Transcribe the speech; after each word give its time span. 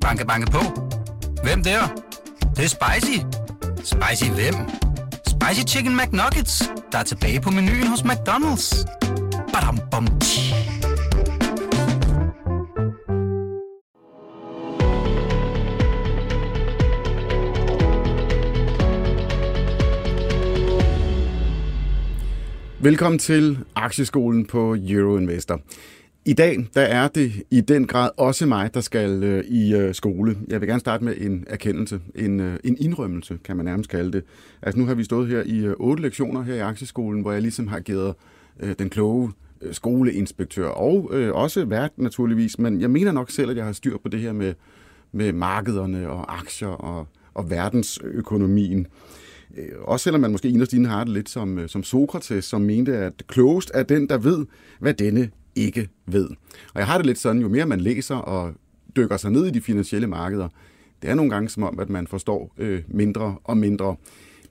Banke, 0.00 0.26
banke 0.26 0.50
på. 0.50 0.58
Hvem 1.42 1.62
der? 1.62 1.80
Det, 2.40 2.56
det 2.56 2.64
er 2.64 2.68
spicy. 2.68 3.18
Spicy 3.76 4.30
hvem? 4.30 4.54
Spicy 5.26 5.74
Chicken 5.74 5.96
McNuggets, 5.96 6.70
der 6.92 6.98
er 6.98 7.02
tilbage 7.02 7.40
på 7.40 7.50
menuen 7.50 7.86
hos 7.86 8.00
McDonald's. 8.00 8.86
Badum, 9.52 9.78
bom, 9.90 10.06
tji. 10.20 10.54
Velkommen 22.82 23.18
til 23.18 23.58
Aktieskolen 23.74 24.46
på 24.46 24.76
Euroinvestor. 24.88 25.60
I 26.24 26.32
dag 26.32 26.66
der 26.74 26.80
er 26.80 27.08
det 27.08 27.32
i 27.50 27.60
den 27.60 27.86
grad 27.86 28.10
også 28.16 28.46
mig, 28.46 28.74
der 28.74 28.80
skal 28.80 29.22
øh, 29.24 29.44
i 29.44 29.74
øh, 29.74 29.94
skole. 29.94 30.36
Jeg 30.48 30.60
vil 30.60 30.68
gerne 30.68 30.80
starte 30.80 31.04
med 31.04 31.14
en 31.20 31.44
erkendelse, 31.46 32.00
en, 32.14 32.40
øh, 32.40 32.56
en 32.64 32.76
indrømmelse, 32.80 33.38
kan 33.44 33.56
man 33.56 33.64
nærmest 33.64 33.90
kalde 33.90 34.12
det. 34.12 34.24
Altså 34.62 34.80
nu 34.80 34.86
har 34.86 34.94
vi 34.94 35.04
stået 35.04 35.28
her 35.28 35.42
i 35.46 35.58
øh, 35.58 35.74
otte 35.78 36.02
lektioner 36.02 36.42
her 36.42 36.54
i 36.54 36.58
Aktieskolen, 36.58 37.22
hvor 37.22 37.32
jeg 37.32 37.42
ligesom 37.42 37.68
har 37.68 37.80
givet 37.80 38.14
øh, 38.60 38.74
den 38.78 38.90
kloge 38.90 39.32
øh, 39.62 39.74
skoleinspektør, 39.74 40.66
og 40.68 41.10
øh, 41.12 41.34
også 41.34 41.64
vært 41.64 41.90
naturligvis, 41.96 42.58
men 42.58 42.80
jeg 42.80 42.90
mener 42.90 43.12
nok 43.12 43.30
selv, 43.30 43.50
at 43.50 43.56
jeg 43.56 43.64
har 43.64 43.72
styr 43.72 43.96
på 44.02 44.08
det 44.08 44.20
her 44.20 44.32
med, 44.32 44.54
med 45.12 45.32
markederne 45.32 46.10
og 46.10 46.38
aktier 46.38 46.68
og, 46.68 47.06
og 47.34 47.50
verdensøkonomien. 47.50 48.86
Øh, 49.56 49.64
Også 49.82 50.04
selvom 50.04 50.20
man 50.20 50.32
måske 50.32 50.48
inderst 50.48 50.72
inde 50.72 50.88
har 50.88 51.04
det 51.04 51.12
lidt 51.12 51.28
som, 51.28 51.58
øh, 51.58 51.68
som 51.68 51.82
Sokrates, 51.82 52.44
som 52.44 52.60
mente, 52.60 52.96
at 52.96 53.12
klogest 53.26 53.70
er 53.74 53.82
den, 53.82 54.08
der 54.08 54.18
ved, 54.18 54.46
hvad 54.80 54.94
denne 54.94 55.30
ikke 55.54 55.88
ved. 56.06 56.28
Og 56.74 56.78
jeg 56.80 56.86
har 56.86 56.96
det 56.96 57.06
lidt 57.06 57.18
sådan, 57.18 57.42
jo 57.42 57.48
mere 57.48 57.66
man 57.66 57.80
læser 57.80 58.16
og 58.16 58.54
dykker 58.96 59.16
sig 59.16 59.30
ned 59.30 59.46
i 59.46 59.50
de 59.50 59.60
finansielle 59.60 60.06
markeder, 60.06 60.48
det 61.02 61.10
er 61.10 61.14
nogle 61.14 61.30
gange 61.30 61.48
som 61.48 61.62
om, 61.62 61.78
at 61.78 61.90
man 61.90 62.06
forstår 62.06 62.54
øh, 62.58 62.82
mindre 62.88 63.36
og 63.44 63.56
mindre. 63.56 63.96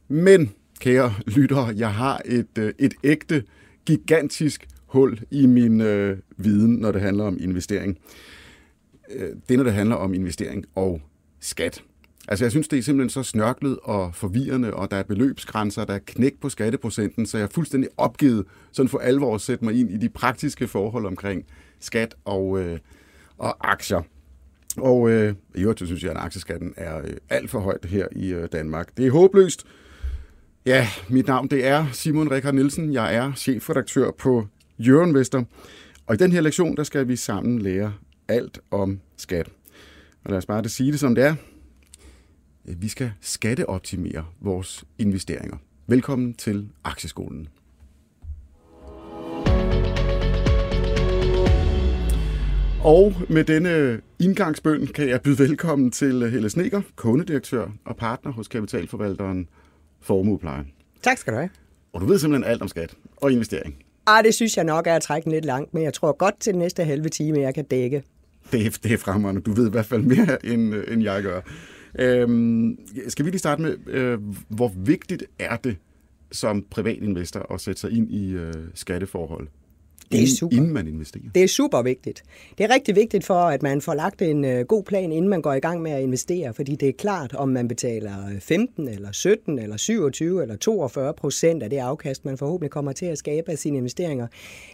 Men, 0.07 0.51
kære 0.79 1.13
lyttere, 1.27 1.73
jeg 1.77 1.93
har 1.93 2.21
et, 2.25 2.57
øh, 2.57 2.73
et 2.79 2.93
ægte, 3.03 3.43
gigantisk 3.85 4.67
hul 4.85 5.19
i 5.31 5.45
min 5.45 5.81
øh, 5.81 6.17
viden, 6.37 6.75
når 6.75 6.91
det 6.91 7.01
handler 7.01 7.23
om 7.23 7.37
investering. 7.39 7.97
Øh, 9.11 9.35
det, 9.49 9.57
når 9.57 9.63
det 9.63 9.73
handler 9.73 9.95
om 9.95 10.13
investering 10.13 10.65
og 10.75 11.01
skat. 11.39 11.83
Altså, 12.31 12.45
jeg 12.45 12.51
synes, 12.51 12.67
det 12.67 12.79
er 12.79 12.83
simpelthen 12.83 13.09
så 13.09 13.23
snørklet 13.23 13.77
og 13.83 14.15
forvirrende, 14.15 14.73
og 14.73 14.91
der 14.91 14.97
er 14.97 15.03
beløbsgrænser, 15.03 15.85
der 15.85 15.93
er 15.93 15.99
knæk 16.05 16.33
på 16.41 16.49
skatteprocenten, 16.49 17.25
så 17.25 17.37
jeg 17.37 17.43
er 17.43 17.49
fuldstændig 17.51 17.89
opgivet 17.97 18.45
sådan 18.71 18.89
for 18.89 18.99
alvor 18.99 19.35
at 19.35 19.41
sætte 19.41 19.65
mig 19.65 19.79
ind 19.79 19.91
i 19.91 19.97
de 19.97 20.09
praktiske 20.09 20.67
forhold 20.67 21.05
omkring 21.05 21.45
skat 21.79 22.15
og, 22.25 22.59
øh, 22.59 22.79
og 23.37 23.71
aktier. 23.71 24.01
Og 24.77 25.09
øh, 25.09 25.33
i 25.55 25.61
øvrigt 25.61 25.85
synes 25.85 26.03
jeg, 26.03 26.11
at 26.11 26.17
aktieskatten 26.17 26.73
er 26.77 26.97
øh, 26.97 27.13
alt 27.29 27.49
for 27.49 27.59
højt 27.59 27.85
her 27.85 28.07
i 28.11 28.33
øh, 28.33 28.47
Danmark. 28.51 28.97
Det 28.97 29.07
er 29.07 29.11
håbløst. 29.11 29.65
Ja, 30.65 30.87
mit 31.07 31.27
navn 31.27 31.47
det 31.47 31.65
er 31.65 31.85
Simon 31.91 32.31
Rikard 32.31 32.53
Nielsen. 32.53 32.93
Jeg 32.93 33.15
er 33.15 33.33
chefredaktør 33.33 34.11
på 34.11 34.47
Euroinvestor. 34.79 35.45
Og 36.07 36.15
i 36.15 36.17
den 36.17 36.31
her 36.31 36.41
lektion, 36.41 36.77
der 36.77 36.83
skal 36.83 37.07
vi 37.07 37.15
sammen 37.15 37.61
lære 37.61 37.93
alt 38.27 38.59
om 38.71 38.99
skat. 39.17 39.49
Og 40.23 40.29
lad 40.29 40.37
os 40.37 40.45
bare 40.45 40.61
det 40.61 40.71
sige 40.71 40.91
det 40.91 40.99
som 40.99 41.15
det 41.15 41.23
er. 41.23 41.35
Vi 42.77 42.87
skal 42.87 43.11
skatteoptimere 43.21 44.25
vores 44.41 44.83
investeringer. 44.97 45.57
Velkommen 45.87 46.33
til 46.33 46.69
Aktieskolen. 46.83 47.47
Og 52.83 53.13
med 53.29 53.43
denne 53.43 54.01
indgangsbøn 54.19 54.87
kan 54.87 55.09
jeg 55.09 55.21
byde 55.21 55.39
velkommen 55.39 55.91
til 55.91 56.29
Helle 56.31 56.49
Sneker, 56.49 56.81
kundedirektør 56.95 57.67
og 57.85 57.95
partner 57.95 58.31
hos 58.31 58.47
kapitalforvalteren 58.47 59.47
Formuepleje. 60.01 60.65
Tak 61.03 61.17
skal 61.17 61.33
du 61.33 61.37
have. 61.37 61.49
Og 61.93 62.01
du 62.01 62.05
ved 62.05 62.19
simpelthen 62.19 62.51
alt 62.51 62.61
om 62.61 62.67
skat 62.67 62.95
og 63.17 63.31
investering. 63.31 63.75
Ah, 64.07 64.23
det 64.23 64.33
synes 64.33 64.57
jeg 64.57 64.65
nok 64.65 64.87
er 64.87 64.95
at 64.95 65.01
trække 65.01 65.25
den 65.25 65.31
lidt 65.31 65.45
langt, 65.45 65.73
men 65.73 65.83
jeg 65.83 65.93
tror 65.93 66.11
godt 66.11 66.39
til 66.39 66.53
den 66.53 66.59
næste 66.59 66.83
halve 66.83 67.09
time, 67.09 67.39
jeg 67.39 67.55
kan 67.55 67.65
dække. 67.65 68.03
Det 68.51 68.65
er, 68.65 68.69
det 68.83 68.93
er 68.93 68.97
fremragende. 68.97 69.41
Du 69.41 69.53
ved 69.53 69.67
i 69.67 69.71
hvert 69.71 69.85
fald 69.85 70.01
mere, 70.01 70.45
end, 70.45 70.73
end 70.87 71.03
jeg 71.03 71.23
gør. 71.23 71.41
Øhm, 71.99 72.77
skal 73.07 73.25
vi 73.25 73.29
lige 73.29 73.39
starte 73.39 73.61
med, 73.61 73.77
øh, 73.87 74.19
hvor 74.47 74.71
vigtigt 74.75 75.23
er 75.39 75.55
det 75.55 75.77
som 76.31 76.65
privatinvestor 76.69 77.53
at 77.53 77.61
sætte 77.61 77.81
sig 77.81 77.91
ind 77.91 78.11
i 78.11 78.31
øh, 78.31 78.53
skatteforhold? 78.73 79.47
Det 80.11 80.23
er 80.23 80.27
super. 80.27 80.57
Inden 80.57 80.73
man 80.73 80.87
investerer. 80.87 81.23
Det 81.35 81.43
er 81.43 81.47
super 81.47 81.81
vigtigt. 81.81 82.23
Det 82.57 82.63
er 82.63 82.73
rigtig 82.73 82.95
vigtigt 82.95 83.25
for, 83.25 83.33
at 83.33 83.63
man 83.63 83.81
får 83.81 83.93
lagt 83.93 84.21
en 84.21 84.45
øh, 84.45 84.65
god 84.65 84.83
plan, 84.83 85.11
inden 85.11 85.29
man 85.29 85.41
går 85.41 85.53
i 85.53 85.59
gang 85.59 85.81
med 85.81 85.91
at 85.91 86.01
investere, 86.01 86.53
fordi 86.53 86.75
det 86.75 86.89
er 86.89 86.93
klart, 86.93 87.33
om 87.33 87.49
man 87.49 87.67
betaler 87.67 88.13
15 88.39 88.87
eller 88.87 89.11
17 89.11 89.59
eller 89.59 89.77
27 89.77 90.41
eller 90.41 90.55
42 90.55 91.13
procent 91.13 91.63
af 91.63 91.69
det 91.69 91.77
afkast, 91.77 92.25
man 92.25 92.37
forhåbentlig 92.37 92.71
kommer 92.71 92.91
til 92.91 93.05
at 93.05 93.17
skabe 93.17 93.51
af 93.51 93.57
sine 93.57 93.77
investeringer. 93.77 94.27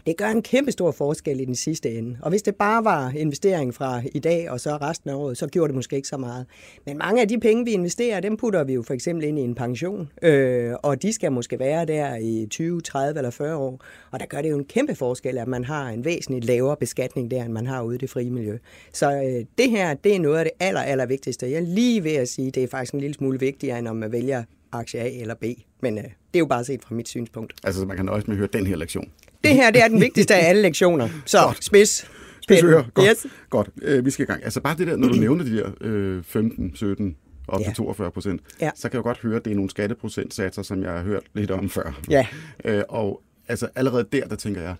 Det 0.05 0.17
gør 0.17 0.27
en 0.27 0.41
kæmpe 0.41 0.71
stor 0.71 0.91
forskel 0.91 1.39
i 1.39 1.45
den 1.45 1.55
sidste 1.55 1.91
ende. 1.91 2.17
Og 2.21 2.29
hvis 2.29 2.41
det 2.41 2.55
bare 2.55 2.83
var 2.83 3.11
investering 3.15 3.73
fra 3.73 4.01
i 4.13 4.19
dag 4.19 4.49
og 4.49 4.59
så 4.59 4.77
resten 4.77 5.09
af 5.09 5.15
året, 5.15 5.37
så 5.37 5.47
gjorde 5.47 5.67
det 5.67 5.75
måske 5.75 5.95
ikke 5.95 6.07
så 6.07 6.17
meget. 6.17 6.45
Men 6.85 6.97
mange 6.97 7.21
af 7.21 7.27
de 7.27 7.39
penge, 7.39 7.65
vi 7.65 7.71
investerer, 7.71 8.19
dem 8.19 8.37
putter 8.37 8.63
vi 8.63 8.73
jo 8.73 8.81
for 8.81 8.93
eksempel 8.93 9.25
ind 9.25 9.39
i 9.39 9.41
en 9.41 9.55
pension, 9.55 10.09
øh, 10.21 10.73
og 10.83 11.01
de 11.01 11.13
skal 11.13 11.31
måske 11.31 11.59
være 11.59 11.85
der 11.85 12.15
i 12.15 12.47
20, 12.49 12.81
30 12.81 13.19
eller 13.19 13.31
40 13.31 13.55
år. 13.55 13.81
Og 14.11 14.19
der 14.19 14.25
gør 14.25 14.41
det 14.41 14.49
jo 14.49 14.57
en 14.57 14.65
kæmpe 14.65 14.95
forskel, 14.95 15.24
at 15.29 15.47
man 15.47 15.63
har 15.63 15.89
en 15.89 16.05
væsentligt 16.05 16.45
lavere 16.45 16.77
beskatning 16.79 17.31
der, 17.31 17.43
end 17.43 17.53
man 17.53 17.67
har 17.67 17.81
ude 17.81 17.95
i 17.95 17.97
det 17.97 18.09
frie 18.09 18.29
miljø. 18.31 18.57
Så 18.93 19.11
øh, 19.11 19.45
det 19.57 19.69
her, 19.69 19.93
det 19.93 20.15
er 20.15 20.19
noget 20.19 20.37
af 20.37 20.45
det 20.45 20.51
aller, 20.59 20.81
aller 20.81 21.05
vigtigste. 21.05 21.45
Jeg 21.51 21.55
er 21.57 21.61
lige 21.61 22.03
ved 22.03 22.11
at 22.13 22.29
sige, 22.29 22.51
det 22.51 22.63
er 22.63 22.67
faktisk 22.67 22.93
en 22.93 22.99
lille 22.99 23.13
smule 23.13 23.39
vigtigere, 23.39 23.79
end 23.79 23.87
om 23.87 23.95
man 23.95 24.11
vælger 24.11 24.43
aktie 24.71 24.99
A 24.99 25.09
eller 25.21 25.35
B. 25.35 25.43
Men 25.81 25.97
øh, 25.97 26.03
det 26.03 26.09
er 26.33 26.39
jo 26.39 26.45
bare 26.45 26.63
set 26.63 26.81
fra 26.83 26.95
mit 26.95 27.07
synspunkt. 27.07 27.53
Altså, 27.63 27.85
man 27.85 27.95
kan 27.95 28.05
nøjes 28.05 28.27
med 28.27 28.35
at 28.35 28.37
høre 28.37 28.49
den 28.53 28.67
her 28.67 28.75
lektion. 28.75 29.09
Det 29.43 29.53
her, 29.55 29.71
det 29.71 29.81
er 29.83 29.87
den 29.87 30.01
vigtigste 30.01 30.35
af 30.35 30.49
alle 30.49 30.61
lektioner. 30.61 31.09
Så 31.25 31.39
spids. 31.61 32.07
Spidsører. 32.41 32.83
Godt. 32.93 33.07
Yes. 33.09 33.25
Godt. 33.49 33.69
Øh, 33.81 34.05
vi 34.05 34.09
skal 34.11 34.23
i 34.23 34.25
gang. 34.25 34.43
Altså 34.43 34.61
bare 34.61 34.77
det 34.77 34.87
der, 34.87 34.95
når 34.95 35.07
du 35.07 35.13
nævner 35.15 35.43
de 35.43 35.57
der 35.57 35.71
øh, 35.81 36.23
15, 36.23 36.71
17, 36.75 37.15
op 37.47 37.59
Ja. 37.61 37.65
til 37.65 37.73
42 37.73 38.11
procent, 38.11 38.41
Ja. 38.61 38.69
så 38.75 38.89
kan 38.89 38.97
jeg 38.97 39.03
godt 39.03 39.17
høre, 39.17 39.35
at 39.35 39.45
det 39.45 39.51
er 39.51 39.55
nogle 39.55 39.69
skatteprocentsatser, 39.69 40.61
som 40.61 40.83
jeg 40.83 40.91
har 40.91 41.01
hørt 41.03 41.23
lidt 41.33 41.51
om 41.51 41.69
før. 41.69 42.01
Ja. 42.09 42.27
Øh, 42.65 42.83
og 42.89 43.21
altså 43.47 43.67
allerede 43.75 44.05
der, 44.11 44.27
der 44.27 44.35
tænker 44.35 44.61
jeg, 44.61 44.75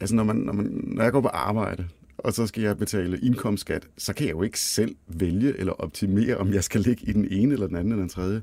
altså 0.00 0.14
når, 0.14 0.24
man, 0.24 0.36
når, 0.36 0.52
man, 0.52 0.80
når 0.84 1.02
jeg 1.02 1.12
går 1.12 1.20
på 1.20 1.28
arbejde, 1.28 1.84
og 2.18 2.32
så 2.32 2.46
skal 2.46 2.62
jeg 2.62 2.78
betale 2.78 3.18
indkomstskat, 3.18 3.88
så 3.98 4.12
kan 4.12 4.26
jeg 4.26 4.32
jo 4.32 4.42
ikke 4.42 4.60
selv 4.60 4.96
vælge 5.08 5.58
eller 5.58 5.72
optimere, 5.72 6.36
om 6.36 6.52
jeg 6.52 6.64
skal 6.64 6.80
ligge 6.80 7.06
i 7.06 7.12
den 7.12 7.28
ene 7.30 7.52
eller 7.52 7.66
den 7.66 7.76
anden 7.76 7.92
eller 7.92 8.02
den 8.02 8.08
tredje. 8.08 8.42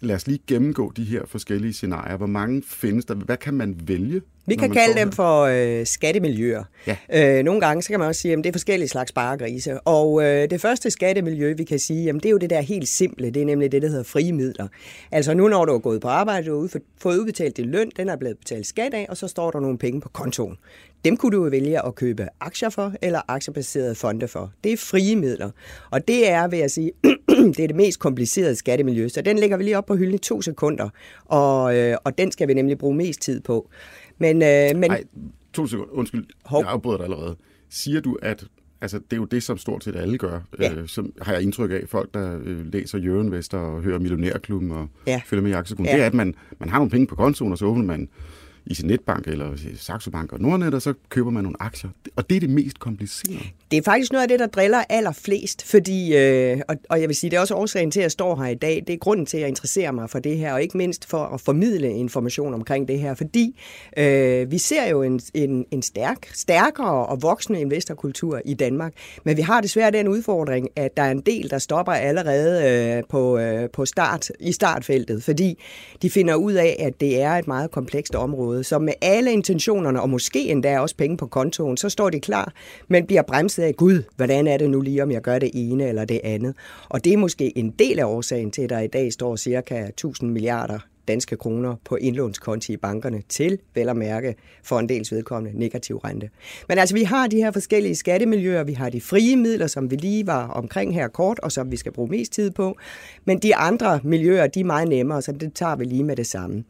Lad 0.00 0.16
os 0.16 0.26
lige 0.26 0.40
gennemgå 0.46 0.92
de 0.96 1.04
her 1.04 1.22
forskellige 1.26 1.72
scenarier. 1.72 2.16
Hvor 2.16 2.26
mange 2.26 2.62
findes 2.66 3.04
der? 3.04 3.14
Hvad 3.14 3.36
kan 3.36 3.54
man 3.54 3.80
vælge? 3.84 4.22
Vi 4.46 4.54
kan 4.54 4.70
kalde 4.70 5.00
dem 5.00 5.08
her? 5.08 5.14
for 5.14 5.42
øh, 5.42 5.86
skattemiljøer. 5.86 6.64
Ja. 6.86 6.96
Øh, 7.38 7.44
nogle 7.44 7.60
gange 7.60 7.82
så 7.82 7.88
kan 7.88 7.98
man 7.98 8.08
også 8.08 8.20
sige, 8.20 8.32
at 8.32 8.38
det 8.38 8.46
er 8.46 8.52
forskellige 8.52 8.88
slags 8.88 9.08
sparegrise. 9.08 9.80
Og 9.80 10.22
øh, 10.22 10.50
det 10.50 10.60
første 10.60 10.90
skattemiljø, 10.90 11.54
vi 11.56 11.64
kan 11.64 11.78
sige, 11.78 12.04
jamen, 12.04 12.20
det 12.20 12.26
er 12.26 12.30
jo 12.30 12.38
det 12.38 12.50
der 12.50 12.60
helt 12.60 12.88
simple. 12.88 13.30
Det 13.30 13.42
er 13.42 13.46
nemlig 13.46 13.72
det, 13.72 13.82
der 13.82 13.88
hedder 13.88 14.02
frie 14.02 14.32
midler. 14.32 14.68
Altså 15.10 15.34
nu, 15.34 15.48
når 15.48 15.64
du 15.64 15.74
er 15.74 15.78
gået 15.78 16.00
på 16.00 16.08
arbejde, 16.08 16.46
du 16.46 16.60
har 16.60 16.80
fået 17.00 17.18
udbetalt 17.18 17.56
din 17.56 17.70
løn, 17.70 17.90
den 17.96 18.08
er 18.08 18.16
blevet 18.16 18.38
betalt 18.38 18.66
skat 18.66 18.94
af, 18.94 19.06
og 19.08 19.16
så 19.16 19.28
står 19.28 19.50
der 19.50 19.60
nogle 19.60 19.78
penge 19.78 20.00
på 20.00 20.08
kontoen. 20.08 20.56
Dem 21.04 21.16
kunne 21.16 21.36
du 21.36 21.48
vælge 21.50 21.86
at 21.86 21.94
købe 21.94 22.26
aktier 22.40 22.68
for, 22.68 22.92
eller 23.02 23.20
aktiebaserede 23.28 23.94
fonde 23.94 24.28
for. 24.28 24.52
Det 24.64 24.72
er 24.72 24.76
frie 24.76 25.16
midler. 25.16 25.50
Og 25.90 26.08
det 26.08 26.30
er, 26.30 26.48
vil 26.48 26.58
jeg 26.58 26.70
sige, 26.70 26.92
det 27.56 27.60
er 27.60 27.66
det 27.66 27.76
mest 27.76 27.98
komplicerede 27.98 28.54
skattemiljø. 28.56 29.08
Så 29.08 29.22
den 29.22 29.38
lægger 29.38 29.56
vi 29.56 29.64
lige 29.64 29.78
op 29.78 29.86
på 29.86 29.96
hylden 29.96 30.14
i 30.14 30.18
to 30.18 30.42
sekunder. 30.42 30.88
Og, 31.24 31.76
øh, 31.76 31.96
og 32.04 32.18
den 32.18 32.32
skal 32.32 32.48
vi 32.48 32.54
nemlig 32.54 32.78
bruge 32.78 32.96
mest 32.96 33.20
tid 33.22 33.40
på. 33.40 33.70
Men, 34.18 34.42
øh, 34.42 34.76
men 34.76 34.90
Nej, 34.90 35.04
to 35.52 35.66
sekunder. 35.66 35.92
Undskyld, 35.92 36.26
Hov. 36.44 36.62
jeg 36.62 36.70
afbryder 36.70 36.96
dig 36.96 37.04
allerede. 37.04 37.36
Siger 37.70 38.00
du, 38.00 38.18
at 38.22 38.44
altså, 38.80 38.98
det 38.98 39.12
er 39.12 39.16
jo 39.16 39.24
det, 39.24 39.42
som 39.42 39.58
stort 39.58 39.84
set 39.84 39.96
alle 39.96 40.18
gør, 40.18 40.40
Ja. 40.60 40.72
øh, 40.74 40.88
som 40.88 41.12
har 41.22 41.32
jeg 41.32 41.42
indtryk 41.42 41.70
af, 41.70 41.82
folk, 41.86 42.14
der 42.14 42.38
øh, 42.44 42.72
læser 42.72 42.98
Jørgen 42.98 43.34
og 43.52 43.82
hører 43.82 43.98
Millionærklubben 43.98 44.70
og 44.70 44.88
Ja. 45.06 45.20
følger 45.26 45.42
med 45.42 45.50
i 45.50 45.54
aktieskolen, 45.54 45.86
Ja. 45.90 45.94
det 45.96 46.02
er, 46.02 46.06
at 46.06 46.14
man, 46.14 46.34
man 46.58 46.68
har 46.68 46.78
nogle 46.78 46.90
penge 46.90 47.06
på 47.06 47.14
kontoen, 47.16 47.52
og 47.52 47.58
så 47.58 47.64
åbner 47.64 47.84
man 47.84 48.08
i 48.66 48.74
sin 48.74 48.86
netbank 48.86 49.26
eller 49.26 49.52
i 49.54 49.76
Saxo 49.76 50.10
Bank 50.10 50.32
og 50.32 50.40
Nordnet, 50.40 50.74
og 50.74 50.82
så 50.82 50.94
køber 51.08 51.30
man 51.30 51.42
nogle 51.42 51.62
aktier. 51.62 51.90
Og 52.16 52.30
det 52.30 52.36
er 52.36 52.40
det 52.40 52.50
mest 52.50 52.78
komplicerede. 52.78 53.40
Det 53.70 53.76
er 53.76 53.82
faktisk 53.82 54.12
noget 54.12 54.22
af 54.22 54.28
det, 54.28 54.38
der 54.38 54.46
driller 54.46 54.84
allerflest, 54.88 55.66
fordi, 55.66 56.16
øh, 56.16 56.60
og, 56.68 56.76
og 56.90 57.00
jeg 57.00 57.08
vil 57.08 57.16
sige, 57.16 57.30
det 57.30 57.36
er 57.36 57.40
også 57.40 57.54
årsagen 57.54 57.90
til, 57.90 58.00
at 58.00 58.02
jeg 58.02 58.10
står 58.10 58.36
her 58.42 58.50
i 58.50 58.54
dag. 58.54 58.84
Det 58.86 58.92
er 58.92 58.98
grunden 58.98 59.26
til, 59.26 59.36
at 59.36 59.40
jeg 59.40 59.48
interesserer 59.48 59.92
mig 59.92 60.10
for 60.10 60.18
det 60.18 60.38
her, 60.38 60.52
og 60.52 60.62
ikke 60.62 60.76
mindst 60.76 61.06
for 61.06 61.24
at 61.24 61.40
formidle 61.40 61.92
information 61.92 62.54
omkring 62.54 62.88
det 62.88 62.98
her, 62.98 63.14
fordi 63.14 63.60
øh, 63.96 64.50
vi 64.50 64.58
ser 64.58 64.88
jo 64.88 65.02
en, 65.02 65.20
en, 65.34 65.64
en 65.70 65.82
stærk, 65.82 66.28
stærkere 66.34 67.06
og 67.06 67.22
voksende 67.22 67.60
investorkultur 67.60 68.40
i 68.44 68.54
Danmark, 68.54 68.92
men 69.24 69.36
vi 69.36 69.42
har 69.42 69.60
desværre 69.60 69.90
den 69.90 70.08
udfordring, 70.08 70.68
at 70.76 70.96
der 70.96 71.02
er 71.02 71.10
en 71.10 71.20
del, 71.20 71.50
der 71.50 71.58
stopper 71.58 71.92
allerede 71.92 72.70
øh, 72.70 73.02
på, 73.08 73.38
øh, 73.38 73.70
på 73.70 73.84
start, 73.84 74.30
i 74.40 74.52
startfeltet, 74.52 75.22
fordi 75.22 75.62
de 76.02 76.10
finder 76.10 76.34
ud 76.34 76.52
af, 76.52 76.76
at 76.78 77.00
det 77.00 77.22
er 77.22 77.32
et 77.32 77.46
meget 77.46 77.70
komplekst 77.70 78.14
område, 78.14 78.49
måde. 78.50 78.64
Så 78.64 78.78
med 78.78 78.92
alle 79.02 79.32
intentionerne, 79.32 80.02
og 80.02 80.10
måske 80.10 80.48
endda 80.48 80.80
også 80.80 80.96
penge 80.96 81.16
på 81.16 81.26
kontoen, 81.26 81.76
så 81.76 81.88
står 81.88 82.10
det 82.10 82.22
klar, 82.22 82.52
men 82.88 83.06
bliver 83.06 83.22
bremset 83.22 83.62
af, 83.62 83.76
gud, 83.76 84.02
hvordan 84.16 84.46
er 84.46 84.56
det 84.56 84.70
nu 84.70 84.80
lige, 84.80 85.02
om 85.02 85.10
jeg 85.10 85.22
gør 85.22 85.38
det 85.38 85.50
ene 85.54 85.88
eller 85.88 86.04
det 86.04 86.20
andet. 86.24 86.54
Og 86.88 87.04
det 87.04 87.12
er 87.12 87.16
måske 87.16 87.58
en 87.58 87.70
del 87.78 87.98
af 87.98 88.04
årsagen 88.04 88.50
til, 88.50 88.62
at 88.62 88.70
der 88.70 88.78
i 88.78 88.86
dag 88.86 89.12
står 89.12 89.36
cirka 89.36 89.84
1000 89.84 90.30
milliarder 90.30 90.78
danske 91.10 91.36
kroner 91.36 91.74
på 91.84 91.96
indlånskonti 91.96 92.72
i 92.72 92.76
bankerne 92.76 93.22
til, 93.28 93.58
vel 93.74 93.88
at 93.88 93.96
mærke, 93.96 94.34
for 94.62 94.78
en 94.78 94.88
dels 94.88 95.12
vedkommende 95.12 95.58
negativ 95.58 95.96
rente. 95.96 96.30
Men 96.68 96.78
altså, 96.78 96.94
vi 96.94 97.02
har 97.02 97.26
de 97.26 97.36
her 97.36 97.50
forskellige 97.50 97.94
skattemiljøer, 97.94 98.64
vi 98.64 98.72
har 98.72 98.90
de 98.90 99.00
frie 99.00 99.36
midler, 99.36 99.66
som 99.66 99.90
vi 99.90 99.96
lige 99.96 100.26
var 100.26 100.46
omkring 100.46 100.94
her 100.94 101.08
kort, 101.08 101.38
og 101.38 101.52
som 101.52 101.70
vi 101.70 101.76
skal 101.76 101.92
bruge 101.92 102.10
mest 102.10 102.32
tid 102.32 102.50
på. 102.50 102.76
Men 103.24 103.38
de 103.38 103.56
andre 103.56 104.00
miljøer, 104.04 104.46
de 104.46 104.60
er 104.60 104.64
meget 104.64 104.88
nemmere, 104.88 105.22
så 105.22 105.32
det 105.32 105.54
tager 105.54 105.76
vi 105.76 105.84
lige 105.84 106.04
med 106.04 106.16
det 106.16 106.26
samme. 106.26 106.64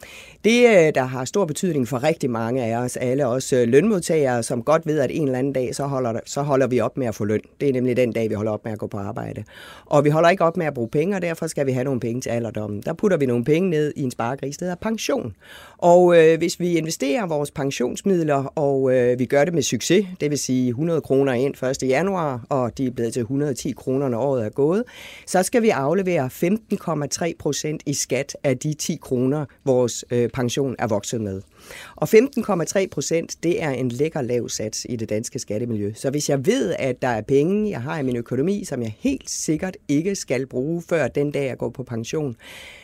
Det, 0.44 0.66
øh, 0.68 0.94
der 0.94 1.04
har 1.04 1.24
stor 1.24 1.44
betydning 1.44 1.88
for 1.88 2.02
rigtig 2.02 2.30
mange 2.30 2.64
af 2.64 2.76
os, 2.76 2.96
alle 2.96 3.26
os 3.26 3.52
øh, 3.52 3.68
lønmodtagere, 3.68 4.42
som 4.42 4.62
godt 4.62 4.86
ved, 4.86 4.98
at 4.98 5.10
en 5.12 5.22
eller 5.22 5.38
anden 5.38 5.52
dag, 5.52 5.74
så 5.74 5.84
holder, 5.84 6.20
så 6.26 6.42
holder 6.42 6.66
vi 6.66 6.80
op 6.80 6.96
med 6.96 7.06
at 7.06 7.14
få 7.14 7.24
løn. 7.24 7.40
Det 7.60 7.68
er 7.68 7.72
nemlig 7.72 7.96
den 7.96 8.12
dag, 8.12 8.30
vi 8.30 8.34
holder 8.34 8.52
op 8.52 8.64
med 8.64 8.72
at 8.72 8.78
gå 8.78 8.86
på 8.86 8.98
arbejde. 8.98 9.44
Og 9.86 10.04
vi 10.04 10.10
holder 10.10 10.28
ikke 10.28 10.44
op 10.44 10.56
med 10.56 10.66
at 10.66 10.74
bruge 10.74 10.88
penge, 10.88 11.16
og 11.16 11.22
derfor 11.22 11.46
skal 11.46 11.66
vi 11.66 11.72
have 11.72 11.84
nogle 11.84 12.00
penge 12.00 12.20
til 12.20 12.30
alderdommen. 12.30 12.82
Der 12.82 12.92
putter 12.92 13.16
vi 13.16 13.26
nogle 13.26 13.44
penge 13.44 13.70
ned 13.70 13.92
i 13.96 14.02
en 14.02 14.10
sparegris, 14.30 14.56
der 14.56 14.64
hedder 14.64 14.76
pension. 14.76 15.32
Og 15.78 16.16
øh, 16.16 16.38
hvis 16.38 16.60
vi 16.60 16.78
investerer 16.78 17.26
vores 17.26 17.50
pensionsmidler, 17.50 18.44
og 18.44 18.94
øh, 18.94 19.18
vi 19.18 19.24
gør 19.24 19.44
det 19.44 19.54
med 19.54 19.62
succes, 19.62 20.06
det 20.20 20.30
vil 20.30 20.38
sige 20.38 20.68
100 20.68 21.00
kroner 21.00 21.32
ind 21.32 21.64
1. 21.82 21.88
januar, 21.88 22.46
og 22.48 22.78
de 22.78 22.86
er 22.86 22.90
blevet 22.90 23.12
til 23.12 23.20
110 23.20 23.72
kroner, 23.72 24.08
når 24.08 24.18
året 24.18 24.44
er 24.44 24.48
gået, 24.48 24.84
så 25.26 25.42
skal 25.42 25.62
vi 25.62 25.68
aflevere 25.68 26.26
15,3 26.26 27.32
procent 27.38 27.82
i 27.86 27.94
skat 27.94 28.36
af 28.44 28.58
de 28.58 28.74
10 28.74 28.98
kroner, 29.02 29.44
vores 29.64 30.04
øh, 30.10 30.28
pension 30.28 30.76
er 30.78 30.86
vokset 30.86 31.20
med. 31.20 31.42
Og 31.96 32.08
15,3 32.08 32.86
procent, 32.90 33.36
det 33.42 33.62
er 33.62 33.70
en 33.70 33.88
lækker 33.88 34.22
lav 34.22 34.48
sats 34.48 34.86
i 34.88 34.96
det 34.96 35.08
danske 35.08 35.38
skattemiljø. 35.38 35.92
Så 35.94 36.10
hvis 36.10 36.28
jeg 36.28 36.46
ved, 36.46 36.74
at 36.78 37.02
der 37.02 37.08
er 37.08 37.20
penge, 37.20 37.70
jeg 37.70 37.82
har 37.82 37.98
i 37.98 38.02
min 38.02 38.16
økonomi, 38.16 38.64
som 38.64 38.82
jeg 38.82 38.94
helt 38.98 39.30
sikkert 39.30 39.76
ikke 39.88 40.14
skal 40.14 40.46
bruge, 40.46 40.82
før 40.88 41.08
den 41.08 41.30
dag 41.30 41.46
jeg 41.46 41.58
går 41.58 41.70
på 41.70 41.82
pension, 41.82 42.36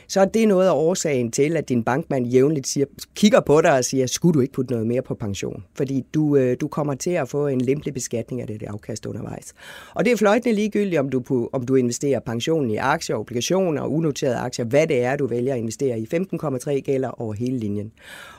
så 0.08 0.20
er 0.20 0.24
det 0.24 0.48
noget 0.48 0.66
af 0.66 0.72
årsagen 0.72 1.30
til, 1.30 1.56
at 1.56 1.68
din 1.68 1.84
bankmand 1.84 2.26
jævnligt 2.26 2.66
siger, 2.66 2.86
kigger 3.14 3.40
på 3.40 3.60
dig 3.60 3.72
og 3.72 3.84
siger, 3.84 4.06
skulle 4.06 4.34
du 4.34 4.40
ikke 4.40 4.52
putte 4.52 4.72
noget 4.72 4.86
mere 4.86 5.02
på 5.02 5.14
pension? 5.14 5.64
Fordi 5.74 6.04
du, 6.14 6.36
øh, 6.36 6.56
du 6.60 6.68
kommer 6.68 6.94
til 6.94 7.10
at 7.10 7.28
få 7.28 7.46
en 7.46 7.60
lempelig 7.60 7.94
beskatning 7.94 8.40
af 8.40 8.46
det, 8.46 8.60
det 8.60 8.66
afkast 8.66 9.06
undervejs. 9.06 9.54
Og 9.94 10.04
det 10.04 10.12
er 10.12 10.16
fløjtende 10.16 10.54
ligegyldigt, 10.54 11.00
om 11.00 11.08
du, 11.08 11.48
om 11.52 11.66
du 11.66 11.74
investerer 11.74 12.20
pensionen 12.20 12.70
i 12.70 12.76
aktier, 12.76 13.16
obligationer 13.16 13.82
og 13.82 13.92
unoterede 13.92 14.36
aktier, 14.36 14.64
hvad 14.64 14.86
det 14.86 15.02
er, 15.02 15.16
du 15.16 15.26
vælger 15.26 15.52
at 15.52 15.58
investere 15.58 15.98
i. 16.00 16.08
15,3 16.14 16.80
gælder 16.80 17.20
over 17.20 17.34
hele 17.34 17.58
linjen. 17.58 17.92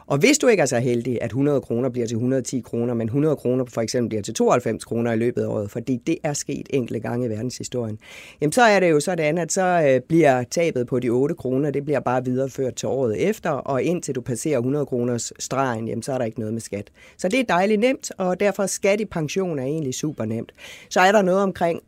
Og 0.07 0.17
hvis 0.17 0.37
du 0.37 0.47
ikke 0.47 0.61
er 0.61 0.65
så 0.65 0.79
heldig, 0.79 1.17
at 1.21 1.29
100 1.29 1.61
kroner 1.61 1.89
bliver 1.89 2.07
til 2.07 2.15
110 2.15 2.59
kroner, 2.59 2.93
men 2.93 3.07
100 3.07 3.35
kroner 3.35 3.65
for 3.65 3.81
eksempel 3.81 4.09
bliver 4.09 4.21
til 4.21 4.33
92 4.33 4.85
kroner 4.85 5.11
i 5.11 5.15
løbet 5.15 5.41
af 5.41 5.47
året, 5.47 5.71
fordi 5.71 5.97
det 6.07 6.17
er 6.23 6.33
sket 6.33 6.67
enkelte 6.69 6.99
gange 6.99 7.25
i 7.25 7.29
verdenshistorien, 7.29 7.99
jamen 8.41 8.51
så 8.51 8.61
er 8.61 8.79
det 8.79 8.91
jo 8.91 8.99
sådan, 8.99 9.37
at 9.37 9.51
så 9.51 9.83
øh, 9.87 10.01
bliver 10.01 10.43
tabet 10.43 10.87
på 10.87 10.99
de 10.99 11.09
8 11.09 11.35
kroner, 11.35 11.71
det 11.71 11.85
bliver 11.85 11.99
bare 11.99 12.25
videreført 12.25 12.75
til 12.75 12.87
året 12.87 13.29
efter, 13.29 13.49
og 13.49 13.83
indtil 13.83 14.15
du 14.15 14.21
passerer 14.21 14.57
100 14.57 14.85
kroners 14.85 15.33
stregen, 15.39 15.87
jamen 15.87 16.03
så 16.03 16.13
er 16.13 16.17
der 16.17 16.25
ikke 16.25 16.39
noget 16.39 16.53
med 16.53 16.61
skat. 16.61 16.91
Så 17.17 17.27
det 17.27 17.39
er 17.39 17.43
dejligt 17.43 17.79
nemt, 17.79 18.11
og 18.17 18.39
derfor 18.39 18.65
skat 18.65 19.01
i 19.01 19.05
pension 19.05 19.59
er 19.59 19.63
egentlig 19.63 19.93
super 19.93 20.25
nemt. 20.25 20.51
Så 20.89 20.99
er 20.99 21.11
der 21.11 21.21
noget 21.21 21.41
omkring 21.41 21.81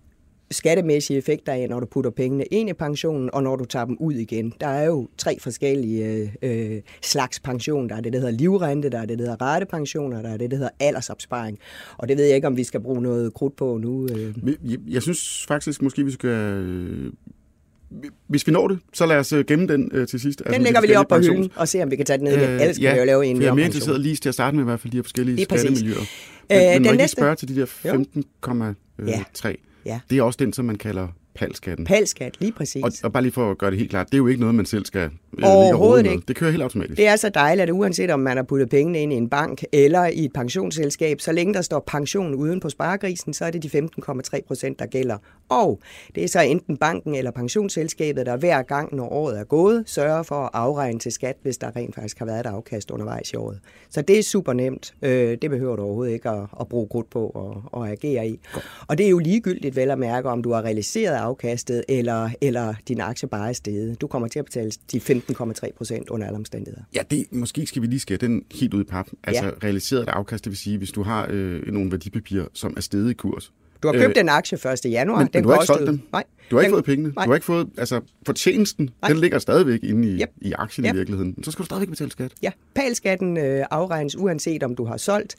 skattemæssige 0.52 1.18
effekter 1.18 1.54
af, 1.54 1.70
når 1.70 1.80
du 1.80 1.86
putter 1.86 2.12
pengene 2.12 2.44
ind 2.44 2.70
i 2.70 2.74
pensionen, 2.74 3.30
og 3.34 3.44
når 3.44 3.56
du 3.56 3.66
tager 3.66 3.86
dem 3.86 3.98
ud 4.00 4.14
igen. 4.14 4.54
Der 4.62 4.68
er 4.68 4.86
jo 4.86 5.08
tre 5.18 5.38
forskellige 5.40 6.34
øh, 6.42 6.82
slags 7.02 7.40
pension. 7.40 7.90
Der 7.90 7.96
er 7.96 8.02
det, 8.02 8.14
der 8.14 8.20
hedder 8.20 8.34
livrente, 8.34 8.90
der 8.90 9.00
er 9.00 9.06
det, 9.06 9.20
der 9.20 9.26
hedder 9.26 9.42
ratepension, 9.42 10.14
og 10.14 10.24
der 10.24 10.30
er 10.30 10.38
det, 10.38 10.52
der 10.52 10.58
hedder 10.58 10.72
aldersopsparing. 10.80 11.60
Og 11.98 12.10
det 12.10 12.18
ved 12.18 12.26
jeg 12.26 12.36
ikke, 12.36 12.48
om 12.48 12.58
vi 12.58 12.64
skal 12.64 12.80
bruge 12.80 13.02
noget 13.02 13.34
krudt 13.34 13.56
på 13.56 13.78
nu. 13.78 14.08
Øh. 14.08 14.34
Jeg, 14.64 14.78
jeg 14.88 15.02
synes 15.02 15.46
faktisk, 15.48 15.82
måske 15.82 16.06
vi 16.06 16.12
skal... 16.12 16.30
Øh, 16.30 17.12
hvis 18.28 18.48
vi 18.48 18.52
når 18.52 18.68
det, 18.68 18.80
så 18.94 19.06
lad 19.06 19.18
os 19.18 19.34
øh, 19.34 19.46
gemme 19.46 19.68
den 19.68 19.92
øh, 19.94 20.08
til 20.08 20.20
sidst. 20.20 20.40
Den 20.40 20.48
altså, 20.48 20.62
lægger 20.62 20.82
vi 20.82 20.88
lige 20.88 21.00
op 21.00 21.08
på 21.08 21.18
hylden 21.18 21.52
og 21.56 21.68
se, 21.68 21.84
om 21.84 21.92
vi 21.92 21.96
kan 21.96 22.06
tage 22.06 22.18
den 22.18 22.24
ned 22.24 22.34
igen. 22.34 22.50
Øh, 22.50 22.62
Ellers 22.62 22.80
ja, 22.80 22.88
kan 22.88 22.94
vi 22.94 23.00
jo 23.00 23.06
lave 23.06 23.26
en 23.26 23.42
Jeg 23.42 23.48
er 23.48 23.54
mere 23.54 23.66
interesseret 23.66 24.02
lige 24.02 24.16
til 24.16 24.30
at 24.30 24.34
starte 24.34 24.56
med 24.56 24.64
i 24.64 24.66
hvert 24.66 24.80
fald 24.80 24.92
de 24.92 24.98
her 24.98 25.04
forskellige 25.04 25.44
skattemiljøer. 25.44 25.96
Men, 26.50 26.58
øh, 26.58 26.74
men 26.74 26.84
må 26.84 26.90
den 26.90 26.98
næste... 26.98 27.18
spørge 27.18 27.36
til 27.36 27.48
de 27.48 27.56
der 27.56 27.66
15,3? 27.66 29.06
Ja. 29.08 29.24
Ja. 29.86 30.00
Det 30.10 30.18
er 30.18 30.24
også 30.24 30.38
den, 30.38 30.54
som 30.54 30.66
man 30.66 30.78
kalder 30.78 31.08
palskatten. 31.36 31.86
Palskat, 31.86 32.36
lige 32.40 32.52
præcis. 32.52 32.84
Og, 32.84 32.92
og 33.04 33.14
bare 33.14 33.24
lige 33.24 33.34
for 33.34 33.52
at 33.52 33.58
gøre 33.58 33.72
det 33.72 33.80
helt 33.80 33.90
klart, 33.90 34.08
det 34.08 34.14
er 34.14 34.18
jo 34.18 34.28
ikke 34.28 34.40
noget, 34.40 34.56
man 34.56 34.66
selv 34.66 34.86
skal 34.86 35.10
øh, 35.38 35.44
Overhovedet 35.44 36.06
ikke. 36.06 36.24
Det 36.28 36.36
kører 36.36 36.52
helt 36.52 36.64
automatisk. 36.64 36.98
Det 36.98 37.08
er 37.08 37.16
så 37.16 37.30
dejligt, 37.30 37.64
at 37.64 37.70
uanset 37.70 38.12
om 38.12 38.20
man 38.20 38.38
har 38.38 38.44
puttet 38.44 38.70
pengene 38.70 39.02
ind 39.02 39.14
i 39.14 39.16
en 39.16 39.30
bank 39.30 39.64
eller 39.72 40.06
i 40.06 40.26
et 40.26 40.34
pensionsselskab, 40.34 41.22
så 41.22 41.32
længe 41.32 41.54
der 41.54 41.62
står 41.62 41.84
pension 41.88 42.36
uden 42.36 42.60
på 42.60 42.70
sparegrisen, 42.70 43.34
så 43.34 43.46
er 43.46 43.52
det 43.52 43.64
de 43.64 43.88
15,3 44.00 44.42
procent, 44.48 44.80
der 44.80 44.86
gælder. 44.86 45.18
Og 45.50 45.80
det 46.16 46.24
er 46.24 46.28
så 46.28 46.42
enten 46.42 46.78
banken 46.78 47.16
eller 47.16 47.32
pensionsselskabet, 47.32 48.26
der 48.26 48.38
hver 48.38 48.62
gang, 48.62 48.96
når 48.96 49.10
året 49.10 49.40
er 49.40 49.44
gået, 49.44 49.84
sørger 49.86 50.24
for 50.24 50.36
at 50.36 50.50
afregne 50.54 51.00
til 51.00 51.12
skat, 51.12 51.36
hvis 51.42 51.58
der 51.58 51.76
rent 51.76 51.96
faktisk 51.96 52.20
har 52.20 52.26
været 52.26 52.40
et 52.40 52.46
afkast 52.46 52.92
undervejs 52.92 53.32
i 53.32 53.36
året. 53.36 53.60
Så 53.90 54.02
det 54.02 54.20
er 54.20 54.24
super 54.24 54.54
nemt. 54.54 54.94
Øh, 55.02 55.38
det 55.42 55.50
behøver 55.50 55.76
du 55.76 55.82
overhovedet 55.82 56.14
ikke 56.14 56.30
at, 56.30 56.44
at 56.60 56.68
bruge 56.68 56.88
krudt 56.88 57.10
på 57.10 57.28
og, 57.28 57.64
og 57.66 57.90
agere 57.90 58.28
i. 58.28 58.40
Godt. 58.54 58.66
Og 58.88 58.98
det 58.98 59.06
er 59.06 59.10
jo 59.10 59.20
ligegyldigt 59.20 59.76
vel 59.76 59.92
at 59.92 60.00
mærke, 60.00 60.30
om 60.30 60.44
du 60.44 60.52
har 60.52 60.62
realiseret 60.62 61.19
afkastet, 61.20 61.84
eller, 61.90 62.30
eller 62.42 62.74
din 62.88 63.02
aktie 63.02 63.28
bare 63.28 63.50
er 63.50 63.54
steget. 63.54 64.02
Du 64.02 64.08
kommer 64.08 64.28
til 64.28 64.40
at 64.40 64.46
betale 64.46 64.72
de 64.92 64.98
15,3 64.98 65.72
procent 65.78 66.10
under 66.10 66.28
alle 66.28 66.38
omstændigheder. 66.38 66.84
Ja, 66.96 67.02
det, 67.12 67.26
måske 67.32 67.66
skal 67.66 67.82
vi 67.82 67.88
lige 67.88 68.00
skære 68.00 68.18
den 68.18 68.44
helt 68.52 68.74
ud 68.74 68.82
i 68.82 68.84
pap. 68.84 69.08
Altså 69.24 69.46
ja. 69.46 69.52
realiseret 69.64 70.10
afkast, 70.10 70.44
det 70.44 70.52
vil 70.52 70.58
sige, 70.58 70.78
hvis 70.78 70.92
du 70.92 71.04
har 71.04 71.28
øh, 71.30 71.74
nogle 71.74 71.92
værdipapirer, 71.92 72.46
som 72.54 72.74
er 72.78 72.82
steget 72.82 73.10
i 73.10 73.14
kurs, 73.14 73.52
du 73.84 73.88
har 73.88 73.94
købt 73.94 74.18
øh, 74.18 74.22
en 74.22 74.30
aktie 74.30 74.58
1. 74.86 74.92
januar. 74.92 75.20
Men, 75.20 75.28
den 75.34 75.44
du 75.44 75.50
har 75.50 75.56
ikke 75.56 75.66
solgt 75.66 75.88
den. 75.88 76.04
Nej. 76.12 76.24
Du 76.52 76.56
har 76.56 76.62
ikke 76.62 76.70
den, 76.70 76.76
fået 76.76 76.86
pengene. 76.86 77.14
Nej. 77.16 77.26
Du 77.26 77.32
har 77.32 77.36
ikke 77.36 77.46
fået, 77.46 77.70
altså 77.78 78.02
fortjenesten, 78.26 78.90
Nej. 79.02 79.10
den 79.10 79.20
ligger 79.20 79.40
stadigvæk 79.40 79.84
inde 79.84 80.08
i, 80.08 80.22
yep. 80.22 80.30
i 80.42 80.52
aktien 80.52 80.86
yep. 80.86 80.94
i 80.94 80.98
virkeligheden. 80.98 81.44
Så 81.44 81.52
skal 81.52 81.64
du 81.64 81.66
stadigvæk 81.66 81.90
betale 81.90 82.12
skat. 82.12 82.32
Ja, 82.42 82.52
palskatten 82.76 83.38
øh, 83.38 83.66
afregnes 83.72 84.18
uanset 84.18 84.64
om 84.64 84.76
du 84.76 84.86
har 84.86 84.98
solgt, 84.98 85.36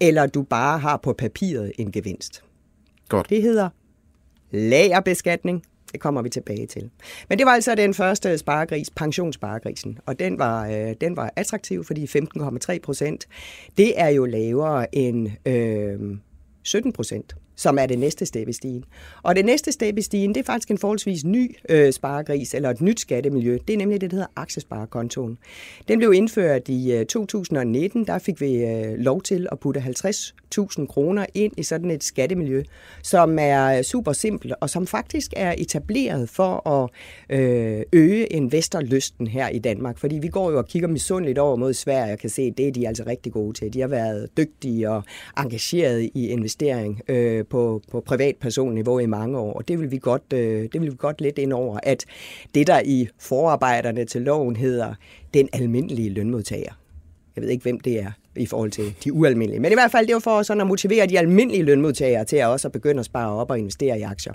eller 0.00 0.26
du 0.26 0.42
bare 0.42 0.78
har 0.78 0.96
på 0.96 1.12
papiret 1.12 1.72
en 1.78 1.92
gevinst. 1.92 2.42
Godt. 3.08 3.30
Det 3.30 3.42
hedder 3.42 3.68
lagerbeskatning. 4.52 5.62
Det 5.92 6.00
kommer 6.00 6.22
vi 6.22 6.28
tilbage 6.28 6.66
til. 6.66 6.90
Men 7.28 7.38
det 7.38 7.46
var 7.46 7.52
altså 7.52 7.74
den 7.74 7.94
første 7.94 8.38
sparegris, 8.38 8.90
pensionssparegrisen, 8.90 9.98
og 10.06 10.18
den 10.18 10.38
var, 10.38 10.66
øh, 10.66 10.94
den 11.00 11.16
var 11.16 11.32
attraktiv, 11.36 11.84
fordi 11.84 12.06
15,3 12.06 12.78
procent, 12.82 13.28
det 13.78 14.00
er 14.00 14.08
jo 14.08 14.24
lavere 14.24 14.94
end 14.94 15.48
øh, 15.48 16.18
17 16.62 16.92
procent 16.92 17.36
som 17.56 17.78
er 17.78 17.86
det 17.86 17.98
næste 17.98 18.26
step 18.26 18.48
i 18.48 18.52
stigen. 18.52 18.84
Og 19.22 19.36
det 19.36 19.44
næste 19.44 19.72
step 19.72 19.98
i 19.98 20.02
stigen, 20.02 20.34
det 20.34 20.40
er 20.40 20.44
faktisk 20.44 20.70
en 20.70 20.78
forholdsvis 20.78 21.24
ny 21.24 21.56
øh, 21.68 21.92
sparegris, 21.92 22.54
eller 22.54 22.70
et 22.70 22.80
nyt 22.80 23.00
skattemiljø. 23.00 23.58
Det 23.68 23.74
er 23.74 23.78
nemlig 23.78 24.00
det, 24.00 24.10
der 24.10 24.16
hedder 24.16 24.30
aktiesparekontoen. 24.36 25.38
Den 25.88 25.98
blev 25.98 26.12
indført 26.12 26.68
i 26.68 26.92
øh, 26.92 27.06
2019. 27.06 28.06
Der 28.06 28.18
fik 28.18 28.40
vi 28.40 28.54
øh, 28.54 28.98
lov 28.98 29.22
til 29.22 29.48
at 29.52 29.58
putte 29.58 29.80
50.000 29.80 30.86
kroner 30.86 31.26
ind 31.34 31.52
i 31.56 31.62
sådan 31.62 31.90
et 31.90 32.04
skattemiljø, 32.04 32.62
som 33.02 33.38
er 33.38 33.78
øh, 33.78 33.82
super 33.82 34.12
simpelt, 34.12 34.54
og 34.60 34.70
som 34.70 34.86
faktisk 34.86 35.32
er 35.36 35.54
etableret 35.58 36.28
for 36.28 36.68
at 36.68 36.90
øh, 37.38 37.82
øge 37.92 38.26
investorlysten 38.26 39.26
her 39.26 39.48
i 39.48 39.58
Danmark. 39.58 39.98
Fordi 39.98 40.18
vi 40.18 40.28
går 40.28 40.50
jo 40.50 40.58
og 40.58 40.66
kigger 40.66 40.88
misundeligt 40.88 41.38
over 41.38 41.56
mod 41.56 41.74
Sverige, 41.74 42.12
og 42.12 42.18
kan 42.18 42.30
se, 42.30 42.42
at 42.42 42.58
det 42.58 42.68
er 42.68 42.72
de 42.72 42.88
altså 42.88 43.04
rigtig 43.06 43.32
gode 43.32 43.52
til. 43.52 43.72
De 43.72 43.80
har 43.80 43.88
været 43.88 44.36
dygtige 44.36 44.90
og 44.90 45.02
engageret 45.38 46.10
i 46.14 46.28
investering 46.28 47.00
øh, 47.08 47.41
Øh, 47.42 47.46
på, 47.46 47.82
på 47.90 48.00
privatpersonniveau 48.00 48.98
i 48.98 49.06
mange 49.06 49.38
år, 49.38 49.52
og 49.52 49.68
det 49.68 49.80
vil 49.80 49.90
vi 49.90 49.98
godt, 49.98 50.22
øh, 50.34 50.68
det 50.72 50.80
vil 50.80 50.90
vi 50.90 50.96
godt 50.98 51.20
lidt 51.20 51.38
ind 51.38 51.52
over, 51.52 51.78
at 51.82 52.04
det 52.54 52.66
der 52.66 52.80
i 52.84 53.08
forarbejderne 53.18 54.04
til 54.04 54.22
loven 54.22 54.56
hedder 54.56 54.94
den 55.34 55.48
almindelige 55.52 56.10
lønmodtager. 56.10 56.72
Jeg 57.36 57.42
ved 57.42 57.50
ikke, 57.50 57.62
hvem 57.62 57.80
det 57.80 58.00
er 58.00 58.10
i 58.36 58.46
forhold 58.46 58.70
til 58.70 58.94
de 59.04 59.12
ualmindelige. 59.12 59.60
Men 59.60 59.72
i 59.72 59.74
hvert 59.74 59.90
fald, 59.90 60.06
det 60.06 60.14
var 60.14 60.20
for 60.20 60.42
sådan 60.42 60.60
at 60.60 60.66
motivere 60.66 61.06
de 61.06 61.18
almindelige 61.18 61.62
lønmodtagere 61.62 62.24
til 62.24 62.36
at 62.36 62.46
også 62.46 62.68
at 62.68 62.72
begynde 62.72 63.00
at 63.00 63.06
spare 63.06 63.32
op 63.32 63.50
og 63.50 63.58
investere 63.58 63.98
i 63.98 64.02
aktier. 64.02 64.32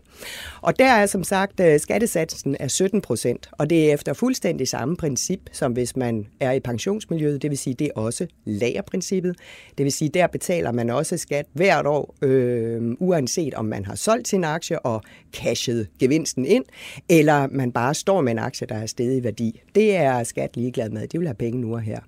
Og 0.62 0.80
der 0.80 0.86
er 0.86 1.06
som 1.06 1.24
sagt, 1.24 1.60
øh, 1.60 1.80
skattesatsen 1.80 2.56
er 2.60 2.68
17 2.68 3.02
procent, 3.02 3.50
og 3.52 3.70
det 3.70 3.90
er 3.90 3.94
efter 3.94 4.14
fuldstændig 4.14 4.68
samme 4.68 4.98
princip, 4.98 5.40
som 5.52 5.72
hvis 5.72 5.96
man 5.96 6.28
er 6.40 6.52
i 6.52 6.60
pensionsmiljøet, 6.60 7.42
det 7.42 7.50
vil 7.50 7.58
sige, 7.58 7.74
det 7.74 7.88
er 7.88 8.00
også 8.00 8.28
lagerprincippet. 8.46 9.36
Det 9.78 9.84
vil 9.84 9.94
sige, 9.94 10.10
der 10.10 10.28
betaler 10.28 10.72
man 10.72 10.90
også 10.90 11.18
skat 11.18 11.46
hvert 11.54 11.86
år, 11.86 12.16
øh, 12.22 12.82
uanset 13.00 13.54
om 13.54 13.66
man 13.66 13.86
har 13.86 13.96
solgt 13.96 14.28
sin 14.28 14.44
aktie 14.44 14.80
og 14.80 15.02
cashet 15.34 15.88
gevinsten 16.00 16.46
ind, 16.46 16.64
eller 17.10 17.48
man 17.48 17.72
bare 17.72 17.94
står 17.94 18.22
med 18.22 18.32
en 18.32 18.40
aktie, 18.40 18.68
der 18.68 18.76
er 18.76 18.86
steget 18.86 19.20
i 19.20 19.24
værdi. 19.24 19.62
Det 19.76 19.96
er 19.96 20.24
skat 20.24 20.58
ligeglad 20.58 20.90
med. 20.90 21.08
De 21.08 21.18
vil 21.18 21.28
have 21.28 21.36
penge 21.36 21.62
nu 21.62 21.74
og 21.74 21.82
her. 21.82 22.00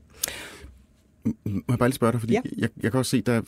Må 1.45 1.61
jeg 1.69 1.79
bare 1.79 1.89
lige 1.89 1.95
spørge 1.95 2.11
dig, 2.11 2.19
fordi 2.19 2.33
ja. 2.33 2.41
jeg, 2.57 2.69
jeg 2.83 2.91
kan 2.91 2.97
også 2.97 3.09
se, 3.09 3.21
der 3.21 3.41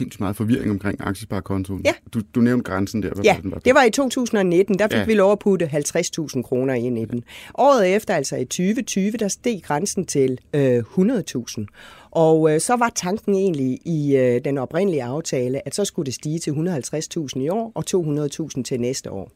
sindssygt 0.00 0.20
meget 0.20 0.36
forvirring 0.36 0.70
omkring 0.70 1.00
aktiesparekontoen. 1.00 1.82
Ja. 1.84 1.92
Du, 2.14 2.20
du 2.34 2.40
nævnte 2.40 2.70
grænsen 2.70 3.02
der. 3.02 3.10
Hvad 3.14 3.24
Ja, 3.24 3.34
var 3.34 3.40
den 3.40 3.50
var 3.50 3.58
det 3.58 3.74
var 3.74 3.82
i 3.82 3.90
2019, 3.90 4.78
der 4.78 4.88
fik 4.88 4.98
ja. 4.98 5.04
vi 5.04 5.14
lov 5.14 5.32
at 5.32 5.38
putte 5.38 5.66
50.000 5.66 6.42
kroner 6.42 6.74
ind 6.74 6.98
i 6.98 7.04
den. 7.04 7.24
Året 7.54 7.94
efter, 7.96 8.14
altså 8.14 8.36
i 8.36 8.44
2020, 8.44 9.10
der 9.10 9.28
steg 9.28 9.62
grænsen 9.62 10.06
til 10.06 10.38
øh, 10.54 10.78
100.000. 10.78 11.64
Og 12.10 12.54
øh, 12.54 12.60
så 12.60 12.76
var 12.76 12.92
tanken 12.94 13.34
egentlig 13.34 13.78
i 13.84 14.16
øh, 14.16 14.40
den 14.44 14.58
oprindelige 14.58 15.02
aftale, 15.02 15.66
at 15.66 15.74
så 15.74 15.84
skulle 15.84 16.06
det 16.06 16.14
stige 16.14 16.38
til 16.38 16.50
150.000 16.50 17.40
i 17.40 17.48
år 17.48 17.72
og 17.74 17.84
200.000 18.56 18.62
til 18.62 18.80
næste 18.80 19.10
år. 19.10 19.30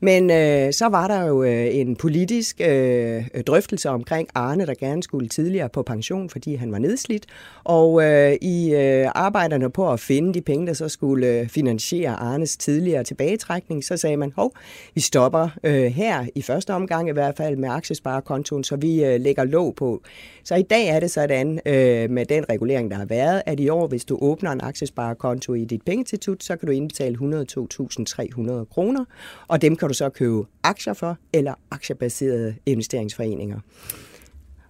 Men 0.00 0.30
øh, 0.30 0.72
så 0.72 0.88
var 0.88 1.08
der 1.08 1.24
jo 1.24 1.42
øh, 1.42 1.74
en 1.74 1.96
politisk 1.96 2.60
øh, 2.60 3.24
drøftelse 3.46 3.90
omkring 3.90 4.28
Arne, 4.34 4.66
der 4.66 4.74
gerne 4.74 5.02
skulle 5.02 5.28
tidligere 5.28 5.68
på 5.68 5.82
pension, 5.82 6.30
fordi 6.30 6.54
han 6.54 6.72
var 6.72 6.78
nedslidt. 6.78 7.26
Og 7.64 8.04
øh, 8.04 8.36
i 8.40 8.74
øh, 8.74 9.06
arbejderne 9.14 9.70
på 9.70 9.92
at 9.92 10.00
finde 10.00 10.34
de 10.34 10.40
penge, 10.40 10.66
der 10.66 10.72
så 10.72 10.88
skulle 10.88 11.26
øh, 11.26 11.48
finansiere 11.48 12.10
Arnes 12.10 12.56
tidligere 12.56 13.04
tilbagetrækning, 13.04 13.84
så 13.84 13.96
sagde 13.96 14.16
man, 14.16 14.32
hov, 14.36 14.52
vi 14.94 15.00
stopper 15.00 15.48
øh, 15.64 15.84
her 15.84 16.26
i 16.34 16.42
første 16.42 16.74
omgang 16.74 17.08
i 17.08 17.12
hvert 17.12 17.36
fald 17.36 17.56
med 17.56 17.68
aktiesparekontoen, 17.68 18.64
så 18.64 18.76
vi 18.76 19.04
øh, 19.04 19.20
lægger 19.20 19.44
låg 19.44 19.74
på. 19.74 20.02
Så 20.44 20.54
i 20.54 20.62
dag 20.62 20.88
er 20.88 21.00
det 21.00 21.10
sådan 21.10 21.60
øh, 21.66 22.10
med 22.18 22.26
den 22.26 22.44
regulering, 22.48 22.90
der 22.90 22.96
har 22.96 23.04
været, 23.04 23.42
at 23.46 23.60
i 23.60 23.68
år, 23.68 23.86
hvis 23.86 24.04
du 24.04 24.18
åbner 24.20 24.50
en 24.52 24.60
aktiesparekonto 24.60 25.54
i 25.54 25.64
dit 25.64 25.82
pengeinstitut, 25.82 26.44
så 26.44 26.56
kan 26.56 26.66
du 26.66 26.72
indbetale 26.72 27.14
102.300 27.14 28.64
kroner, 28.64 29.04
og 29.48 29.62
dem 29.62 29.76
kan 29.76 29.88
du 29.88 29.94
så 29.94 30.08
købe 30.08 30.44
aktier 30.62 30.92
for, 30.94 31.16
eller 31.32 31.54
aktiebaserede 31.70 32.54
investeringsforeninger. 32.66 33.60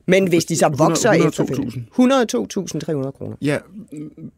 Men 0.06 0.28
hvis 0.28 0.44
de 0.44 0.56
så 0.56 0.66
100 0.66 0.88
vokser 0.90 1.10
102.000. 1.12 1.26
efterfølgende, 1.28 3.04
102.300 3.04 3.10
kroner. 3.10 3.36
Ja, 3.42 3.58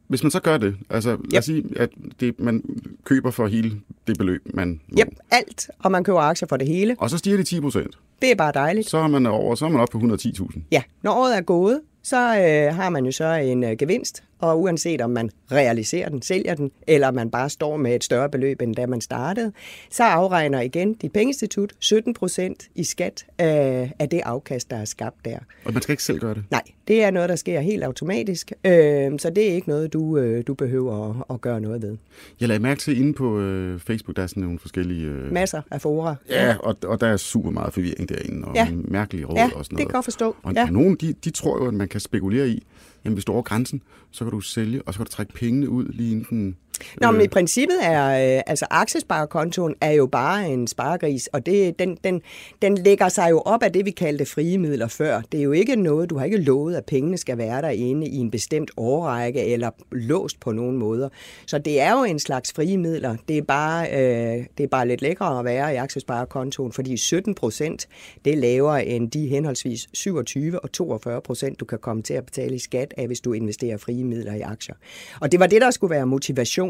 hvis 0.08 0.22
man 0.22 0.30
så 0.30 0.40
gør 0.40 0.58
det, 0.58 0.76
altså 0.90 1.10
lad 1.10 1.18
Yep. 1.34 1.38
os 1.38 1.44
sige, 1.44 1.64
at 1.76 1.90
det, 2.20 2.40
man 2.40 2.62
køber 3.04 3.30
for 3.30 3.46
hele 3.46 3.72
det 4.06 4.18
beløb, 4.18 4.42
man 4.54 4.80
må. 4.88 4.98
Yep, 5.00 5.08
alt, 5.30 5.70
og 5.78 5.90
man 5.90 6.04
køber 6.04 6.20
aktier 6.20 6.48
for 6.48 6.56
det 6.56 6.68
hele. 6.68 6.96
Og 6.98 7.10
så 7.10 7.18
stiger 7.18 7.36
det 7.36 7.46
10 7.46 7.60
procent. 7.60 7.98
Det 8.22 8.30
er 8.30 8.34
bare 8.34 8.52
dejligt. 8.54 8.88
Så 8.90 8.98
er 8.98 9.08
man 9.08 9.26
over, 9.26 9.54
så 9.54 9.64
er 9.64 9.68
man 9.68 9.80
oppe 9.80 9.98
på 10.00 10.14
110.000. 10.16 10.60
Ja, 10.72 10.82
når 11.02 11.12
året 11.12 11.36
er 11.36 11.40
gået, 11.40 11.80
så 12.02 12.16
øh, 12.16 12.74
har 12.74 12.88
man 12.90 13.04
jo 13.04 13.12
så 13.12 13.24
en 13.24 13.64
øh, 13.64 13.76
gevinst, 13.78 14.24
og 14.40 14.60
uanset 14.60 15.00
om 15.00 15.10
man 15.10 15.30
realiserer 15.52 16.08
den, 16.08 16.22
sælger 16.22 16.54
den, 16.54 16.70
eller 16.86 17.10
man 17.10 17.30
bare 17.30 17.50
står 17.50 17.76
med 17.76 17.94
et 17.94 18.04
større 18.04 18.28
beløb, 18.30 18.62
end 18.62 18.74
da 18.76 18.86
man 18.86 19.00
startede, 19.00 19.52
så 19.90 20.04
afregner 20.04 20.60
igen 20.60 20.94
dit 20.94 21.12
pengeinstitut 21.12 21.72
17 21.78 22.14
procent 22.14 22.68
i 22.74 22.84
skat 22.84 23.26
af, 23.38 23.92
af 23.98 24.08
det 24.08 24.20
afkast, 24.24 24.70
der 24.70 24.76
er 24.76 24.84
skabt 24.84 25.24
der. 25.24 25.38
Og 25.64 25.72
man 25.72 25.82
skal 25.82 25.92
ikke 25.92 26.02
selv 26.02 26.18
gøre 26.18 26.34
det. 26.34 26.44
Nej, 26.50 26.62
det 26.88 27.04
er 27.04 27.10
noget, 27.10 27.28
der 27.28 27.36
sker 27.36 27.60
helt 27.60 27.84
automatisk, 27.84 28.52
øh, 28.64 29.12
så 29.18 29.30
det 29.36 29.50
er 29.50 29.54
ikke 29.54 29.68
noget, 29.68 29.92
du, 29.92 30.18
øh, 30.18 30.44
du 30.46 30.54
behøver 30.54 31.10
at, 31.10 31.16
at 31.34 31.40
gøre 31.40 31.60
noget 31.60 31.82
ved. 31.82 31.96
Jeg 32.40 32.48
lagde 32.48 32.62
mærke 32.62 32.80
til 32.80 33.00
inde 33.00 33.12
på 33.12 33.38
øh, 33.40 33.80
Facebook, 33.80 34.16
der 34.16 34.22
er 34.22 34.26
sådan 34.26 34.42
nogle 34.42 34.58
forskellige... 34.58 35.06
Øh, 35.06 35.32
Masser 35.32 35.62
af 35.70 35.80
fora. 35.80 36.14
ja, 36.30 36.56
og, 36.60 36.76
og 36.84 37.00
der 37.00 37.06
er 37.06 37.16
super 37.16 37.50
meget 37.50 37.74
forvirring 37.74 38.08
derinde, 38.08 38.48
og 38.48 38.54
Ja. 38.54 38.68
mærkelige 38.72 39.24
råd 39.26 39.36
ja 39.36 39.44
og 39.44 39.50
sådan 39.50 39.60
det 39.62 39.70
noget. 39.72 39.78
kan 39.78 39.86
jeg 39.88 39.92
godt 39.92 40.04
forstå. 40.04 40.36
Og, 40.42 40.52
Ja. 40.54 40.62
og 40.62 40.72
nogen, 40.72 40.94
de, 40.96 41.12
de 41.12 41.30
tror 41.30 41.58
jo, 41.62 41.68
at 41.68 41.74
man 41.74 41.88
kan 41.88 42.00
spekulere 42.00 42.48
i, 42.48 42.66
jamen 43.04 43.14
hvis 43.14 43.24
du 43.24 43.32
er 43.32 43.34
over 43.34 43.42
grænsen, 43.42 43.82
så 44.10 44.24
kan 44.24 44.30
du 44.30 44.40
sælge, 44.40 44.82
og 44.82 44.94
så 44.94 44.98
kan 44.98 45.06
du 45.06 45.12
trække 45.12 45.32
pengene 45.32 45.68
ud 45.68 45.84
lige 45.92 46.12
inden 46.12 46.26
den... 46.30 46.56
Nå, 47.00 47.10
men 47.10 47.20
i 47.20 47.28
princippet 47.28 47.76
er, 47.82 48.36
øh, 48.36 48.42
altså 48.46 48.66
aktiesparekontoen 48.70 49.74
er 49.80 49.90
jo 49.90 50.06
bare 50.06 50.48
en 50.48 50.66
sparegris, 50.66 51.26
og 51.26 51.46
det, 51.46 51.78
den, 51.78 51.98
den, 52.04 52.22
den 52.62 52.78
lægger 52.78 53.08
sig 53.08 53.30
jo 53.30 53.40
op 53.40 53.62
af 53.62 53.72
det, 53.72 53.84
vi 53.84 53.90
kaldte 53.90 54.26
frie 54.26 54.58
midler 54.58 54.88
før. 54.88 55.22
Det 55.32 55.40
er 55.40 55.44
jo 55.44 55.52
ikke 55.52 55.76
noget, 55.76 56.10
du 56.10 56.18
har 56.18 56.24
ikke 56.24 56.36
lovet, 56.36 56.76
at 56.76 56.84
pengene 56.84 57.18
skal 57.18 57.38
være 57.38 57.62
derinde 57.62 58.06
i 58.06 58.16
en 58.16 58.30
bestemt 58.30 58.70
årrække 58.76 59.44
eller 59.44 59.70
låst 59.92 60.40
på 60.40 60.52
nogen 60.52 60.76
måder. 60.76 61.08
Så 61.46 61.58
det 61.58 61.80
er 61.80 61.92
jo 61.92 62.04
en 62.04 62.18
slags 62.18 62.52
frie 62.52 62.78
midler. 62.78 63.16
Det 63.28 63.38
er 63.38 63.42
bare, 63.42 63.86
øh, 63.90 64.44
det 64.58 64.64
er 64.64 64.68
bare 64.68 64.88
lidt 64.88 65.02
lækkere 65.02 65.38
at 65.38 65.44
være 65.44 65.74
i 65.74 65.76
aktiesparekontoen, 65.76 66.72
fordi 66.72 66.96
17 66.96 67.34
procent, 67.34 67.88
det 68.24 68.32
er 68.32 68.36
lavere 68.36 68.86
end 68.86 69.10
de 69.10 69.26
henholdsvis 69.26 69.88
27 69.92 70.60
og 70.60 70.72
42 70.72 71.20
procent, 71.20 71.60
du 71.60 71.64
kan 71.64 71.78
komme 71.78 72.02
til 72.02 72.14
at 72.14 72.26
betale 72.26 72.54
i 72.54 72.58
skat 72.58 72.94
af, 72.96 73.06
hvis 73.06 73.20
du 73.20 73.32
investerer 73.32 73.76
frie 73.76 74.04
midler 74.04 74.34
i 74.34 74.40
aktier. 74.40 74.74
Og 75.20 75.32
det 75.32 75.40
var 75.40 75.46
det, 75.46 75.60
der 75.60 75.70
skulle 75.70 75.90
være 75.90 76.06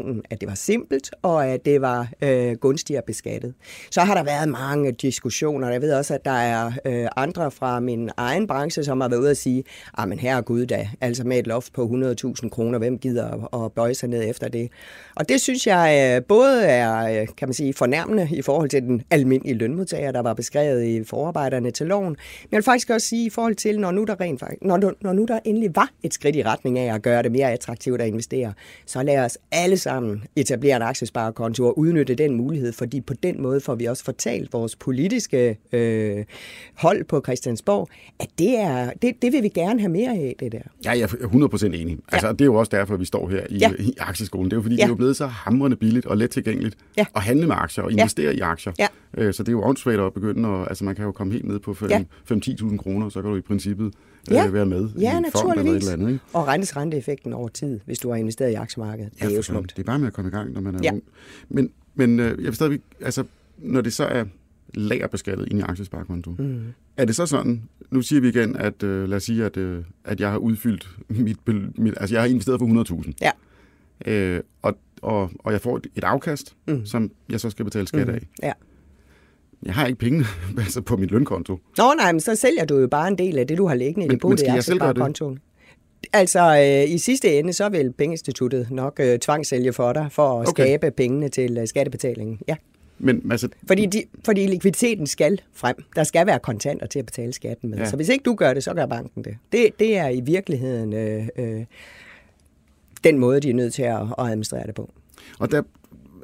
motivationen, 0.01 0.23
at 0.29 0.41
det 0.41 0.49
var 0.49 0.55
simpelt, 0.55 1.11
og 1.21 1.47
at 1.47 1.65
det 1.65 1.81
var 1.81 2.09
øh, 2.21 2.55
gunstigere 2.55 3.01
beskattet. 3.07 3.53
Så 3.91 4.01
har 4.01 4.15
der 4.15 4.23
været 4.23 4.49
mange 4.49 4.91
diskussioner. 4.91 5.69
Jeg 5.69 5.81
ved 5.81 5.93
også, 5.93 6.13
at 6.13 6.25
der 6.25 6.31
er 6.31 6.71
øh, 6.85 7.07
andre 7.15 7.51
fra 7.51 7.79
min 7.79 8.09
egen 8.17 8.47
branche, 8.47 8.83
som 8.83 9.01
har 9.01 9.09
været 9.09 9.19
ude 9.19 9.29
at 9.29 9.37
sige, 9.37 9.63
ah, 9.97 10.09
men 10.09 10.19
herre 10.19 10.41
gud 10.41 10.65
da, 10.65 10.89
altså 11.01 11.23
med 11.23 11.39
et 11.39 11.47
loft 11.47 11.73
på 11.73 11.83
100.000 11.83 12.49
kroner, 12.49 12.77
hvem 12.79 12.97
gider 12.97 13.47
at, 13.53 13.65
at 13.65 13.71
bøje 13.71 13.93
sig 13.93 14.09
ned 14.09 14.29
efter 14.29 14.47
det? 14.47 14.69
Og 15.15 15.29
det 15.29 15.41
synes 15.41 15.67
jeg 15.67 16.15
øh, 16.17 16.25
både 16.25 16.65
er, 16.65 17.21
øh, 17.21 17.27
kan 17.37 17.47
man 17.47 17.53
sige, 17.53 17.73
fornærmende 17.73 18.27
i 18.31 18.41
forhold 18.41 18.69
til 18.69 18.81
den 18.81 19.01
almindelige 19.09 19.55
lønmodtager, 19.55 20.11
der 20.11 20.21
var 20.21 20.33
beskrevet 20.33 20.83
i 20.83 21.03
forarbejderne 21.03 21.71
til 21.71 21.87
loven. 21.87 22.09
Men 22.09 22.47
jeg 22.51 22.57
vil 22.57 22.63
faktisk 22.63 22.89
også 22.89 23.07
sige 23.07 23.25
i 23.25 23.29
forhold 23.29 23.55
til, 23.55 23.79
når 23.79 23.91
nu 23.91 24.03
der 24.03 24.21
rent 24.21 24.39
faktisk, 24.39 24.61
når, 24.61 24.93
når 25.01 25.13
nu 25.13 25.25
der 25.25 25.39
endelig 25.45 25.75
var 25.75 25.89
et 26.03 26.13
skridt 26.13 26.35
i 26.35 26.43
retning 26.43 26.79
af 26.79 26.95
at 26.95 27.01
gøre 27.01 27.23
det 27.23 27.31
mere 27.31 27.51
attraktivt 27.51 28.01
at 28.01 28.07
investere, 28.07 28.53
så 28.85 29.03
lad 29.03 29.25
os 29.25 29.37
alle 29.51 29.77
sammen 29.77 29.90
etablere 30.35 30.75
en 30.75 30.81
aktiesparekonto 30.81 31.65
og 31.65 31.79
udnytte 31.79 32.15
den 32.15 32.35
mulighed, 32.35 32.73
fordi 32.73 33.01
på 33.01 33.13
den 33.13 33.41
måde 33.41 33.61
får 33.61 33.75
vi 33.75 33.85
også 33.85 34.03
fortalt 34.03 34.53
vores 34.53 34.75
politiske 34.75 35.57
øh, 35.71 36.25
hold 36.75 37.03
på 37.03 37.21
Christiansborg, 37.25 37.89
at 38.19 38.27
det, 38.39 38.59
er, 38.59 38.91
det, 39.01 39.21
det 39.21 39.33
vil 39.33 39.43
vi 39.43 39.49
gerne 39.49 39.79
have 39.79 39.91
mere 39.91 40.09
af, 40.11 40.35
det 40.39 40.51
der. 40.51 40.59
Ja, 40.85 40.91
jeg 40.91 41.01
er 41.01 41.07
100% 41.07 41.65
enig. 41.65 41.97
Altså, 42.11 42.31
det 42.31 42.41
er 42.41 42.45
jo 42.45 42.55
også 42.55 42.69
derfor, 42.75 42.97
vi 42.97 43.05
står 43.05 43.29
her 43.29 43.41
i, 43.49 43.57
Ja. 43.57 43.69
ja. 43.79 43.83
i 43.83 43.93
aktieskolen. 43.99 44.45
Det 44.45 44.53
er 44.53 44.57
jo 44.57 44.61
fordi, 44.61 44.75
Ja. 44.75 44.79
det 44.79 44.85
er 44.85 44.89
jo 44.89 44.95
blevet 44.95 45.15
så 45.15 45.25
hamrende 45.27 45.77
billigt 45.77 46.05
og 46.05 46.17
let 46.17 46.29
tilgængeligt 46.29 46.77
Ja. 46.97 47.05
at 47.15 47.21
handle 47.21 47.47
med 47.47 47.55
aktier 47.59 47.83
og 47.83 47.91
investere 47.91 48.35
i 48.35 48.39
aktier. 48.39 48.73
Ja. 48.79 48.87
Øh, 49.17 49.33
Så 49.33 49.43
det 49.43 49.49
er 49.49 49.53
jo 49.53 49.63
åndssvagt 49.63 49.99
at 49.99 50.13
begynde 50.13 50.49
at... 50.49 50.67
Altså, 50.69 50.85
man 50.85 50.95
kan 50.95 51.05
jo 51.05 51.11
komme 51.11 51.33
helt 51.33 51.45
ned 51.47 51.59
på 51.59 51.75
Ja. 51.89 52.03
5-10.000 52.31 52.77
kroner, 52.77 53.09
så 53.09 53.21
kan 53.21 53.31
du 53.31 53.37
i 53.37 53.41
princippet 53.41 53.93
Ja. 54.31 54.47
øh, 54.47 54.53
være 54.53 54.65
med 54.65 54.89
i 54.97 54.99
Ja, 54.99 55.17
en 55.17 55.25
fond 55.31 55.59
eller 55.59 55.71
et 55.71 55.77
eller 55.77 55.93
andet. 55.93 56.07
Ikke? 56.11 56.23
Og 56.33 56.47
rentes 56.47 56.77
renteeffekten 56.77 57.33
over 57.33 57.47
tid, 57.49 57.79
hvis 57.85 57.99
du 57.99 58.09
har 58.09 58.15
investeret 58.15 58.51
i 58.51 58.53
aktiemarkedet. 58.53 59.11
Det 59.13 59.31
er 59.31 59.35
jo 59.35 59.41
smukt. 59.41 59.73
Det 59.77 59.83
er 59.83 59.85
bare 59.85 59.99
med 59.99 60.07
at 60.07 60.13
komme 60.13 60.29
i 60.29 60.31
gang, 60.31 60.51
når 60.53 60.61
man 60.61 60.75
er 60.75 60.79
Ja. 60.83 60.91
ung. 60.91 61.03
Men, 61.49 61.69
men 61.95 62.19
øh, 62.19 62.25
jeg 62.25 62.37
vil 62.37 62.55
stadigvæk... 62.55 62.81
Altså, 63.01 63.23
når 63.57 63.81
det 63.81 63.93
så 63.93 64.03
er 64.05 64.25
lagerbeskattet 64.73 65.47
ind 65.51 65.59
i 65.59 65.61
aktiesparekontoen, 65.61 66.35
mm. 66.39 66.61
er 66.97 67.05
det 67.05 67.15
så 67.15 67.25
sådan, 67.25 67.63
nu 67.91 68.01
siger 68.01 68.21
vi 68.21 68.27
igen, 68.29 68.55
at 68.55 68.83
øh, 68.83 69.09
lad 69.09 69.17
os 69.17 69.23
sige, 69.23 69.45
at, 69.45 69.57
øh, 69.57 69.83
at 70.05 70.19
jeg 70.19 70.31
har 70.31 70.37
udfyldt 70.37 70.89
mit, 71.09 71.37
mit... 71.77 71.93
Altså, 71.97 72.15
jeg 72.15 72.21
har 72.21 72.27
investeret 72.29 72.59
for 72.59 73.01
100.000. 73.03 73.11
Ja. 73.21 73.31
Øh, 74.11 74.41
og, 74.61 74.77
og, 75.01 75.31
og 75.39 75.51
jeg 75.53 75.61
får 75.61 75.77
et, 75.77 75.87
et 75.95 76.03
afkast, 76.03 76.55
mm. 76.67 76.85
som 76.85 77.11
jeg 77.29 77.39
så 77.39 77.49
skal 77.49 77.65
betale 77.65 77.87
skat 77.87 78.09
af. 78.09 78.27
Ja. 78.43 78.51
Jeg 79.65 79.73
har 79.73 79.87
ikke 79.87 79.99
penge 79.99 80.25
altså 80.57 80.81
på 80.81 80.97
mit 80.97 81.11
lønkonto. 81.11 81.57
Nå 81.77 81.93
nej, 81.97 82.11
men 82.11 82.19
så 82.19 82.35
sælger 82.35 82.65
du 82.65 82.77
jo 82.79 82.87
bare 82.87 83.07
en 83.07 83.17
del 83.17 83.37
af 83.37 83.47
det, 83.47 83.57
du 83.57 83.67
har 83.67 83.75
liggende 83.75 84.05
i 84.05 84.07
Men- 84.07 84.17
i 84.17 84.19
gøre 84.19 84.31
det? 84.31 84.47
aktiesparekontoen. 84.47 85.39
Altså, 86.13 86.39
øh, 86.85 86.93
i 86.93 86.97
sidste 86.97 87.39
ende, 87.39 87.53
så 87.53 87.69
vil 87.69 87.91
pengeinstituttet 87.93 88.71
nok 88.71 88.99
øh, 88.99 89.19
tvangsælge 89.19 89.73
for 89.73 89.93
dig, 89.93 90.07
for 90.11 90.41
at 90.41 90.47
Okay. 90.47 90.63
skabe 90.63 90.91
pengene 90.91 91.29
til 91.29 91.57
øh, 91.57 91.67
skattebetalingen. 91.67 92.39
Ja. 92.47 92.55
Men 92.99 93.31
altså, 93.31 93.49
Fordi, 93.67 93.85
de, 93.85 94.03
fordi 94.25 94.47
likviditeten 94.47 95.07
skal 95.07 95.41
frem. 95.53 95.75
Der 95.95 96.03
skal 96.03 96.27
være 96.27 96.39
kontanter 96.39 96.87
til 96.87 96.99
at 96.99 97.05
betale 97.05 97.33
skatten 97.33 97.69
med. 97.69 97.77
Ja. 97.77 97.85
Så 97.89 97.95
hvis 97.95 98.09
ikke 98.09 98.23
du 98.23 98.35
gør 98.35 98.53
det, 98.53 98.63
så 98.63 98.73
gør 98.73 98.85
banken 98.85 99.23
det. 99.23 99.37
Det, 99.51 99.69
det 99.79 99.97
er 99.97 100.09
i 100.09 100.19
virkeligheden 100.21 100.93
øh, 100.93 101.27
øh, 101.37 101.65
den 103.03 103.17
måde, 103.17 103.39
de 103.39 103.49
er 103.49 103.53
nødt 103.53 103.73
til 103.73 103.83
at, 103.83 104.01
at 104.17 104.25
administrere 104.25 104.67
det 104.67 104.75
på. 104.75 104.89
og 105.39 105.51
der 105.51 105.61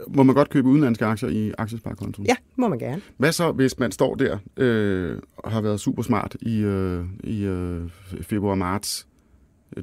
må 0.07 0.23
man 0.23 0.35
godt 0.35 0.49
købe 0.49 0.67
udenlandske 0.67 1.05
aktier 1.05 1.29
i 1.29 1.51
aktiesparekontoen. 1.57 2.25
Ja, 2.27 2.35
må 2.55 2.67
man 2.67 2.79
gerne. 2.79 3.01
Hvad 3.17 3.31
så, 3.31 3.51
hvis 3.51 3.79
man 3.79 3.91
står 3.91 4.15
der 4.15 4.37
øh, 4.57 5.19
og 5.37 5.51
har 5.51 5.61
været 5.61 5.79
super 5.79 6.01
smart 6.03 6.35
i, 6.41 6.57
øh, 6.59 7.05
i 7.23 7.43
øh, 7.43 7.89
februar-marts 8.21 9.07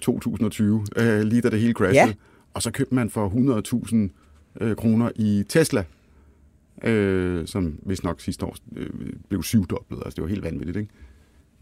2020, 0.02 0.85
øh, 0.97 1.21
lige 1.21 1.40
da 1.40 1.50
det 1.50 1.61
hele 1.61 1.73
crashede, 1.73 2.06
Ja. 2.06 2.12
og 2.54 2.62
så 2.62 2.71
købte 2.71 2.94
man 2.94 3.11
for 3.11 3.28
100.000 4.61 4.64
øh, 4.64 4.76
kroner 4.76 5.11
i 5.16 5.44
Tesla, 5.49 5.85
øh, 6.85 7.47
som 7.47 7.78
vist 7.83 8.04
nok 8.04 8.21
sidste 8.21 8.47
år 8.47 8.56
øh, 8.76 8.90
blev 9.28 9.42
syvdoblet. 9.42 9.99
Altså, 10.04 10.16
det 10.16 10.23
var 10.23 10.28
helt 10.28 10.42
vanvittigt, 10.44 10.76
ikke? 10.76 10.90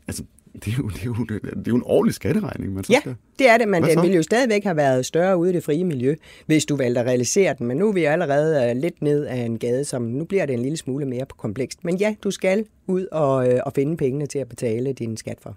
Altså, 0.08 0.24
det 0.54 0.72
er 0.72 0.76
jo, 0.78 0.88
det 0.88 1.00
er 1.00 1.04
jo, 1.04 1.14
det 1.14 1.42
er 1.44 1.62
jo 1.68 1.76
en 1.76 1.82
ordentlig 1.84 2.14
skatteregning, 2.14 2.74
man 2.74 2.84
så 2.84 2.92
Ja, 2.92 3.00
skal... 3.00 3.16
det 3.38 3.48
er 3.48 3.58
det, 3.58 3.68
men 3.68 3.82
den 3.82 4.02
ville 4.02 4.16
jo 4.16 4.22
stadigvæk 4.22 4.64
have 4.64 4.76
været 4.76 5.06
større 5.06 5.36
ude 5.36 5.50
i 5.50 5.52
det 5.52 5.64
frie 5.64 5.84
miljø, 5.84 6.14
hvis 6.46 6.64
du 6.64 6.76
valgte 6.76 7.00
at 7.00 7.06
realisere 7.06 7.54
den. 7.58 7.66
Men 7.66 7.76
nu 7.76 7.88
er 7.88 7.92
vi 7.92 8.04
allerede 8.04 8.70
øh, 8.70 8.76
lidt 8.76 9.02
ned 9.02 9.24
af 9.24 9.36
en 9.36 9.58
gade, 9.58 9.84
som 9.84 10.02
nu 10.02 10.24
bliver 10.24 10.46
det 10.46 10.52
en 10.54 10.62
lille 10.62 10.76
smule 10.76 11.06
mere 11.06 11.26
komplekst. 11.38 11.84
Men 11.84 11.96
ja, 11.96 12.14
du 12.24 12.30
skal 12.30 12.64
ud 12.86 13.06
og, 13.12 13.48
øh, 13.48 13.60
og 13.66 13.72
finde 13.72 13.96
pengene 13.96 14.26
til 14.26 14.38
at 14.38 14.48
betale 14.48 14.92
din 14.92 15.16
skat 15.16 15.38
for. 15.40 15.56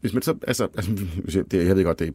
Hvis 0.00 0.12
man 0.12 0.22
så, 0.22 0.34
altså, 0.46 0.68
altså 0.76 0.90
det, 1.50 1.66
jeg 1.66 1.76
ved 1.76 1.84
godt, 1.84 1.98
det 1.98 2.08
er, 2.08 2.12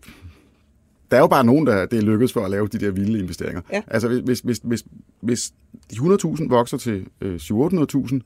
der 1.12 1.17
er 1.17 1.22
jo 1.22 1.27
bare 1.27 1.44
nogen, 1.44 1.67
der 1.67 1.86
det 1.86 1.98
er 1.98 2.01
lykkedes 2.01 2.34
for 2.34 2.41
at 2.46 2.51
lave 2.51 2.67
de 2.67 2.77
der 2.77 2.91
vilde 2.91 3.20
investeringer. 3.20 3.62
Ja. 3.72 3.82
Altså, 3.88 4.22
hvis, 4.22 4.39
hvis, 4.39 4.60
hvis, 4.63 4.86
hvis 5.22 5.53
de 5.91 5.96
100.000 5.96 6.50
vokser 6.50 6.77
til 6.77 7.08
øh, 7.22 7.36
700.000, 7.36 8.20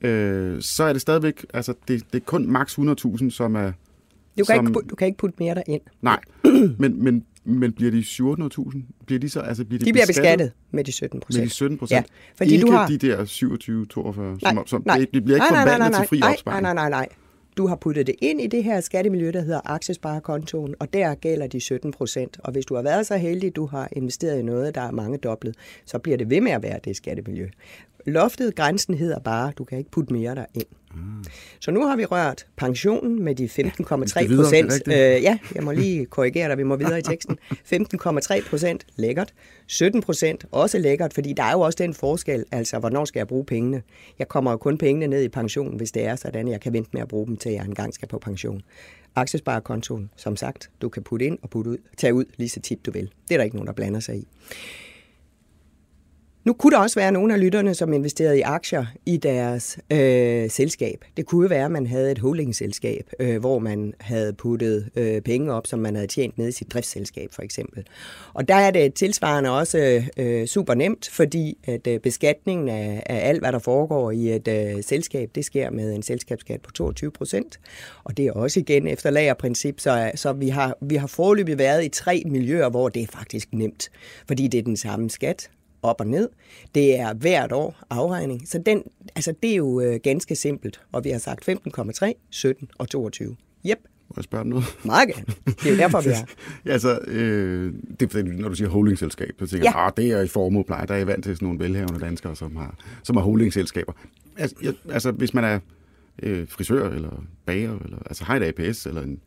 øh, 0.00 0.62
så 0.62 0.84
er 0.84 0.92
det 0.92 1.02
stadigvæk, 1.02 1.46
altså, 1.54 1.74
det, 1.88 2.02
det 2.12 2.20
er 2.20 2.24
kun 2.24 2.46
maks 2.52 2.78
100.000, 2.78 3.30
som 3.30 3.54
er, 3.54 3.72
Du 4.38 4.44
kan, 4.44 4.44
som, 4.44 4.66
ikke, 4.66 4.72
putte, 4.72 4.88
du 4.88 4.94
kan 4.96 5.06
ikke 5.06 5.18
putte 5.18 5.36
mere 5.38 5.54
derind. 5.54 5.82
nej, 6.02 6.18
men, 6.78 7.04
men, 7.04 7.24
Men 7.44 7.72
bliver 7.72 7.90
de 7.90 8.00
700.000? 8.00 8.78
Bliver 9.06 9.18
de 9.20 9.28
så, 9.28 9.40
altså 9.40 9.64
bliver 9.64 9.78
de, 9.78 9.84
De 9.86 9.92
bliver 9.92 10.06
beskattet 10.06 10.52
med 10.70 10.84
de 10.84 10.92
17 10.92 11.16
med 11.16 11.22
procent. 11.22 11.44
de 11.44 11.50
17 11.50 11.78
procent? 11.78 12.06
Ja, 12.06 12.34
fordi 12.36 12.52
ikke 12.54 12.66
du 12.66 12.72
har- 12.72 12.86
de 12.88 12.98
der 12.98 13.24
27, 13.24 13.86
42, 13.86 14.38
Nej, 14.42 14.54
som, 14.54 14.66
som 14.66 14.82
nej. 14.86 15.06
det 15.14 15.24
bliver 15.24 15.36
ikke 15.36 15.38
nej, 15.38 15.50
nej, 15.50 15.64
nej, 15.64 15.64
forvandlet 15.64 15.90
nej, 15.90 16.00
til 16.00 16.08
fri 16.08 16.18
nej, 16.18 16.30
opsparing. 16.32 16.62
nej, 16.62 16.74
nej, 16.74 16.88
nej, 16.90 17.00
nej. 17.00 17.08
Du 17.56 17.66
har 17.66 17.76
puttet 17.76 18.06
det 18.06 18.14
ind 18.22 18.40
i 18.40 18.46
det 18.46 18.64
her 18.64 18.80
skattemiljø, 18.80 19.30
der 19.30 19.40
hedder 19.40 19.60
aktiesparekontoen, 19.64 20.74
og 20.80 20.92
der 20.92 21.14
gælder 21.14 21.46
de 21.46 21.60
17 21.60 21.92
procent. 21.92 22.38
Og 22.44 22.52
hvis 22.52 22.64
du 22.66 22.74
har 22.74 22.82
været 22.82 23.06
så 23.06 23.16
heldig, 23.16 23.56
du 23.56 23.66
har 23.66 23.88
investeret 23.92 24.38
i 24.38 24.42
noget, 24.42 24.74
der 24.74 24.80
er 24.80 24.90
mange 24.90 25.18
doblet, 25.18 25.54
så 25.86 25.98
bliver 25.98 26.16
det 26.18 26.30
ved 26.30 26.40
med 26.40 26.52
at 26.52 26.62
være 26.62 26.78
det 26.84 26.96
skattemiljø. 26.96 27.48
Loftet, 28.06 28.54
grænsen 28.54 28.94
hedder 28.94 29.18
bare, 29.18 29.52
du 29.58 29.64
kan 29.64 29.78
ikke 29.78 29.90
putte 29.90 30.12
mere 30.12 30.34
der 30.34 30.44
ind. 30.54 30.66
Så 31.60 31.70
nu 31.70 31.86
har 31.86 31.96
vi 31.96 32.04
rørt 32.04 32.46
pensionen 32.56 33.22
med 33.22 33.34
de 33.34 33.44
15,3 33.44 34.06
skal 34.06 34.28
videre, 34.28 34.44
procent. 34.44 34.88
Øh, 34.88 34.94
ja, 34.94 35.38
jeg 35.54 35.62
må 35.62 35.72
lige 35.72 36.06
korrigere 36.16 36.48
dig, 36.48 36.58
vi 36.58 36.62
må 36.62 36.76
videre 36.76 36.98
i 36.98 37.02
teksten. 37.02 37.38
15,3 37.52 38.48
procent, 38.50 38.86
lækkert. 38.96 39.34
17 39.66 40.02
procent, 40.02 40.44
også 40.50 40.78
lækkert, 40.78 41.14
fordi 41.14 41.32
der 41.32 41.42
er 41.42 41.52
jo 41.52 41.60
også 41.60 41.76
den 41.76 41.94
forskel, 41.94 42.44
altså 42.52 42.78
hvornår 42.78 43.04
skal 43.04 43.20
jeg 43.20 43.28
bruge 43.28 43.44
pengene? 43.44 43.82
Jeg 44.18 44.28
kommer 44.28 44.50
jo 44.50 44.56
kun 44.56 44.78
pengene 44.78 45.06
ned 45.06 45.22
i 45.22 45.28
pension, 45.28 45.76
hvis 45.76 45.92
det 45.92 46.04
er 46.04 46.16
sådan, 46.16 46.48
jeg 46.48 46.60
kan 46.60 46.72
vente 46.72 46.90
med 46.92 47.02
at 47.02 47.08
bruge 47.08 47.26
dem, 47.26 47.36
til 47.36 47.52
jeg 47.52 47.64
engang 47.64 47.94
skal 47.94 48.08
på 48.08 48.18
pension. 48.18 48.62
Aktiesparekontoen, 49.16 50.10
som 50.16 50.36
sagt, 50.36 50.70
du 50.82 50.88
kan 50.88 51.02
putte 51.02 51.26
ind 51.26 51.38
og 51.42 51.50
putte 51.50 51.70
ud, 51.70 51.76
tage 51.96 52.14
ud 52.14 52.24
lige 52.36 52.48
så 52.48 52.60
tit 52.60 52.86
du 52.86 52.90
vil. 52.90 53.10
Det 53.28 53.34
er 53.34 53.38
der 53.38 53.44
ikke 53.44 53.56
nogen, 53.56 53.66
der 53.66 53.72
blander 53.72 54.00
sig 54.00 54.16
i. 54.16 54.28
Nu 56.48 56.54
kunne 56.54 56.70
der 56.70 56.78
også 56.78 57.00
være 57.00 57.12
nogle 57.12 57.34
af 57.34 57.40
lytterne, 57.40 57.74
som 57.74 57.92
investerede 57.92 58.38
i 58.38 58.40
aktier 58.40 58.86
i 59.06 59.16
deres 59.16 59.78
øh, 59.92 60.50
selskab. 60.50 61.04
Det 61.16 61.26
kunne 61.26 61.50
være, 61.50 61.64
at 61.64 61.70
man 61.70 61.86
havde 61.86 62.12
et 62.12 62.18
holdingselskab, 62.18 63.10
øh, 63.20 63.40
hvor 63.40 63.58
man 63.58 63.94
havde 64.00 64.32
puttet 64.32 64.88
øh, 64.96 65.20
penge 65.20 65.52
op, 65.52 65.66
som 65.66 65.78
man 65.78 65.94
havde 65.94 66.06
tjent 66.06 66.38
ned 66.38 66.48
i 66.48 66.52
sit 66.52 66.72
driftsselskab 66.72 67.28
for 67.32 67.42
eksempel. 67.42 67.86
Og 68.34 68.48
der 68.48 68.54
er 68.54 68.70
det 68.70 68.94
tilsvarende 68.94 69.50
også 69.50 70.02
øh, 70.16 70.46
super 70.46 70.74
nemt, 70.74 71.08
fordi 71.12 71.58
at 71.64 71.86
øh, 71.86 72.00
beskatningen 72.00 72.68
af, 72.68 73.02
af 73.06 73.28
alt, 73.28 73.40
hvad 73.40 73.52
der 73.52 73.58
foregår 73.58 74.10
i 74.10 74.34
et 74.34 74.48
øh, 74.48 74.82
selskab, 74.82 75.30
det 75.34 75.44
sker 75.44 75.70
med 75.70 75.94
en 75.94 76.02
selskabsskat 76.02 76.60
på 76.60 76.72
22 76.72 77.10
procent. 77.10 77.60
Og 78.04 78.16
det 78.16 78.26
er 78.26 78.32
også 78.32 78.60
igen 78.60 78.86
efter 78.86 79.10
lagerprincip, 79.10 79.80
så, 79.80 80.10
så 80.14 80.32
vi, 80.32 80.48
har, 80.48 80.76
vi 80.80 80.96
har 80.96 81.06
forløbig 81.06 81.58
været 81.58 81.84
i 81.84 81.88
tre 81.88 82.22
miljøer, 82.26 82.68
hvor 82.68 82.88
det 82.88 83.02
er 83.02 83.06
faktisk 83.06 83.48
nemt, 83.52 83.90
fordi 84.26 84.48
det 84.48 84.58
er 84.58 84.62
den 84.62 84.76
samme 84.76 85.10
skat, 85.10 85.50
op 85.82 86.00
og 86.00 86.06
ned. 86.06 86.28
Det 86.74 86.98
er 86.98 87.14
hvert 87.14 87.52
år 87.52 87.76
afregning. 87.90 88.48
Så 88.48 88.62
den, 88.66 88.82
altså 89.16 89.34
det 89.42 89.50
er 89.52 89.56
jo 89.56 89.80
øh, 89.80 90.00
ganske 90.02 90.36
simpelt. 90.36 90.80
Og 90.92 91.04
vi 91.04 91.10
har 91.10 91.18
sagt 91.18 91.48
15,3, 91.48 92.12
17 92.30 92.70
og 92.78 92.88
22. 92.88 93.36
Yep, 93.66 93.78
Må 94.08 94.14
jeg 94.16 94.24
spørge 94.24 94.40
om 94.40 94.46
noget? 94.46 94.64
meget 94.84 95.08
gerne. 95.08 95.24
Det 95.46 95.66
er 95.66 95.70
jo 95.70 95.76
derfor, 95.76 96.00
vi 96.00 96.08
er. 96.10 96.16
Ja, 96.66 96.72
altså, 96.72 96.98
øh, 97.06 97.72
det 98.00 98.14
er 98.14 98.22
når 98.22 98.48
du 98.48 98.54
siger 98.54 98.68
holdingselskab, 98.68 99.30
så 99.38 99.46
tænker 99.46 99.70
Ja. 99.70 99.78
jeg, 99.78 99.86
ah, 99.86 99.92
det 99.96 100.12
er 100.12 100.20
i 100.22 100.28
formuepleje, 100.28 100.86
der 100.86 100.94
er 100.94 100.98
I 100.98 101.06
vant 101.06 101.24
til 101.24 101.36
sådan 101.36 101.46
nogle 101.46 101.60
velhavende 101.64 102.00
danskere, 102.00 102.36
som 102.36 102.56
har, 102.56 102.74
som 103.02 103.16
har 103.16 103.24
holdingselskaber. 103.24 103.92
Altså, 104.38 104.56
jeg, 104.62 104.74
altså 104.90 105.10
hvis 105.10 105.34
man 105.34 105.44
er 105.44 105.58
øh, 106.22 106.48
frisør 106.48 106.90
eller 106.90 107.24
bager, 107.46 107.78
eller 107.84 107.98
altså 108.06 108.24
har 108.24 108.36
et 108.36 108.42
APS 108.60 108.86
eller 108.86 109.02
en 109.02 109.20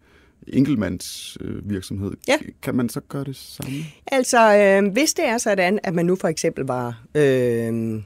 enkeltmands 0.48 1.38
øh, 1.42 1.70
virksomhed, 1.70 2.12
Ja. 2.28 2.38
kan 2.62 2.76
man 2.76 2.90
så 2.90 3.00
gøre 3.00 3.24
det 3.24 3.36
samme? 3.36 3.78
Altså, 4.08 4.56
øh, 4.58 4.92
hvis 4.94 5.14
det 5.14 5.26
er 5.26 5.38
sådan, 5.38 5.80
at 5.84 5.94
man 5.94 6.06
nu 6.06 6.16
for 6.16 6.28
eksempel 6.28 6.64
var 6.66 7.04
øh, 7.16 8.02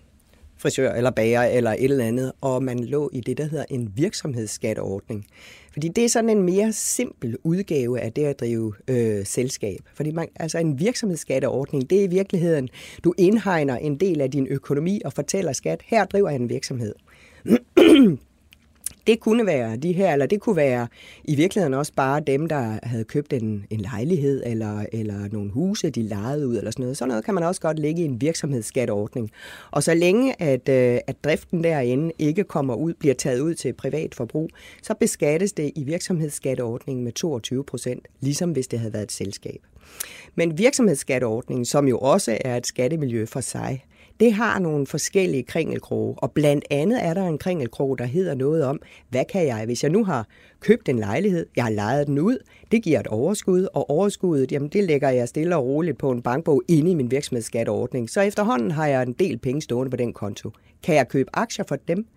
frisør 0.57 0.91
eller 0.91 1.11
bager 1.11 1.43
eller 1.43 1.71
et 1.71 1.83
eller 1.83 2.05
andet, 2.05 2.31
og 2.41 2.63
man 2.63 2.83
lå 2.85 3.09
i 3.13 3.21
det, 3.21 3.37
der 3.37 3.45
hedder 3.47 3.65
en 3.69 3.93
virksomhedsskatteordning. 3.95 5.25
Fordi 5.73 5.87
det 5.87 6.05
er 6.05 6.09
sådan 6.09 6.29
en 6.29 6.43
mere 6.43 6.73
simpel 6.73 7.37
udgave 7.43 7.99
af 7.99 8.13
det 8.13 8.23
at 8.25 8.39
drive 8.39 8.73
øh, 8.87 9.25
selskab. 9.25 9.79
Fordi 9.93 10.11
man, 10.11 10.27
altså 10.35 10.57
en 10.57 10.79
virksomhedsskatteordning, 10.79 11.89
det 11.89 11.99
er 11.99 12.03
i 12.03 12.07
virkeligheden, 12.07 12.69
du 13.03 13.13
indhegner 13.17 13.77
en 13.77 13.97
del 13.99 14.21
af 14.21 14.31
din 14.31 14.47
økonomi 14.49 15.01
og 15.05 15.13
fortæller 15.13 15.53
skat, 15.53 15.81
her 15.85 16.05
driver 16.05 16.29
jeg 16.29 16.39
en 16.39 16.49
virksomhed. 16.49 16.93
Det 19.07 19.19
kunne 19.19 19.45
være 19.45 19.77
de 19.77 19.93
her, 19.93 20.13
eller 20.13 20.25
det 20.25 20.41
kunne 20.41 20.55
være 20.55 20.87
i 21.23 21.35
virkeligheden 21.35 21.73
også 21.73 21.93
bare 21.95 22.19
dem, 22.19 22.47
der 22.47 22.79
havde 22.83 23.03
købt 23.03 23.33
en, 23.33 23.65
en 23.69 23.79
lejlighed 23.79 24.43
eller, 24.45 24.85
eller 24.91 25.29
nogle 25.31 25.51
huse, 25.51 25.89
de 25.89 26.01
lejede 26.01 26.47
ud 26.47 26.57
eller 26.57 26.71
sådan 26.71 26.83
noget. 26.83 26.97
Sådan 26.97 27.09
noget 27.09 27.25
kan 27.25 27.33
man 27.33 27.43
også 27.43 27.61
godt 27.61 27.79
lægge 27.79 28.01
i 28.01 28.05
en 28.05 28.21
virksomhedsskatordning. 28.21 29.31
Og 29.71 29.83
så 29.83 29.93
længe 29.93 30.41
at, 30.41 30.69
øh, 30.69 30.99
at 31.07 31.15
driften 31.23 31.63
derinde 31.63 32.11
ikke 32.19 32.43
kommer 32.43 32.75
ud, 32.75 32.93
bliver 32.93 33.15
taget 33.15 33.39
ud 33.39 33.53
til 33.53 33.73
privat 33.73 34.15
forbrug, 34.15 34.49
så 34.83 34.93
beskattes 34.99 35.53
det 35.53 35.71
i 35.75 35.83
virksomhedsskatteordningen 35.83 37.03
med 37.03 37.11
22 37.11 37.63
procent, 37.63 38.07
ligesom 38.21 38.51
hvis 38.51 38.67
det 38.67 38.79
havde 38.79 38.93
været 38.93 39.03
et 39.03 39.11
selskab. 39.11 39.59
Men 40.35 40.57
virksomhedsskatteordningen, 40.57 41.65
som 41.65 41.87
jo 41.87 41.97
også 41.99 42.37
er 42.41 42.57
et 42.57 42.67
skattemiljø 42.67 43.25
for 43.25 43.41
sig, 43.41 43.83
det 44.19 44.33
har 44.33 44.59
nogle 44.59 44.87
forskellige 44.87 45.43
kringelkroge, 45.43 46.15
og 46.17 46.31
blandt 46.31 46.65
andet 46.69 47.05
er 47.05 47.13
der 47.13 47.27
en 47.27 47.37
kringelkrog, 47.37 47.97
der 47.97 48.05
hedder 48.05 48.35
noget 48.35 48.63
om, 48.63 48.81
hvad 49.09 49.25
kan 49.25 49.47
jeg, 49.47 49.65
hvis 49.65 49.83
jeg 49.83 49.91
nu 49.91 50.03
har 50.03 50.27
købt 50.59 50.89
en 50.89 50.99
lejlighed, 50.99 51.45
jeg 51.55 51.63
har 51.63 51.71
lejet 51.71 52.07
den 52.07 52.19
ud, 52.19 52.37
det 52.71 52.83
giver 52.83 52.99
et 52.99 53.07
overskud, 53.07 53.67
og 53.73 53.89
overskuddet, 53.89 54.51
jamen 54.51 54.69
det 54.69 54.83
lægger 54.83 55.09
jeg 55.09 55.27
stille 55.27 55.55
og 55.55 55.65
roligt 55.65 55.97
på 55.97 56.11
en 56.11 56.21
bankbog 56.21 56.63
inde 56.67 56.91
i 56.91 56.93
min 56.93 57.11
virksomhedsskatteordning. 57.11 58.09
Så 58.09 58.21
efterhånden 58.21 58.71
har 58.71 58.87
jeg 58.87 59.03
en 59.03 59.13
del 59.13 59.37
penge 59.37 59.61
stående 59.61 59.89
på 59.89 59.97
den 59.97 60.13
konto. 60.13 60.51
Kan 60.83 60.95
jeg 60.95 61.07
købe 61.07 61.29
aktier 61.33 61.65
for 61.67 61.75
dem? 61.75 62.07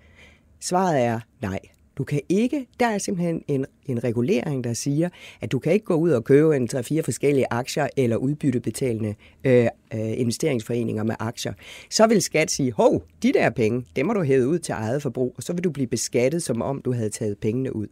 Svaret 0.60 1.04
er 1.04 1.20
nej. 1.40 1.58
Du 1.98 2.04
kan 2.04 2.20
ikke, 2.28 2.66
der 2.80 2.86
er 2.86 2.98
simpelthen 2.98 3.42
en, 3.48 3.66
en 3.86 4.04
regulering, 4.04 4.64
der 4.64 4.72
siger, 4.72 5.08
at 5.40 5.52
du 5.52 5.58
kan 5.58 5.72
ikke 5.72 5.84
gå 5.84 5.94
ud 5.94 6.10
og 6.10 6.24
købe 6.24 6.56
en 6.56 6.68
3-4 6.74 7.00
forskellige 7.00 7.46
aktier 7.50 7.88
eller 7.96 8.16
udbyttebetalende 8.16 9.14
øh, 9.44 9.66
øh, 9.94 10.20
investeringsforeninger 10.20 11.02
med 11.02 11.14
aktier. 11.18 11.52
Så 11.90 12.06
vil 12.06 12.22
skat 12.22 12.50
sige, 12.50 12.72
hov, 12.72 13.02
de 13.22 13.32
der 13.32 13.50
penge, 13.50 13.84
dem 13.96 14.06
må 14.06 14.12
du 14.12 14.22
hæve 14.22 14.48
ud 14.48 14.58
til 14.58 14.72
eget 14.72 15.02
forbrug, 15.02 15.34
og 15.36 15.42
så 15.42 15.52
vil 15.52 15.64
du 15.64 15.70
blive 15.70 15.86
beskattet, 15.86 16.42
som 16.42 16.62
om 16.62 16.82
du 16.82 16.92
havde 16.92 17.10
taget 17.10 17.38
pengene 17.38 17.76
ud. 17.76 17.86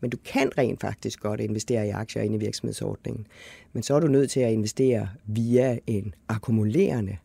Men 0.00 0.10
du 0.10 0.16
kan 0.24 0.58
rent 0.58 0.80
faktisk 0.80 1.20
godt 1.20 1.40
investere 1.40 1.86
i 1.86 1.90
aktier 1.90 2.22
inde 2.22 2.36
i 2.36 2.40
virksomhedsordningen. 2.40 3.26
Men 3.72 3.82
så 3.82 3.94
er 3.94 4.00
du 4.00 4.06
nødt 4.06 4.30
til 4.30 4.40
at 4.40 4.52
investere 4.52 5.08
via 5.26 5.78
en 5.86 6.14
akkumulerende 6.28 7.16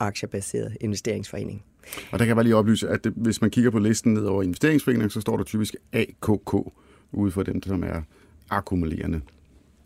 aktiebaseret 0.00 0.76
investeringsforening. 0.80 1.62
Og 2.10 2.18
der 2.18 2.24
kan 2.24 2.28
jeg 2.28 2.36
bare 2.36 2.44
lige 2.44 2.56
oplyse, 2.56 2.88
at 2.88 3.04
det, 3.04 3.12
hvis 3.16 3.40
man 3.40 3.50
kigger 3.50 3.70
på 3.70 3.78
listen 3.78 4.14
ned 4.14 4.24
over 4.24 4.42
investeringsforeninger, 4.42 5.08
så 5.08 5.20
står 5.20 5.36
der 5.36 5.44
typisk 5.44 5.76
AKK 5.92 6.54
ude 7.12 7.30
for 7.30 7.42
dem, 7.42 7.62
som 7.62 7.82
er 7.82 8.02
akkumulerende. 8.50 9.20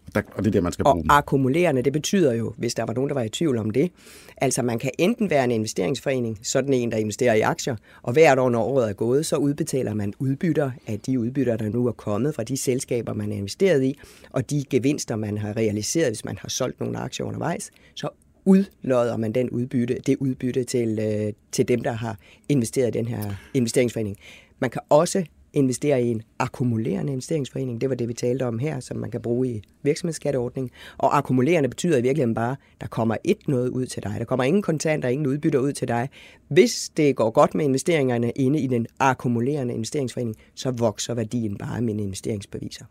Og, 0.06 0.14
der, 0.14 0.22
og 0.32 0.44
det 0.44 0.50
er 0.50 0.52
der, 0.52 0.60
man 0.60 0.72
skal 0.72 0.84
bruge 0.84 1.04
Og 1.10 1.16
akkumulerende, 1.16 1.82
det 1.82 1.92
betyder 1.92 2.34
jo, 2.34 2.54
hvis 2.56 2.74
der 2.74 2.84
var 2.86 2.92
nogen, 2.92 3.08
der 3.08 3.14
var 3.14 3.22
i 3.22 3.28
tvivl 3.28 3.58
om 3.58 3.70
det, 3.70 3.90
altså 4.36 4.62
man 4.62 4.78
kan 4.78 4.90
enten 4.98 5.30
være 5.30 5.44
en 5.44 5.50
investeringsforening, 5.50 6.38
sådan 6.42 6.72
en, 6.72 6.90
der 6.90 6.96
investerer 6.96 7.34
i 7.34 7.40
aktier, 7.40 7.76
og 8.02 8.12
hvert 8.12 8.38
år, 8.38 8.50
når 8.50 8.62
året 8.62 8.88
er 8.88 8.92
gået, 8.92 9.26
så 9.26 9.36
udbetaler 9.36 9.94
man 9.94 10.12
udbytter 10.18 10.70
af 10.86 11.00
de 11.00 11.20
udbytter, 11.20 11.56
der 11.56 11.68
nu 11.68 11.86
er 11.86 11.92
kommet 11.92 12.34
fra 12.34 12.44
de 12.44 12.56
selskaber, 12.56 13.12
man 13.12 13.32
er 13.32 13.36
investeret 13.36 13.84
i, 13.84 13.98
og 14.30 14.50
de 14.50 14.64
gevinster, 14.70 15.16
man 15.16 15.38
har 15.38 15.56
realiseret, 15.56 16.08
hvis 16.08 16.24
man 16.24 16.38
har 16.38 16.48
solgt 16.48 16.80
nogle 16.80 16.98
aktier 16.98 17.26
undervejs, 17.26 17.70
så 17.94 18.08
udlodder 18.46 19.16
man 19.16 19.32
den 19.32 19.50
udbytte, 19.50 19.98
det 20.06 20.16
udbytte 20.20 20.64
til, 20.64 20.98
øh, 20.98 21.32
til 21.52 21.68
dem, 21.68 21.80
der 21.80 21.92
har 21.92 22.18
investeret 22.48 22.88
i 22.88 22.98
den 22.98 23.08
her 23.08 23.34
investeringsforening. 23.54 24.16
Man 24.58 24.70
kan 24.70 24.80
også 24.88 25.24
investere 25.52 26.02
i 26.02 26.06
en 26.06 26.22
akkumulerende 26.38 27.12
investeringsforening. 27.12 27.80
Det 27.80 27.88
var 27.88 27.94
det, 27.94 28.08
vi 28.08 28.14
talte 28.14 28.46
om 28.46 28.58
her, 28.58 28.80
som 28.80 28.96
man 28.96 29.10
kan 29.10 29.22
bruge 29.22 29.48
i 29.48 29.62
virksomhedsskatteordningen. 29.82 30.70
Og 30.98 31.18
akkumulerende 31.18 31.68
betyder 31.68 31.98
i 31.98 32.02
virkeligheden 32.02 32.34
bare, 32.34 32.50
at 32.50 32.80
der 32.80 32.86
kommer 32.86 33.16
et 33.24 33.48
noget 33.48 33.68
ud 33.68 33.86
til 33.86 34.02
dig. 34.02 34.14
Der 34.18 34.24
kommer 34.24 34.44
ingen 34.44 34.62
kontanter, 34.62 35.08
ingen 35.08 35.26
udbytter 35.26 35.58
ud 35.58 35.72
til 35.72 35.88
dig. 35.88 36.08
Hvis 36.48 36.90
det 36.96 37.16
går 37.16 37.30
godt 37.30 37.54
med 37.54 37.64
investeringerne 37.64 38.30
inde 38.30 38.60
i 38.60 38.66
den 38.66 38.86
akkumulerende 38.98 39.74
investeringsforening, 39.74 40.36
så 40.54 40.70
vokser 40.70 41.14
værdien 41.14 41.56
bare 41.56 41.80
med 41.80 41.94
investeringsbeviser. 41.94 42.84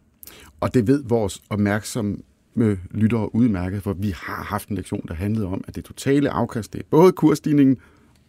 Og 0.60 0.74
det 0.74 0.88
ved 0.88 1.04
vores 1.04 1.42
opmærksomme 1.50 2.18
lyttere 2.92 3.36
udmærket, 3.36 3.84
for 3.84 3.94
vi 3.94 4.10
har 4.10 4.44
haft 4.44 4.70
en 4.70 4.76
lektion, 4.76 5.06
der 5.08 5.14
handlede 5.14 5.48
om, 5.48 5.64
at 5.68 5.76
det 5.76 5.84
totale 5.86 6.30
afkast, 6.30 6.74
det 6.74 6.80
er 6.80 6.86
både 6.90 7.12
kursstigningen, 7.12 7.78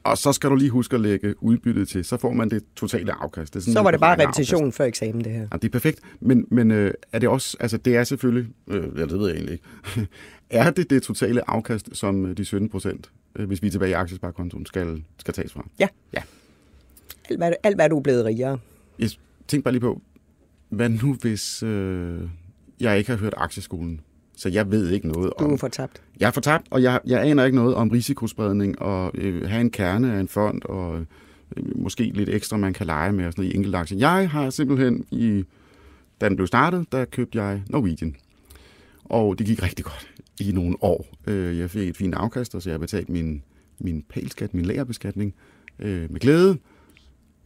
og 0.05 0.19
så 0.19 0.33
skal 0.33 0.51
du 0.51 0.55
lige 0.55 0.71
huske 0.71 0.95
at 0.95 1.01
lægge 1.01 1.43
udbyttet 1.43 1.89
til, 1.89 2.05
så 2.05 2.17
får 2.17 2.33
man 2.33 2.51
det 2.51 2.63
totale 2.77 3.13
afkast. 3.13 3.55
Det 3.55 3.61
er 3.61 3.63
sådan 3.63 3.73
Så 3.73 3.83
var 3.83 3.91
det 3.91 4.01
bare 4.01 4.27
repetition 4.27 4.73
før 4.73 4.85
eksamen, 4.85 5.25
det 5.25 5.33
her. 5.33 5.41
Ja, 5.53 5.57
det 5.57 5.65
er 5.65 5.69
perfekt, 5.69 6.01
men, 6.21 6.47
men 6.51 6.71
øh, 6.71 6.95
er 7.13 7.19
det 7.19 7.29
også, 7.29 7.57
altså 7.61 7.77
det 7.77 7.97
er 7.97 8.05
selvfølgelig, 8.05 8.53
øh, 8.69 8.85
ja, 8.97 9.03
det 9.03 9.19
ved 9.19 9.27
jeg 9.27 9.35
egentlig 9.35 9.53
ikke, 9.53 10.09
er 10.51 10.71
det 10.71 10.91
det 10.91 11.03
totale 11.03 11.51
afkast, 11.51 11.89
som 11.93 12.27
øh, 12.27 12.37
de 12.37 12.45
17 12.45 12.69
procent, 12.69 13.11
øh, 13.37 13.47
hvis 13.47 13.63
vi 13.63 13.67
er 13.67 13.71
tilbage 13.71 13.91
i 13.91 13.95
aktiesparekontoen, 13.95 14.67
skal, 14.67 15.05
skal 15.19 15.35
tages 15.35 15.53
fra? 15.53 15.67
Ja. 15.79 15.89
Ja. 16.13 16.23
Alt 17.31 17.39
hvad, 17.39 17.53
alt 17.63 17.77
hvad 17.77 17.89
du 17.89 17.97
er 17.99 18.03
blevet 18.03 18.25
rigere. 18.25 18.59
Jeg 18.99 19.11
tænk 19.49 19.65
bare 19.65 19.73
lige 19.73 19.81
på, 19.81 20.01
hvad 20.69 20.89
nu 20.89 21.15
hvis 21.15 21.63
øh, 21.63 22.21
jeg 22.81 22.99
ikke 22.99 23.11
har 23.11 23.19
hørt 23.19 23.35
aktieskolen, 23.37 24.01
så 24.37 24.49
jeg 24.49 24.71
ved 24.71 24.91
ikke 24.91 25.09
noget 25.09 25.33
Du 25.39 25.45
om... 25.45 25.53
er 25.53 25.57
fortabt. 25.57 26.03
Jeg 26.21 26.27
er 26.27 26.31
fortabt, 26.31 26.67
og 26.71 26.83
jeg, 26.83 27.01
jeg 27.07 27.23
aner 27.27 27.45
ikke 27.45 27.57
noget 27.57 27.75
om 27.75 27.89
risikospredning 27.89 28.83
og 28.83 29.11
øh, 29.15 29.49
have 29.49 29.61
en 29.61 29.71
kerne 29.71 30.13
af 30.15 30.21
en 30.21 30.29
fond 30.29 30.63
og 30.65 31.01
øh, 31.57 31.79
måske 31.83 32.03
lidt 32.15 32.29
ekstra, 32.29 32.57
man 32.57 32.73
kan 32.73 32.87
lege 32.87 33.13
med 33.13 33.27
og 33.27 33.33
sådan 33.33 33.43
noget 33.43 33.55
i 33.55 33.57
enkelte 33.57 33.79
aktier. 33.79 33.99
Jeg 33.99 34.31
har 34.31 34.51
simpelthen, 34.51 35.05
i, 35.11 35.45
da 36.21 36.29
den 36.29 36.37
blev 36.37 36.47
startet, 36.47 36.93
der 36.93 37.05
købte 37.05 37.43
jeg 37.43 37.63
Norwegian. 37.69 38.17
Og 39.05 39.39
det 39.39 39.47
gik 39.47 39.63
rigtig 39.63 39.85
godt. 39.85 40.09
i 40.41 40.53
nogle 40.53 40.77
år. 40.81 41.07
Øh, 41.27 41.59
jeg 41.59 41.71
fik 41.71 41.89
et 41.89 41.97
fint 41.97 42.15
afkast, 42.15 42.55
og 42.55 42.63
så 42.63 42.71
jeg 42.71 42.75
har 42.75 42.79
betalt 42.79 43.09
min, 43.09 43.43
min 43.79 44.05
pælskat, 44.09 44.55
min 44.55 44.65
lagerbeskatning 44.65 45.35
øh, 45.79 46.13
med 46.13 46.21
glæde. 46.21 46.59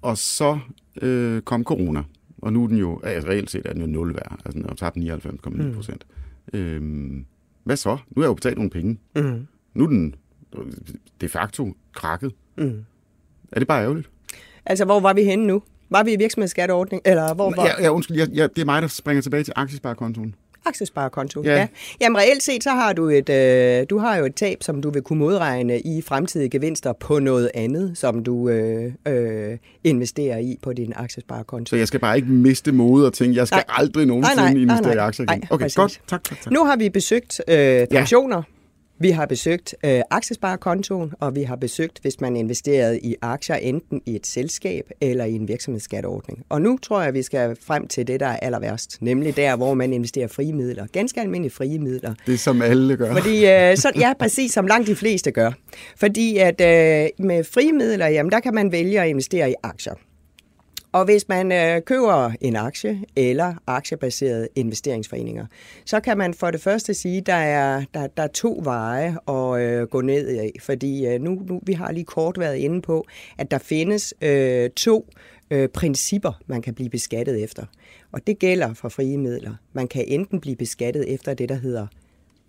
Og 0.02 0.18
så 0.18 0.58
øh, 1.02 1.42
kom 1.42 1.64
corona, 1.64 2.02
og 2.38 2.52
nu 2.52 2.64
er 2.64 2.68
den 2.68 2.76
jo, 2.76 3.00
altså 3.04 3.28
reelt 3.28 3.50
set 3.50 3.66
er 3.66 3.72
den 3.72 3.80
jo 3.80 3.86
nul 3.86 4.14
værd. 4.14 4.40
Altså 4.44 4.58
den 4.58 4.64
har 4.68 4.74
tabt 4.74 4.96
99,9 4.96 5.74
procent. 5.74 6.06
Mm. 6.08 6.14
Øh, 6.52 6.82
hvad 7.64 7.76
så? 7.76 7.90
Nu 7.90 8.20
har 8.20 8.22
jeg 8.22 8.28
jo 8.28 8.34
betalt 8.34 8.56
nogle 8.56 8.70
penge. 8.70 8.98
Mm. 9.16 9.46
Nu 9.74 9.84
er 9.84 9.88
den 9.88 10.14
de 11.20 11.28
facto 11.28 11.74
krakket. 11.94 12.32
Mm. 12.56 12.84
Er 13.52 13.58
det 13.58 13.68
bare 13.68 13.82
ærgerligt? 13.82 14.10
Altså, 14.66 14.84
hvor 14.84 15.00
var 15.00 15.12
vi 15.12 15.24
henne 15.24 15.46
nu? 15.46 15.62
Var 15.90 16.02
vi 16.02 16.12
i 16.12 16.16
virksomhedsskatteordning? 16.16 17.02
Eller 17.04 17.34
hvor 17.34 17.52
var... 17.56 17.66
Ja, 17.66 17.82
ja 17.82 17.88
undskyld, 17.88 18.16
ja, 18.16 18.26
ja, 18.34 18.46
det 18.46 18.58
er 18.58 18.64
mig, 18.64 18.82
der 18.82 18.88
springer 18.88 19.22
tilbage 19.22 19.44
til 19.44 19.52
aktiesparekontoen. 19.56 20.34
Aktiesparekonto, 20.64 21.42
ja. 21.44 21.56
ja. 21.56 21.66
Jamen 22.00 22.18
reelt 22.18 22.42
set, 22.42 22.64
så 22.64 22.70
har 22.70 22.92
du 22.92 23.08
et, 23.08 23.28
øh, 23.28 23.86
du 23.90 23.98
har 23.98 24.16
jo 24.16 24.24
et 24.24 24.34
tab, 24.34 24.62
som 24.62 24.82
du 24.82 24.90
vil 24.90 25.02
kunne 25.02 25.18
modregne 25.18 25.80
i 25.80 26.02
fremtidige 26.02 26.50
gevinster 26.50 26.92
på 26.92 27.18
noget 27.18 27.50
andet, 27.54 27.98
som 27.98 28.24
du 28.24 28.48
øh, 28.48 28.92
øh, 29.08 29.58
investerer 29.84 30.38
i 30.38 30.58
på 30.62 30.72
din 30.72 30.92
aktiesparekonto. 30.96 31.70
Så 31.70 31.76
jeg 31.76 31.88
skal 31.88 32.00
bare 32.00 32.16
ikke 32.16 32.28
miste 32.28 32.72
mode 32.72 33.06
og 33.06 33.12
tænke, 33.12 33.36
jeg 33.36 33.46
skal 33.46 33.64
nej. 33.68 33.76
aldrig 33.78 34.06
nogensinde 34.06 34.42
nej, 34.42 34.52
nej, 34.52 34.62
investere 34.62 34.82
nej, 34.82 34.94
nej, 34.94 35.04
i 35.04 35.06
aktier 35.06 35.26
igen. 35.32 35.44
Okay, 35.50 35.64
præcis. 35.64 35.76
godt. 35.76 36.00
Tak, 36.08 36.24
tak, 36.24 36.40
tak. 36.40 36.52
Nu 36.52 36.64
har 36.64 36.76
vi 36.76 36.88
besøgt 36.88 37.40
øh, 37.48 37.86
pensioner. 37.86 38.36
Ja. 38.36 38.59
Vi 39.02 39.10
har 39.10 39.26
besøgt 39.26 39.74
øh, 39.84 40.00
aktiesparekontoen, 40.10 41.12
og 41.20 41.34
vi 41.34 41.42
har 41.42 41.56
besøgt, 41.56 41.98
hvis 42.02 42.20
man 42.20 42.36
investerer 42.36 42.92
i 43.02 43.14
aktier, 43.22 43.56
enten 43.56 44.02
i 44.06 44.16
et 44.16 44.26
selskab 44.26 44.90
eller 45.00 45.24
i 45.24 45.32
en 45.32 45.48
virksomhedsskatteordning. 45.48 46.44
Og 46.48 46.62
nu 46.62 46.78
tror 46.82 47.02
jeg, 47.02 47.14
vi 47.14 47.22
skal 47.22 47.56
frem 47.66 47.88
til 47.88 48.06
det, 48.06 48.20
der 48.20 48.26
er 48.26 48.36
aller 48.36 48.60
værst, 48.60 48.98
nemlig 49.00 49.36
der, 49.36 49.56
hvor 49.56 49.74
man 49.74 49.92
investerer 49.92 50.28
frie 50.28 50.52
midler. 50.52 50.86
Ganske 50.92 51.20
almindelige 51.20 51.52
frie 51.52 51.78
midler. 51.78 52.14
Det 52.26 52.40
som 52.40 52.62
alle 52.62 52.96
gør. 52.96 53.12
Fordi, 53.12 53.46
øh, 53.46 53.76
så, 53.76 53.92
ja, 53.96 54.12
præcis 54.18 54.52
som 54.52 54.66
langt 54.66 54.88
de 54.88 54.96
fleste 54.96 55.30
gør. 55.30 55.52
Fordi 55.96 56.36
at 56.36 56.60
øh, 56.60 57.26
med 57.26 57.44
frie 57.44 57.72
midler, 57.72 58.06
jamen, 58.06 58.32
der 58.32 58.40
kan 58.40 58.54
man 58.54 58.72
vælge 58.72 59.00
at 59.00 59.08
investere 59.08 59.50
i 59.50 59.54
aktier. 59.62 59.94
Og 60.92 61.04
hvis 61.04 61.28
man 61.28 61.52
øh, 61.52 61.82
køber 61.82 62.32
en 62.40 62.56
aktie 62.56 63.00
eller 63.16 63.54
aktiebaserede 63.66 64.48
investeringsforeninger, 64.54 65.46
så 65.84 66.00
kan 66.00 66.18
man 66.18 66.34
for 66.34 66.50
det 66.50 66.60
første 66.60 66.94
sige, 66.94 67.18
at 67.18 67.26
der 67.26 67.34
er, 67.34 67.84
der, 67.94 68.06
der 68.06 68.22
er 68.22 68.28
to 68.28 68.60
veje 68.62 69.16
at 69.28 69.60
øh, 69.60 69.86
gå 69.86 70.00
ned 70.00 70.44
i. 70.44 70.58
Fordi 70.60 71.06
øh, 71.06 71.20
nu, 71.20 71.42
nu, 71.48 71.60
vi 71.66 71.72
har 71.72 71.92
lige 71.92 72.04
kort 72.04 72.38
været 72.38 72.56
inde 72.56 72.82
på, 72.82 73.04
at 73.38 73.50
der 73.50 73.58
findes 73.58 74.14
øh, 74.20 74.70
to 74.70 75.10
øh, 75.50 75.68
principper, 75.68 76.32
man 76.46 76.62
kan 76.62 76.74
blive 76.74 76.90
beskattet 76.90 77.42
efter. 77.42 77.66
Og 78.12 78.26
det 78.26 78.38
gælder 78.38 78.74
for 78.74 78.88
frie 78.88 79.18
midler. 79.18 79.54
Man 79.72 79.88
kan 79.88 80.04
enten 80.06 80.40
blive 80.40 80.56
beskattet 80.56 81.14
efter 81.14 81.34
det, 81.34 81.48
der 81.48 81.54
hedder 81.54 81.86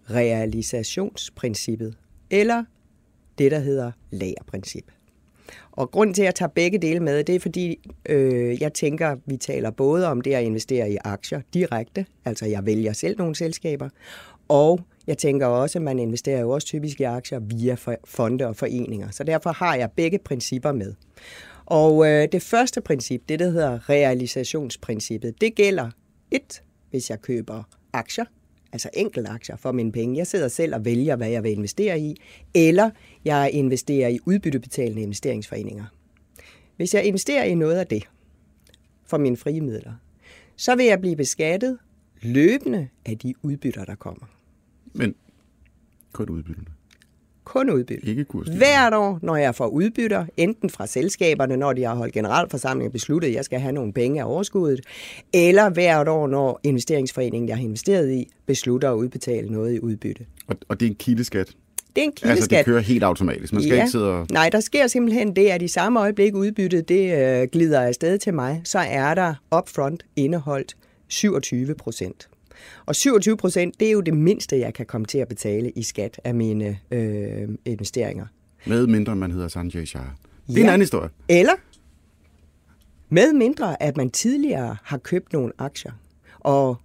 realisationsprincippet, 0.10 1.96
eller 2.30 2.64
det, 3.38 3.52
der 3.52 3.60
hedder 3.60 3.92
lagerprincip. 4.12 4.92
Og 5.72 5.92
grund 5.92 6.14
til, 6.14 6.22
at 6.22 6.26
jeg 6.26 6.36
tager 6.36 6.50
begge 6.50 6.78
dele 6.78 7.00
med, 7.00 7.24
det 7.24 7.36
er 7.36 7.40
fordi, 7.40 7.90
øh, 8.10 8.62
jeg 8.62 8.74
tænker, 8.74 9.16
vi 9.26 9.38
taler 9.38 9.72
både 9.72 10.08
om 10.08 10.22
det 10.22 10.34
at 10.34 10.44
investere 10.44 10.92
i 10.92 10.98
aktier 11.04 11.42
direkte, 11.54 12.06
altså 12.26 12.46
jeg 12.46 12.66
vælger 12.66 12.94
selv 12.94 13.18
nogle 13.18 13.36
selskaber, 13.36 13.90
og 14.48 14.80
jeg 15.08 15.18
tænker 15.18 15.46
også, 15.46 15.80
at 15.80 15.84
man 15.84 16.00
investerer 16.00 16.40
jo 16.40 16.50
også 16.50 16.68
typisk 16.68 17.00
i 17.00 17.04
aktier 17.04 17.40
via 17.40 17.76
fonde 18.06 18.48
og 18.48 18.56
foreninger. 18.56 19.12
Så 19.12 19.24
derfor 19.24 19.52
har 19.52 19.76
jeg 19.76 19.92
begge 19.92 20.20
principper 20.20 20.72
med. 20.72 20.94
Og 21.66 22.08
øh, 22.08 22.28
det 22.32 22.42
første 22.42 22.82
princip, 22.82 23.22
det 23.30 23.40
der 23.40 23.50
hedder 23.50 23.90
realisationsprincippet, 23.90 25.42
det 25.42 25.56
gælder 25.56 25.90
et, 26.32 26.64
hvis 26.90 27.10
jeg 27.10 27.22
køber 27.22 27.64
aktier, 27.94 28.26
altså 28.74 28.90
aktier 29.28 29.56
for 29.56 29.72
mine 29.72 29.92
penge. 29.92 30.18
Jeg 30.18 30.28
sidder 30.28 30.48
selv 30.48 30.76
og 30.76 30.86
vælger, 30.86 31.16
hvad 31.16 31.30
jeg 31.30 31.44
vil 31.44 31.52
investere 31.52 32.00
i, 32.00 32.22
eller 32.54 32.90
jeg 33.26 33.50
investerer 33.54 34.08
i 34.08 34.20
udbyttebetalende 34.26 35.02
investeringsforeninger. 35.02 35.86
Hvis 36.76 36.94
jeg 36.94 37.04
investerer 37.04 37.44
i 37.44 37.56
noget 37.56 37.76
af 37.76 37.88
det 37.88 38.10
for 39.06 39.18
mine 39.18 39.38
frie 39.38 39.62
midler, 39.62 39.94
så 40.56 40.76
vil 40.76 40.86
jeg 40.86 41.00
blive 41.00 41.16
beskattet 41.16 41.78
løbende 42.22 42.88
af 43.06 43.18
de 43.18 43.34
udbytter, 43.42 43.86
der 43.86 43.96
kommer. 43.96 44.26
Men 44.94 45.16
kun 46.12 46.30
udbytterne? 46.30 46.68
Kun 47.52 47.70
udbytte. 47.70 48.08
Ikke. 48.08 48.26
Hvert 48.58 48.94
år, 48.94 49.20
når 49.22 49.36
jeg 49.36 49.56
får 49.56 49.68
udbytter, 49.68 50.26
enten 50.38 50.70
fra 50.70 50.88
selskaberne, 50.88 51.58
når 51.58 51.74
de 51.74 51.84
har 51.84 51.96
holdt 51.96 52.14
generalforsamling 52.14 52.88
og 52.88 52.92
besluttet, 52.92 53.28
at 53.28 53.34
jeg 53.34 53.46
skal 53.46 53.60
have 53.60 53.72
nogle 53.72 53.94
penge 53.94 54.22
af 54.22 54.26
overskuddet, 54.26 54.82
eller 55.34 55.70
hvert 55.70 56.08
år, 56.08 56.28
når 56.28 56.60
investeringsforeningen, 56.64 57.50
jeg 57.50 57.58
har 57.58 57.64
investeret 57.64 58.12
i, 58.12 58.28
beslutter 58.46 58.92
at 58.92 58.96
udbetale 58.96 59.50
noget 59.50 59.76
i 59.76 59.80
udbytte. 59.80 60.26
Og, 60.48 60.56
og 60.68 60.80
det 60.80 60.86
er 60.86 60.90
en 60.90 60.96
kildeskat? 60.96 61.48
Det 61.96 62.02
er 62.02 62.06
en 62.06 62.12
kildeskat. 62.12 62.30
Altså, 62.30 62.48
det 62.48 62.66
kører 62.66 62.80
helt 62.80 63.04
automatisk. 63.04 63.54
Man 63.54 63.62
skal 63.62 63.76
ja. 63.76 63.82
ikke 63.82 63.92
sidde 63.92 64.10
og... 64.10 64.28
Nej, 64.32 64.50
der 64.50 64.60
sker 64.60 64.88
simpelthen 64.88 65.36
det, 65.36 65.48
at 65.48 65.62
i 65.62 65.68
samme 65.68 66.00
øjeblik 66.00 66.36
udbyttet 66.36 66.90
det 66.90 67.42
øh, 67.42 67.48
glider 67.52 67.82
afsted 67.82 68.18
til 68.18 68.34
mig, 68.34 68.62
så 68.64 68.80
er 68.80 69.14
der 69.14 69.34
upfront 69.58 70.06
indeholdt 70.16 70.76
27 71.08 71.76
procent. 71.76 72.30
Og 72.86 72.96
27 72.96 73.38
procent, 73.38 73.80
det 73.80 73.88
er 73.88 73.92
jo 73.92 74.02
det 74.02 74.14
mindste, 74.14 74.60
jeg 74.60 74.74
kan 74.74 74.86
komme 74.86 75.08
til 75.08 75.18
at 75.18 75.28
betale 75.28 75.72
i 75.72 75.84
skat 75.84 76.22
af 76.24 76.36
mine 76.36 76.80
øh, 76.92 77.50
investeringer. 77.66 78.26
Med 78.66 78.88
mindre 78.88 79.16
man 79.16 79.32
hedder 79.32 79.48
Sanjay 79.48 79.86
Shah. 79.86 80.04
Det 80.48 80.56
er 80.56 80.60
ja. 80.60 80.64
en 80.64 80.68
anden 80.70 80.82
historie. 80.82 81.10
Eller 81.30 81.54
med 83.10 83.34
mindre, 83.34 83.84
at 83.84 83.98
man 83.98 84.10
tidligere 84.10 84.78
har 84.84 84.98
købt 84.98 85.34
nogle 85.34 85.54
aktier, 85.58 85.92
og 86.40 86.78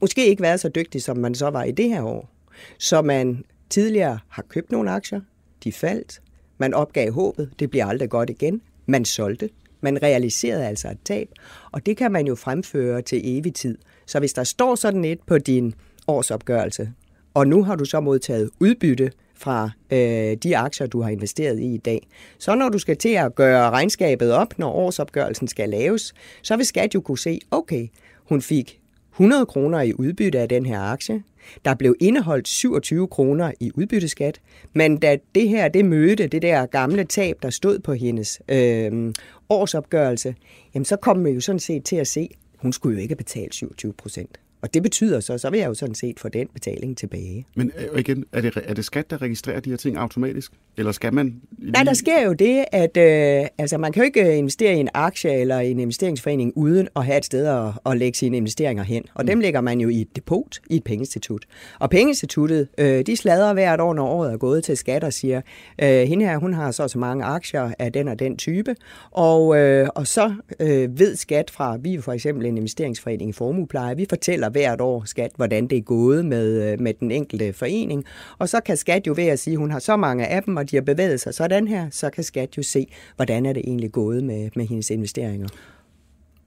måske 0.00 0.26
ikke 0.26 0.42
været 0.42 0.60
så 0.60 0.68
dygtig, 0.68 1.02
som 1.02 1.16
man 1.16 1.34
så 1.34 1.50
var 1.50 1.64
i 1.64 1.72
det 1.72 1.88
her 1.88 2.02
år. 2.02 2.30
Så 2.78 3.02
man 3.02 3.44
tidligere 3.70 4.18
har 4.28 4.42
købt 4.48 4.72
nogle 4.72 4.90
aktier, 4.90 5.20
de 5.64 5.72
faldt, 5.72 6.22
man 6.58 6.74
opgav 6.74 7.12
håbet, 7.12 7.50
det 7.58 7.70
bliver 7.70 7.86
aldrig 7.86 8.10
godt 8.10 8.30
igen, 8.30 8.60
man 8.86 9.04
solgte, 9.04 9.50
man 9.80 10.02
realiserede 10.02 10.66
altså 10.66 10.88
et 10.90 10.98
tab, 11.04 11.28
og 11.72 11.86
det 11.86 11.96
kan 11.96 12.12
man 12.12 12.26
jo 12.26 12.34
fremføre 12.34 13.02
til 13.02 13.20
evig 13.24 13.54
tid. 13.54 13.78
Så 14.12 14.18
hvis 14.18 14.32
der 14.32 14.44
står 14.44 14.74
sådan 14.74 15.04
et 15.04 15.18
på 15.26 15.38
din 15.38 15.74
årsopgørelse, 16.08 16.92
og 17.34 17.46
nu 17.46 17.64
har 17.64 17.76
du 17.76 17.84
så 17.84 18.00
modtaget 18.00 18.50
udbytte 18.60 19.12
fra 19.34 19.70
øh, 19.92 20.36
de 20.36 20.56
aktier, 20.56 20.86
du 20.86 21.00
har 21.00 21.10
investeret 21.10 21.58
i 21.58 21.74
i 21.74 21.78
dag. 21.78 22.08
Så 22.38 22.54
når 22.54 22.68
du 22.68 22.78
skal 22.78 22.96
til 22.96 23.08
at 23.08 23.34
gøre 23.34 23.70
regnskabet 23.70 24.32
op, 24.32 24.58
når 24.58 24.72
årsopgørelsen 24.72 25.48
skal 25.48 25.68
laves, 25.68 26.14
så 26.42 26.56
vil 26.56 26.66
skat 26.66 26.94
jo 26.94 27.00
kunne 27.00 27.18
se, 27.18 27.40
okay, 27.50 27.88
hun 28.28 28.42
fik 28.42 28.80
100 29.12 29.46
kroner 29.46 29.80
i 29.80 29.92
udbytte 29.94 30.38
af 30.38 30.48
den 30.48 30.66
her 30.66 30.80
aktie. 30.80 31.22
Der 31.64 31.74
blev 31.74 31.96
indeholdt 32.00 32.48
27 32.48 33.08
kroner 33.08 33.52
i 33.60 33.70
udbytteskat, 33.74 34.40
men 34.72 34.96
da 34.96 35.18
det 35.34 35.48
her 35.48 35.68
det 35.68 35.84
mødte 35.84 36.26
det 36.26 36.42
der 36.42 36.66
gamle 36.66 37.04
tab, 37.04 37.36
der 37.42 37.50
stod 37.50 37.78
på 37.78 37.92
hendes 37.92 38.40
øh, 38.48 39.12
årsopgørelse, 39.48 40.34
jamen 40.74 40.84
så 40.84 40.96
kom 40.96 41.16
man 41.16 41.32
jo 41.32 41.40
sådan 41.40 41.58
set 41.58 41.84
til 41.84 41.96
at 41.96 42.06
se, 42.06 42.28
hun 42.62 42.72
skulle 42.72 42.96
jo 42.96 43.02
ikke 43.02 43.16
betale 43.16 43.52
27 43.52 43.92
procent. 43.92 44.40
Og 44.62 44.74
det 44.74 44.82
betyder 44.82 45.20
så, 45.20 45.38
så 45.38 45.50
vil 45.50 45.60
jeg 45.60 45.66
jo 45.66 45.74
sådan 45.74 45.94
set 45.94 46.20
få 46.20 46.28
den 46.28 46.48
betaling 46.54 46.96
tilbage. 46.96 47.46
Men 47.56 47.72
øh, 47.78 48.00
igen, 48.00 48.24
er 48.32 48.40
det, 48.40 48.52
er 48.64 48.74
det 48.74 48.84
skat, 48.84 49.10
der 49.10 49.22
registrerer 49.22 49.60
de 49.60 49.70
her 49.70 49.76
ting 49.76 49.96
automatisk? 49.96 50.52
Eller 50.76 50.92
skal 50.92 51.14
man... 51.14 51.34
Lige... 51.58 51.72
Nej, 51.72 51.82
der 51.82 51.94
sker 51.94 52.24
jo 52.26 52.32
det, 52.32 52.64
at 52.72 52.96
øh, 52.96 53.46
altså, 53.58 53.78
man 53.78 53.92
kan 53.92 54.02
jo 54.02 54.04
ikke 54.04 54.36
investere 54.36 54.74
i 54.74 54.78
en 54.78 54.88
aktie 54.94 55.32
eller 55.40 55.58
en 55.58 55.78
investeringsforening 55.78 56.52
uden 56.56 56.88
at 56.96 57.04
have 57.04 57.18
et 57.18 57.24
sted 57.24 57.46
at, 57.46 57.92
at 57.92 57.98
lægge 57.98 58.18
sine 58.18 58.36
investeringer 58.36 58.84
hen. 58.84 59.02
Og 59.14 59.24
mm. 59.24 59.26
dem 59.26 59.40
lægger 59.40 59.60
man 59.60 59.80
jo 59.80 59.88
i 59.88 60.00
et 60.00 60.16
depot 60.16 60.60
i 60.70 60.76
et 60.76 60.84
pengeinstitut. 60.84 61.44
Og 61.78 61.90
pengeinstituttet, 61.90 62.68
øh, 62.78 63.06
de 63.06 63.16
slader 63.16 63.52
hvert 63.52 63.80
år, 63.80 63.94
når 63.94 64.06
året 64.06 64.32
er 64.32 64.36
gået 64.36 64.64
til 64.64 64.76
skat 64.76 65.04
og 65.04 65.12
siger, 65.12 65.40
øh, 65.82 65.88
hende 65.88 66.24
her, 66.24 66.38
hun 66.38 66.54
har 66.54 66.70
så 66.70 66.88
så 66.88 66.98
mange 66.98 67.24
aktier 67.24 67.72
af 67.78 67.92
den 67.92 68.08
og 68.08 68.18
den 68.18 68.36
type. 68.36 68.76
Og, 69.10 69.56
øh, 69.58 69.88
og 69.94 70.06
så 70.06 70.34
øh, 70.60 70.98
ved 70.98 71.16
skat 71.16 71.50
fra, 71.50 71.76
vi 71.76 72.00
for 72.00 72.12
eksempel 72.12 72.46
en 72.46 72.56
investeringsforening 72.56 73.30
i 73.30 73.32
formuepleje, 73.32 73.96
vi 73.96 74.06
fortæller 74.08 74.51
hvert 74.52 74.80
år 74.80 75.02
skat, 75.04 75.30
hvordan 75.36 75.66
det 75.66 75.78
er 75.78 75.82
gået 75.82 76.24
med, 76.24 76.72
øh, 76.72 76.80
med 76.80 76.94
den 76.94 77.10
enkelte 77.10 77.52
forening. 77.52 78.04
Og 78.38 78.48
så 78.48 78.60
kan 78.60 78.76
skat 78.76 79.06
jo 79.06 79.14
ved 79.16 79.24
at 79.24 79.38
sige, 79.38 79.54
at 79.54 79.58
hun 79.58 79.70
har 79.70 79.78
så 79.78 79.96
mange 79.96 80.26
af 80.26 80.42
dem, 80.42 80.56
og 80.56 80.70
de 80.70 80.76
har 80.76 80.82
bevæget 80.82 81.20
sig 81.20 81.34
sådan 81.34 81.68
her, 81.68 81.86
så 81.90 82.10
kan 82.10 82.24
skat 82.24 82.56
jo 82.56 82.62
se, 82.62 82.86
hvordan 83.16 83.46
er 83.46 83.52
det 83.52 83.62
egentlig 83.66 83.92
gået 83.92 84.24
med, 84.24 84.50
med 84.56 84.66
hendes 84.66 84.90
investeringer. 84.90 85.48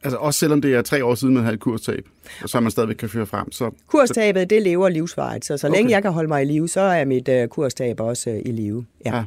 Altså 0.03 0.17
også 0.17 0.39
selvom 0.39 0.61
det 0.61 0.75
er 0.75 0.81
tre 0.81 1.05
år 1.05 1.15
siden, 1.15 1.33
man 1.33 1.43
havde 1.43 1.53
et 1.53 1.59
kurstab, 1.59 2.05
og 2.43 2.49
så 2.49 2.59
man 2.59 2.71
stadigvæk 2.71 2.95
kan 2.95 3.09
føre 3.09 3.25
frem. 3.25 3.51
Så... 3.51 3.71
Kurstabet, 3.87 4.49
det 4.49 4.61
lever 4.61 4.89
livsvejet, 4.89 5.45
så 5.45 5.57
så 5.57 5.67
okay. 5.67 5.77
længe 5.77 5.91
jeg 5.91 6.01
kan 6.01 6.11
holde 6.11 6.27
mig 6.27 6.41
i 6.41 6.45
live, 6.45 6.67
så 6.67 6.81
er 6.81 7.05
mit 7.05 7.29
uh, 7.29 7.47
kurstab 7.47 7.99
også 7.99 8.29
uh, 8.29 8.35
i 8.35 8.51
live. 8.51 8.85
Ja. 9.05 9.15
ja. 9.15 9.23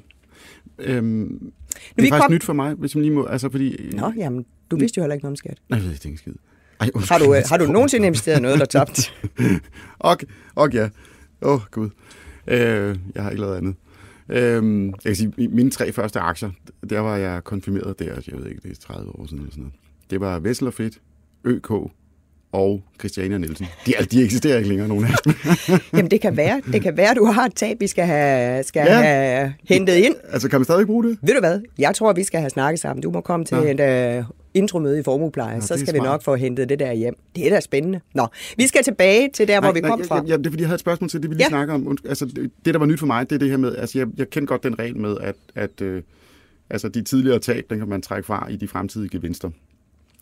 Øhm, 0.78 1.52
det 1.96 2.04
er 2.04 2.08
faktisk 2.08 2.22
kom... 2.22 2.32
nyt 2.32 2.44
for 2.44 2.52
mig, 2.52 2.74
hvis 2.74 2.94
man 2.94 3.02
lige 3.02 3.14
må, 3.14 3.26
altså 3.26 3.50
fordi... 3.50 3.90
Nå, 3.92 4.12
jamen, 4.16 4.46
du 4.70 4.76
vidste 4.76 4.98
jo 4.98 5.02
heller 5.02 5.14
ikke 5.14 5.24
noget 5.24 5.32
om 5.32 5.36
skat. 5.36 5.58
Nej, 5.68 5.78
jeg 5.78 5.86
ved 5.88 5.92
ikke 6.04 6.18
skid. 6.18 6.32
Ej, 6.80 6.90
har, 7.08 7.18
du, 7.18 7.34
har 7.46 7.56
du 7.56 7.66
nogensinde 7.66 8.06
investeret 8.06 8.42
noget, 8.42 8.58
der 8.60 8.64
tabt? 8.64 9.14
okay, 10.00 10.26
okay, 10.56 10.78
ja. 10.78 10.88
Åh, 11.42 11.52
oh, 11.52 11.60
gud. 11.70 11.90
Øh, 12.46 12.96
jeg 13.14 13.22
har 13.22 13.30
ikke 13.30 13.40
lavet 13.40 13.56
andet. 13.56 13.74
Øh, 14.28 14.84
jeg 14.86 14.92
kan 15.04 15.16
sige, 15.16 15.48
mine 15.48 15.70
tre 15.70 15.92
første 15.92 16.20
aktier, 16.20 16.50
der 16.90 17.00
var 17.00 17.16
jeg 17.16 17.44
konfirmeret 17.44 17.98
der, 17.98 18.04
jeg 18.04 18.38
ved 18.38 18.46
ikke, 18.46 18.60
det 18.62 18.70
er 18.70 18.94
30 18.94 19.20
år 19.20 19.26
siden 19.26 19.38
eller 19.38 19.50
sådan 19.50 19.62
noget. 19.62 19.74
Det 20.10 20.20
var 20.20 20.38
Vessel 20.38 20.72
Fedt, 20.72 20.98
ØK 21.44 21.70
og 22.52 22.82
Christiania 22.98 23.38
Nielsen. 23.38 23.66
De, 23.86 23.92
de 24.10 24.24
eksisterer 24.24 24.56
ikke 24.56 24.68
længere, 24.68 24.88
nogen 24.88 25.04
af 25.04 25.10
dem. 25.24 25.34
Jamen, 25.92 26.10
det 26.10 26.20
kan 26.20 26.36
være, 26.36 26.60
det 26.72 26.82
kan 26.82 26.96
være, 26.96 27.14
du 27.14 27.24
har 27.24 27.46
et 27.46 27.54
tab, 27.54 27.80
vi 27.80 27.86
skal 27.86 28.06
have, 28.06 28.62
skal 28.62 28.86
ja. 28.86 29.00
have 29.00 29.54
hentet 29.68 29.94
ind. 29.94 30.14
Altså, 30.32 30.48
kan 30.48 30.60
man 30.60 30.64
stadig 30.64 30.86
bruge 30.86 31.04
det? 31.04 31.18
Ved 31.22 31.34
du 31.34 31.40
hvad? 31.40 31.60
Jeg 31.78 31.94
tror, 31.94 32.12
vi 32.12 32.24
skal 32.24 32.40
have 32.40 32.50
snakket 32.50 32.80
sammen. 32.80 33.02
Du 33.02 33.10
må 33.10 33.20
komme 33.20 33.46
til 33.46 33.56
ja. 33.56 33.84
et 33.84 34.18
uh, 34.18 34.24
intromøde 34.58 34.98
i 34.98 35.02
formuepleje, 35.02 35.54
ja, 35.54 35.60
så 35.60 35.76
skal 35.78 35.94
vi 35.94 35.98
nok 35.98 36.22
få 36.22 36.36
hentet 36.36 36.68
det 36.68 36.78
der 36.78 36.92
hjem. 36.92 37.14
Det 37.36 37.46
er 37.46 37.50
da 37.50 37.60
spændende. 37.60 38.00
Nå, 38.14 38.26
vi 38.56 38.66
skal 38.66 38.84
tilbage 38.84 39.30
til 39.34 39.48
der, 39.48 39.60
nej, 39.60 39.68
hvor 39.68 39.74
vi 39.74 39.80
nej, 39.80 39.90
kom 39.90 40.04
fra. 40.04 40.24
Ja, 40.26 40.36
det 40.36 40.46
er 40.46 40.50
fordi, 40.50 40.62
jeg 40.62 40.68
havde 40.68 40.74
et 40.74 40.80
spørgsmål 40.80 41.10
til 41.10 41.22
det, 41.22 41.30
vi 41.30 41.34
lige 41.34 41.44
ja. 41.44 41.48
snakker 41.48 41.74
om. 41.74 41.98
Altså, 42.08 42.26
det, 42.26 42.50
det, 42.64 42.74
der 42.74 42.78
var 42.78 42.86
nyt 42.86 42.98
for 42.98 43.06
mig, 43.06 43.30
det 43.30 43.34
er 43.34 43.38
det 43.38 43.50
her 43.50 43.56
med, 43.56 43.76
altså, 43.76 43.98
jeg, 43.98 44.08
jeg 44.16 44.30
kender 44.30 44.46
godt 44.46 44.62
den 44.62 44.78
regel 44.78 44.96
med, 44.96 45.16
at, 45.20 45.36
at 45.54 45.80
øh, 45.80 46.02
altså, 46.70 46.88
de 46.88 47.02
tidligere 47.02 47.38
tab, 47.38 47.64
den 47.70 47.78
kan 47.78 47.88
man 47.88 48.02
trække 48.02 48.26
fra 48.26 48.48
i 48.50 48.56
de 48.56 48.68
fremtidige 48.68 49.08
gevinster 49.08 49.50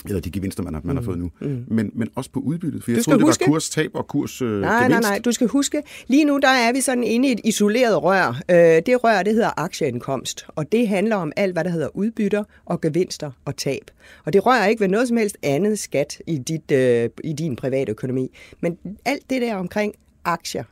eller 0.04 0.20
de 0.20 0.30
gevinster, 0.30 0.62
man 0.62 0.74
har, 0.74 0.80
man 0.84 0.96
har 0.96 1.02
fået 1.02 1.18
nu. 1.18 1.30
Mm. 1.40 1.64
Men, 1.68 1.90
men 1.94 2.08
også 2.14 2.30
på 2.30 2.40
udbyttet, 2.40 2.84
for 2.84 2.90
jeg 2.90 3.04
troede, 3.04 3.18
det 3.18 3.26
huske... 3.26 3.44
var 3.46 3.52
kurstab 3.52 3.90
og 3.94 4.06
kurs 4.06 4.42
øh, 4.42 4.60
Nej, 4.60 4.76
gevinst. 4.78 4.90
nej, 4.90 5.10
nej, 5.10 5.18
du 5.24 5.32
skal 5.32 5.46
huske, 5.48 5.82
lige 6.06 6.24
nu 6.24 6.38
der 6.42 6.48
er 6.48 6.72
vi 6.72 6.80
sådan 6.80 7.04
inde 7.04 7.28
i 7.28 7.32
et 7.32 7.40
isoleret 7.44 8.02
rør. 8.02 8.40
Øh, 8.50 8.56
det 8.56 9.04
rør, 9.04 9.22
det 9.22 9.32
hedder 9.34 9.50
aktieindkomst, 9.60 10.46
og 10.48 10.72
det 10.72 10.88
handler 10.88 11.16
om 11.16 11.32
alt, 11.36 11.52
hvad 11.52 11.64
der 11.64 11.70
hedder 11.70 11.96
udbytter 11.96 12.44
og 12.64 12.80
gevinster 12.80 13.30
og 13.44 13.56
tab. 13.56 13.90
Og 14.24 14.32
det 14.32 14.46
rører 14.46 14.66
ikke 14.66 14.80
ved 14.80 14.88
noget 14.88 15.08
som 15.08 15.16
helst 15.16 15.36
andet 15.42 15.78
skat 15.78 16.18
i, 16.26 16.38
dit, 16.38 16.70
øh, 16.72 17.10
i 17.24 17.32
din 17.32 17.56
private 17.56 17.90
økonomi. 17.90 18.30
Men 18.60 18.78
alt 19.04 19.30
det 19.30 19.42
der 19.42 19.54
omkring 19.54 19.94
aktier, 20.24 20.64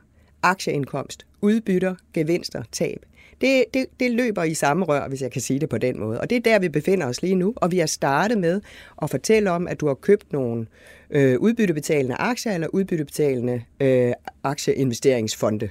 aktieindkomst, 0.43 1.25
udbytter, 1.41 1.95
gevinster, 2.13 2.63
tab, 2.71 3.05
det, 3.41 3.63
det, 3.73 3.85
det 3.99 4.11
løber 4.11 4.43
i 4.43 4.53
samme 4.53 4.85
rør, 4.85 5.07
hvis 5.07 5.21
jeg 5.21 5.31
kan 5.31 5.41
sige 5.41 5.59
det 5.59 5.69
på 5.69 5.77
den 5.77 5.99
måde. 5.99 6.21
Og 6.21 6.29
det 6.29 6.35
er 6.35 6.41
der, 6.41 6.59
vi 6.59 6.69
befinder 6.69 7.07
os 7.07 7.21
lige 7.21 7.35
nu. 7.35 7.53
Og 7.55 7.71
vi 7.71 7.79
har 7.79 7.85
startet 7.85 8.37
med 8.37 8.61
at 9.01 9.09
fortælle 9.09 9.51
om, 9.51 9.67
at 9.67 9.79
du 9.79 9.87
har 9.87 9.93
købt 9.93 10.33
nogle 10.33 10.67
øh, 11.09 11.39
udbyttebetalende 11.39 12.15
aktier 12.15 12.53
eller 12.53 12.67
udbyttebetalende 12.67 13.61
øh, 13.79 14.13
aktieinvesteringsfonde. 14.43 15.69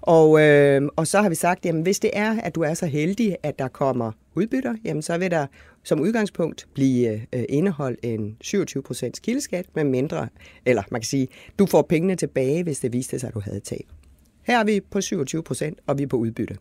Og, 0.00 0.40
øh, 0.40 0.88
og 0.96 1.06
så 1.06 1.22
har 1.22 1.28
vi 1.28 1.34
sagt, 1.34 1.66
at 1.66 1.74
hvis 1.74 1.98
det 1.98 2.10
er, 2.12 2.40
at 2.40 2.54
du 2.54 2.60
er 2.60 2.74
så 2.74 2.86
heldig, 2.86 3.36
at 3.42 3.58
der 3.58 3.68
kommer 3.68 4.12
udbytter, 4.34 4.74
jamen 4.84 5.02
så 5.02 5.18
vil 5.18 5.30
der 5.30 5.46
som 5.84 6.00
udgangspunkt 6.00 6.68
blive 6.74 7.20
øh, 7.32 7.44
indeholdt 7.48 8.00
en 8.02 8.36
27% 8.44 9.10
kildeskat 9.22 9.66
med 9.74 9.84
mindre, 9.84 10.28
eller 10.66 10.82
man 10.90 11.00
kan 11.00 11.06
sige, 11.06 11.28
du 11.58 11.66
får 11.66 11.82
pengene 11.82 12.16
tilbage, 12.16 12.62
hvis 12.62 12.80
det 12.80 12.92
viste 12.92 13.18
sig, 13.18 13.28
at 13.28 13.34
du 13.34 13.40
havde 13.40 13.60
tab. 13.60 13.86
Her 14.42 14.58
er 14.58 14.64
vi 14.64 14.80
på 14.90 15.00
27 15.00 15.42
procent, 15.42 15.78
og 15.86 15.98
vi 15.98 16.02
er 16.02 16.06
på 16.06 16.16
udbytte. 16.16 16.56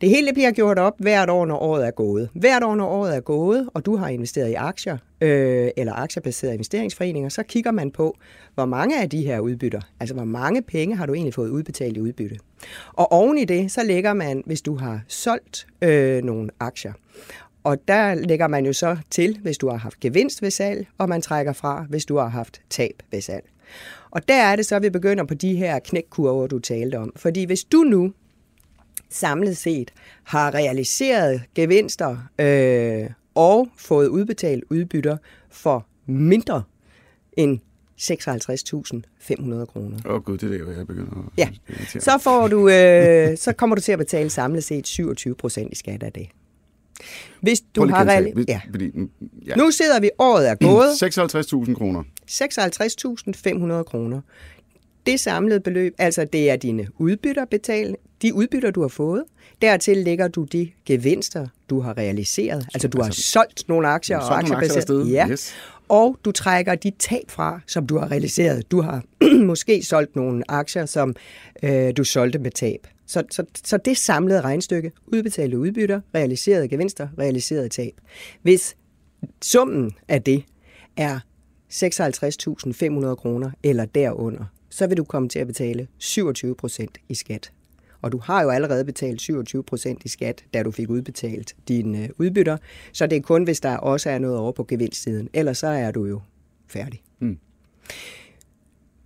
Det 0.00 0.08
hele 0.08 0.32
bliver 0.32 0.50
gjort 0.50 0.78
op 0.78 0.94
hvert 0.98 1.30
år, 1.30 1.46
når 1.46 1.56
året 1.56 1.86
er 1.86 1.90
gået. 1.90 2.28
Hvert 2.34 2.62
år, 2.62 2.74
når 2.74 2.86
året 2.86 3.16
er 3.16 3.20
gået, 3.20 3.68
og 3.74 3.86
du 3.86 3.96
har 3.96 4.08
investeret 4.08 4.50
i 4.50 4.54
aktier 4.54 4.98
øh, 5.20 5.70
eller 5.76 5.92
aktiebaserede 5.92 6.54
investeringsforeninger, 6.54 7.28
så 7.28 7.42
kigger 7.42 7.70
man 7.70 7.90
på, 7.90 8.16
hvor 8.54 8.64
mange 8.64 9.02
af 9.02 9.10
de 9.10 9.22
her 9.22 9.40
udbytter, 9.40 9.80
altså 10.00 10.14
hvor 10.14 10.24
mange 10.24 10.62
penge 10.62 10.96
har 10.96 11.06
du 11.06 11.14
egentlig 11.14 11.34
fået 11.34 11.48
udbetalt 11.48 11.96
i 11.96 12.00
udbytte. 12.00 12.36
Og 12.92 13.12
oven 13.12 13.38
i 13.38 13.44
det, 13.44 13.72
så 13.72 13.82
lægger 13.84 14.12
man, 14.12 14.42
hvis 14.46 14.62
du 14.62 14.76
har 14.76 15.00
solgt 15.08 15.66
øh, 15.82 16.22
nogle 16.22 16.50
aktier, 16.60 16.92
og 17.64 17.88
der 17.88 18.14
lægger 18.14 18.48
man 18.48 18.66
jo 18.66 18.72
så 18.72 18.96
til, 19.10 19.38
hvis 19.42 19.58
du 19.58 19.68
har 19.68 19.76
haft 19.76 20.00
gevinst 20.00 20.42
ved 20.42 20.50
salg, 20.50 20.86
og 20.98 21.08
man 21.08 21.22
trækker 21.22 21.52
fra, 21.52 21.86
hvis 21.88 22.04
du 22.04 22.16
har 22.16 22.28
haft 22.28 22.60
tab 22.70 23.02
ved 23.10 23.20
salg. 23.20 23.44
Og 24.10 24.28
der 24.28 24.42
er 24.42 24.56
det 24.56 24.66
så, 24.66 24.76
at 24.76 24.82
vi 24.82 24.90
begynder 24.90 25.24
på 25.24 25.34
de 25.34 25.56
her 25.56 25.78
knækkurver, 25.78 26.46
du 26.46 26.58
talte 26.58 26.98
om. 26.98 27.12
Fordi 27.16 27.44
hvis 27.44 27.64
du 27.64 27.78
nu 27.78 28.12
samlet 29.10 29.56
set 29.56 29.92
har 30.22 30.54
realiseret 30.54 31.42
gevinster 31.54 32.16
øh, 32.38 33.10
og 33.34 33.68
fået 33.76 34.08
udbetalt 34.08 34.64
udbytter 34.70 35.16
for 35.50 35.86
mindre 36.06 36.62
end 37.32 37.58
56.500 38.00 39.64
kroner. 39.64 39.98
Åh 40.06 40.14
oh, 40.14 40.22
gud, 40.22 40.38
det 40.38 40.60
er 40.60 40.64
det, 40.64 40.76
jeg 40.76 40.86
begynder 40.86 41.12
at 41.12 41.38
Ja, 41.38 41.48
så, 42.00 42.18
får 42.18 42.48
du, 42.48 42.68
øh, 42.68 43.36
så 43.36 43.52
kommer 43.52 43.76
du 43.76 43.82
til 43.82 43.92
at 43.92 43.98
betale 43.98 44.30
samlet 44.30 44.64
set 44.64 44.86
27 44.86 45.34
procent 45.34 45.72
i 45.72 45.76
skat 45.76 46.02
af 46.02 46.12
det. 46.12 46.28
Hvis 47.40 47.60
du 47.76 47.86
har 47.86 48.04
reali- 48.04 48.44
ja. 48.48 48.60
Fordi, 48.70 48.90
ja. 49.46 49.54
Nu 49.56 49.70
sidder 49.70 50.00
vi, 50.00 50.10
året 50.18 50.50
er 50.50 50.54
gået. 50.54 50.88
56.000 51.68 51.74
kroner. 51.74 52.02
56.500 53.78 53.82
kroner. 53.82 54.20
Det 55.06 55.20
samlede 55.20 55.60
beløb, 55.60 55.94
altså 55.98 56.24
det 56.32 56.50
er 56.50 56.56
dine 56.56 56.86
udbytter 56.98 57.44
betalt, 57.44 57.96
de 58.22 58.34
udbytter, 58.34 58.70
du 58.70 58.80
har 58.80 58.88
fået. 58.88 59.24
Dertil 59.62 59.96
lægger 59.96 60.28
du 60.28 60.44
de 60.44 60.70
gevinster, 60.86 61.46
du 61.70 61.80
har 61.80 61.98
realiseret. 61.98 62.66
Altså 62.74 62.88
du 62.88 62.98
har 62.98 63.04
altså, 63.04 63.22
solgt 63.22 63.68
nogle 63.68 63.88
aktier 63.88 64.18
og 64.18 64.38
aktier 64.38 65.04
Ja. 65.10 65.28
Yes. 65.30 65.54
Og 65.88 66.16
du 66.24 66.32
trækker 66.32 66.74
de 66.74 66.92
tab 66.98 67.24
fra, 67.28 67.60
som 67.66 67.86
du 67.86 67.98
har 67.98 68.10
realiseret. 68.10 68.70
Du 68.70 68.80
har 68.80 69.02
måske 69.44 69.82
solgt 69.82 70.16
nogle 70.16 70.42
aktier, 70.48 70.86
som 70.86 71.14
øh, 71.62 71.92
du 71.96 72.04
solgte 72.04 72.38
med 72.38 72.50
tab. 72.50 72.86
Så, 73.06 73.22
så, 73.30 73.44
så 73.64 73.76
det 73.76 73.96
samlede 73.96 74.40
regnstykke, 74.40 74.92
udbetalte 75.06 75.58
udbytter, 75.58 76.00
realiserede 76.14 76.68
gevinster, 76.68 77.08
realiserede 77.18 77.68
tab. 77.68 78.00
Hvis 78.42 78.76
summen 79.42 79.92
af 80.08 80.22
det 80.22 80.44
er 80.96 81.20
56.500 81.72 83.14
kroner 83.14 83.50
eller 83.62 83.84
derunder, 83.84 84.44
så 84.70 84.86
vil 84.86 84.96
du 84.96 85.04
komme 85.04 85.28
til 85.28 85.38
at 85.38 85.46
betale 85.46 85.88
27 85.98 86.54
procent 86.54 86.98
i 87.08 87.14
skat. 87.14 87.52
Og 88.02 88.12
du 88.12 88.18
har 88.18 88.42
jo 88.42 88.50
allerede 88.50 88.84
betalt 88.84 89.20
27 89.20 89.62
procent 89.62 90.04
i 90.04 90.08
skat, 90.08 90.44
da 90.54 90.62
du 90.62 90.70
fik 90.70 90.90
udbetalt 90.90 91.56
dine 91.68 92.02
øh, 92.02 92.08
udbytter. 92.18 92.56
Så 92.92 93.06
det 93.06 93.16
er 93.16 93.20
kun, 93.20 93.44
hvis 93.44 93.60
der 93.60 93.76
også 93.76 94.10
er 94.10 94.18
noget 94.18 94.38
over 94.38 94.52
på 94.52 94.64
gevinstsiden. 94.64 95.28
Ellers 95.32 95.58
så 95.58 95.66
er 95.66 95.90
du 95.90 96.04
jo 96.04 96.20
færdig. 96.68 97.02
Mm. 97.18 97.38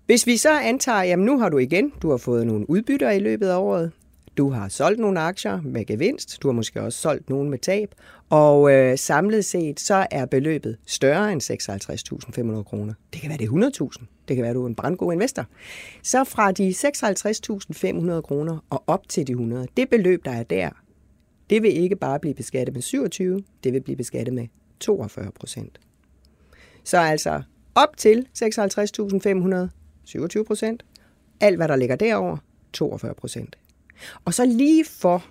Hvis 0.08 0.26
vi 0.26 0.36
så 0.36 0.60
antager, 0.60 1.12
at 1.12 1.18
nu 1.18 1.38
har 1.38 1.48
du 1.48 1.58
igen, 1.58 1.92
du 2.02 2.10
har 2.10 2.16
fået 2.16 2.46
nogle 2.46 2.70
udbytter 2.70 3.10
i 3.10 3.18
løbet 3.18 3.48
af 3.48 3.56
året, 3.56 3.92
du 4.36 4.50
har 4.50 4.68
solgt 4.68 5.00
nogle 5.00 5.20
aktier 5.20 5.60
med 5.60 5.84
gevinst, 5.84 6.42
du 6.42 6.48
har 6.48 6.52
måske 6.52 6.82
også 6.82 6.98
solgt 6.98 7.30
nogle 7.30 7.50
med 7.50 7.58
tab, 7.58 7.94
og 8.28 8.72
øh, 8.72 8.98
samlet 8.98 9.44
set 9.44 9.80
så 9.80 10.06
er 10.10 10.26
beløbet 10.26 10.78
større 10.86 11.32
end 11.32 11.42
56.500 11.42 12.62
kroner. 12.62 12.94
Det 13.12 13.20
kan 13.20 13.28
være 13.28 13.38
det 13.38 13.44
er 13.44 13.90
100.000, 13.98 14.04
det 14.28 14.36
kan 14.36 14.42
være 14.44 14.54
du 14.54 14.62
er 14.62 14.66
en 14.66 14.74
brandgod 14.74 15.12
investor. 15.12 15.44
Så 16.02 16.24
fra 16.24 16.52
de 16.52 16.70
56.500 16.70 18.20
kroner 18.20 18.58
og 18.70 18.84
op 18.86 19.08
til 19.08 19.26
de 19.26 19.32
100, 19.32 19.66
det 19.76 19.88
beløb 19.88 20.24
der 20.24 20.32
er 20.32 20.42
der, 20.42 20.70
det 21.50 21.62
vil 21.62 21.76
ikke 21.76 21.96
bare 21.96 22.20
blive 22.20 22.34
beskattet 22.34 22.74
med 22.74 22.82
27, 22.82 23.42
det 23.64 23.72
vil 23.72 23.80
blive 23.80 23.96
beskattet 23.96 24.34
med 24.34 24.46
42 24.80 25.30
procent. 25.40 25.80
Så 26.84 26.98
altså 26.98 27.42
op 27.74 27.96
til 27.96 28.26
56.500 28.38 29.68
27 30.08 30.44
procent. 30.44 30.84
Alt, 31.40 31.56
hvad 31.56 31.68
der 31.68 31.76
ligger 31.76 31.96
derover, 31.96 32.36
42 32.72 33.14
procent. 33.14 33.58
Og 34.24 34.34
så 34.34 34.46
lige 34.46 34.84
for 34.84 35.24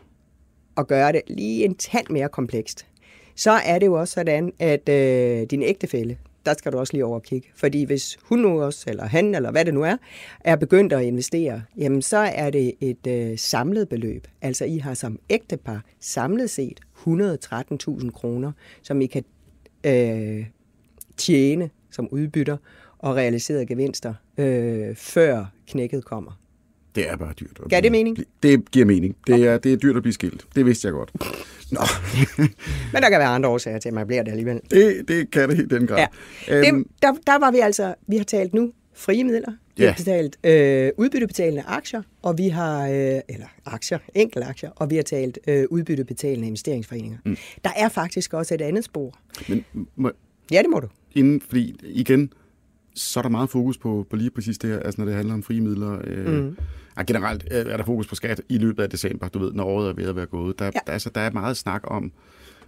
at 0.78 0.88
gøre 0.88 1.12
det 1.12 1.22
lige 1.28 1.66
en 1.66 1.76
tand 1.76 2.06
mere 2.10 2.30
komplekst, 2.30 2.88
så 3.36 3.52
er 3.52 3.80
det 3.80 3.86
jo 3.86 3.94
også 3.94 4.14
sådan, 4.14 4.54
at 4.60 4.90
øh, 4.90 5.44
din 5.44 5.64
ægtefælle, 5.64 6.18
der 6.46 6.54
skal 6.54 6.72
du 6.72 6.78
også 6.78 6.94
lige 6.94 7.06
over 7.06 7.16
og 7.16 7.24
kigge. 7.24 7.48
Fordi 7.56 7.84
hvis 7.84 8.18
hun 8.22 8.40
nu 8.40 8.62
også, 8.62 8.90
eller 8.90 9.06
han, 9.06 9.36
eller 9.36 9.52
hvad 9.52 9.66
det 9.66 9.74
nu 9.74 9.84
er, 9.84 9.98
er 10.40 10.56
begyndt 10.56 10.94
at 10.94 11.04
investere, 11.04 11.64
jamen 11.78 12.02
så 12.02 12.18
er 12.18 12.50
det 12.50 12.74
et 12.82 13.08
øh, 13.08 13.38
samlet 13.38 13.90
beløb. 13.90 14.28
Altså 14.42 14.66
I 14.66 14.78
har 14.78 14.94
som 14.94 15.20
ægtepar 15.30 15.86
samlet 16.00 16.50
set 16.50 16.80
113.000 17.08 18.12
kroner, 18.12 18.52
som 18.82 19.02
I 19.02 19.06
kan 19.06 19.24
øh, 19.84 20.46
tjene 21.18 21.70
som 21.92 22.08
udbytter 22.12 22.58
og 23.00 23.16
realiserede 23.16 23.66
gevinster, 23.66 24.14
øh, 24.38 24.96
før 24.96 25.46
knækket 25.68 26.06
kommer. 26.06 26.40
Det 26.96 27.10
er 27.10 27.18
bare 27.18 27.34
dyrt. 27.40 27.60
Gav 27.70 27.82
det 27.82 27.92
mening? 27.92 28.18
Det 28.44 28.72
giver 28.72 28.86
mening. 28.86 29.16
Det, 29.28 29.36
okay. 29.36 29.46
er, 29.46 29.58
det 29.58 29.74
er 29.74 29.78
dyrt 29.78 29.96
at 29.96 30.02
blive 30.02 30.14
skilt. 30.14 30.46
Det 30.56 30.66
vidste 30.66 30.86
jeg 30.86 30.94
godt. 30.94 31.12
Nå. 31.72 31.82
Men 32.94 33.02
der 33.02 33.10
kan 33.10 33.20
være 33.20 33.28
andre 33.28 33.50
årsager 33.50 33.80
til, 33.80 33.90
at 33.90 33.96
man 33.96 34.08
bliver 34.08 34.24
det 34.24 34.32
alligevel. 34.32 34.62
Det, 34.72 35.08
det 35.08 35.32
kan 35.32 35.50
det 35.50 35.60
i 35.60 35.66
den 35.66 35.88
grad. 35.88 36.08
Ja. 36.48 36.68
Øhm, 36.68 36.78
det, 36.78 36.88
der, 37.02 37.14
der 37.28 37.40
var 37.40 37.52
vi 37.52 37.60
altså, 37.60 37.96
vi 38.08 38.18
har 38.18 38.24
talt 38.24 38.54
nu 38.54 38.72
frie 38.94 39.24
midler, 39.24 39.52
vi 39.78 39.84
ja. 39.84 39.92
har 39.92 40.04
talt 40.04 40.38
øh, 40.44 40.92
udbyttebetalende 40.98 41.64
aktier, 41.68 42.02
og 42.22 42.38
vi 42.38 42.48
har, 42.48 42.88
øh, 42.88 43.20
eller 43.30 43.48
aktier, 43.66 44.00
enkelte 44.16 44.48
aktier, 44.48 44.70
og 44.76 44.90
vi 44.90 44.96
har 44.96 45.04
talt 45.04 45.40
øh, 45.48 45.66
udbyttebetalende 45.70 46.48
investeringsforeninger. 46.48 47.18
Mm. 47.26 47.38
Der 47.64 47.70
er 47.76 47.90
faktisk 47.90 48.34
også 48.34 48.54
et 48.54 48.62
andet 48.62 48.84
spor. 48.84 49.20
Men, 49.50 49.66
må, 49.96 50.12
ja, 50.52 50.62
det 50.62 50.70
må 50.70 50.80
du. 50.80 50.88
Inden, 51.16 51.42
fordi 51.50 51.80
igen, 51.84 52.34
så 52.98 53.20
er 53.20 53.22
der 53.22 53.30
meget 53.30 53.50
fokus 53.50 53.78
på, 53.78 54.08
på 54.10 54.16
lige 54.16 54.30
præcis 54.30 54.58
det 54.58 54.70
her, 54.70 54.80
altså 54.80 55.02
når 55.02 55.06
det 55.06 55.16
handler 55.16 55.34
om 55.34 55.44
frie 55.44 55.62
midler. 55.62 56.00
Øh, 56.04 56.44
mm. 56.44 56.58
ja, 56.98 57.04
generelt 57.04 57.48
er 57.52 57.78
der 57.78 57.84
fokus 57.84 58.08
på 58.08 58.16
skat 58.16 58.42
i 58.50 58.58
løbet 58.58 58.84
af 58.84 58.90
december, 58.90 59.28
du 59.28 59.40
ved, 59.40 59.54
når 59.54 59.64
året 59.64 59.90
er 59.90 59.94
ved 59.94 60.06
at 60.06 60.16
være 60.16 60.26
gået. 60.26 60.60
Der, 60.60 60.66
ja. 60.66 60.72
der, 60.88 60.94
altså, 60.94 61.10
der 61.10 61.22
er 61.22 61.32
meget 61.32 61.58
snak 61.58 61.82
om, 61.84 62.12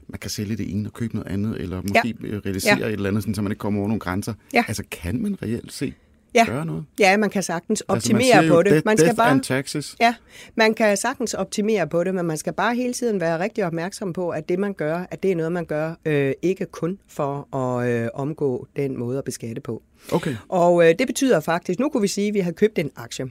man 0.08 0.20
kan 0.20 0.30
sælge 0.30 0.56
det 0.56 0.72
ene 0.72 0.90
og 0.90 0.94
købe 0.94 1.16
noget 1.16 1.32
andet, 1.32 1.62
eller 1.62 1.82
måske 1.82 2.16
ja. 2.24 2.40
realisere 2.46 2.78
ja. 2.80 2.86
et 2.86 2.94
eller 2.94 3.10
andet, 3.10 3.24
sådan, 3.24 3.36
så 3.36 3.42
man 3.42 3.52
ikke 3.52 3.60
kommer 3.60 3.80
over 3.80 3.88
nogle 3.88 4.00
grænser. 4.00 4.34
Ja. 4.54 4.64
Altså, 4.68 4.84
kan 4.92 5.22
man 5.22 5.38
reelt 5.42 5.74
se 5.74 5.94
Ja. 6.36 6.46
gøre 6.46 6.66
noget? 6.66 6.86
Ja, 7.00 7.18
man 7.18 7.30
kan 7.30 7.44
sagtens 7.44 7.82
optimere 7.82 8.24
altså, 8.24 8.36
man 8.36 8.44
siger 8.44 8.52
på 8.52 8.70
jo 8.70 8.76
det. 8.76 8.86
Man 8.86 8.98
skal 8.98 9.16
bare 9.16 9.30
and 9.30 9.42
taxes. 9.42 9.96
Ja, 10.02 10.16
man 10.56 10.74
kan 10.74 10.98
sagtens 10.98 11.34
optimere 11.34 11.88
på 11.88 12.04
det, 12.04 12.16
men 12.16 12.26
man 12.26 12.38
skal 12.38 12.54
bare 12.54 12.76
hele 12.76 12.94
tiden 12.94 13.22
være 13.22 13.40
rigtig 13.40 13.66
opmærksom 13.66 14.14
på, 14.14 14.30
at 14.30 14.50
det 14.50 14.60
man 14.60 14.74
gør, 14.74 15.06
at 15.12 15.24
det 15.24 15.32
er 15.32 15.36
noget, 15.36 15.52
man 15.52 15.66
gør 15.66 15.94
øh, 16.06 16.34
ikke 16.42 16.66
kun 16.66 17.00
for 17.08 17.56
at 17.56 17.90
øh, 17.90 18.10
omgå 18.14 18.68
den 18.76 19.00
måde 19.00 19.18
at 19.18 19.24
beskatte 19.24 19.62
på. 19.62 19.84
Okay. 20.12 20.36
Og 20.50 20.90
øh, 20.90 20.96
det 21.00 21.08
betyder 21.08 21.40
faktisk, 21.40 21.80
nu 21.80 21.90
kunne 21.90 22.02
vi 22.02 22.08
sige, 22.08 22.28
at 22.28 22.34
vi 22.34 22.40
har 22.40 22.52
købt 22.52 22.80
en 22.80 22.92
aktie. 22.96 23.26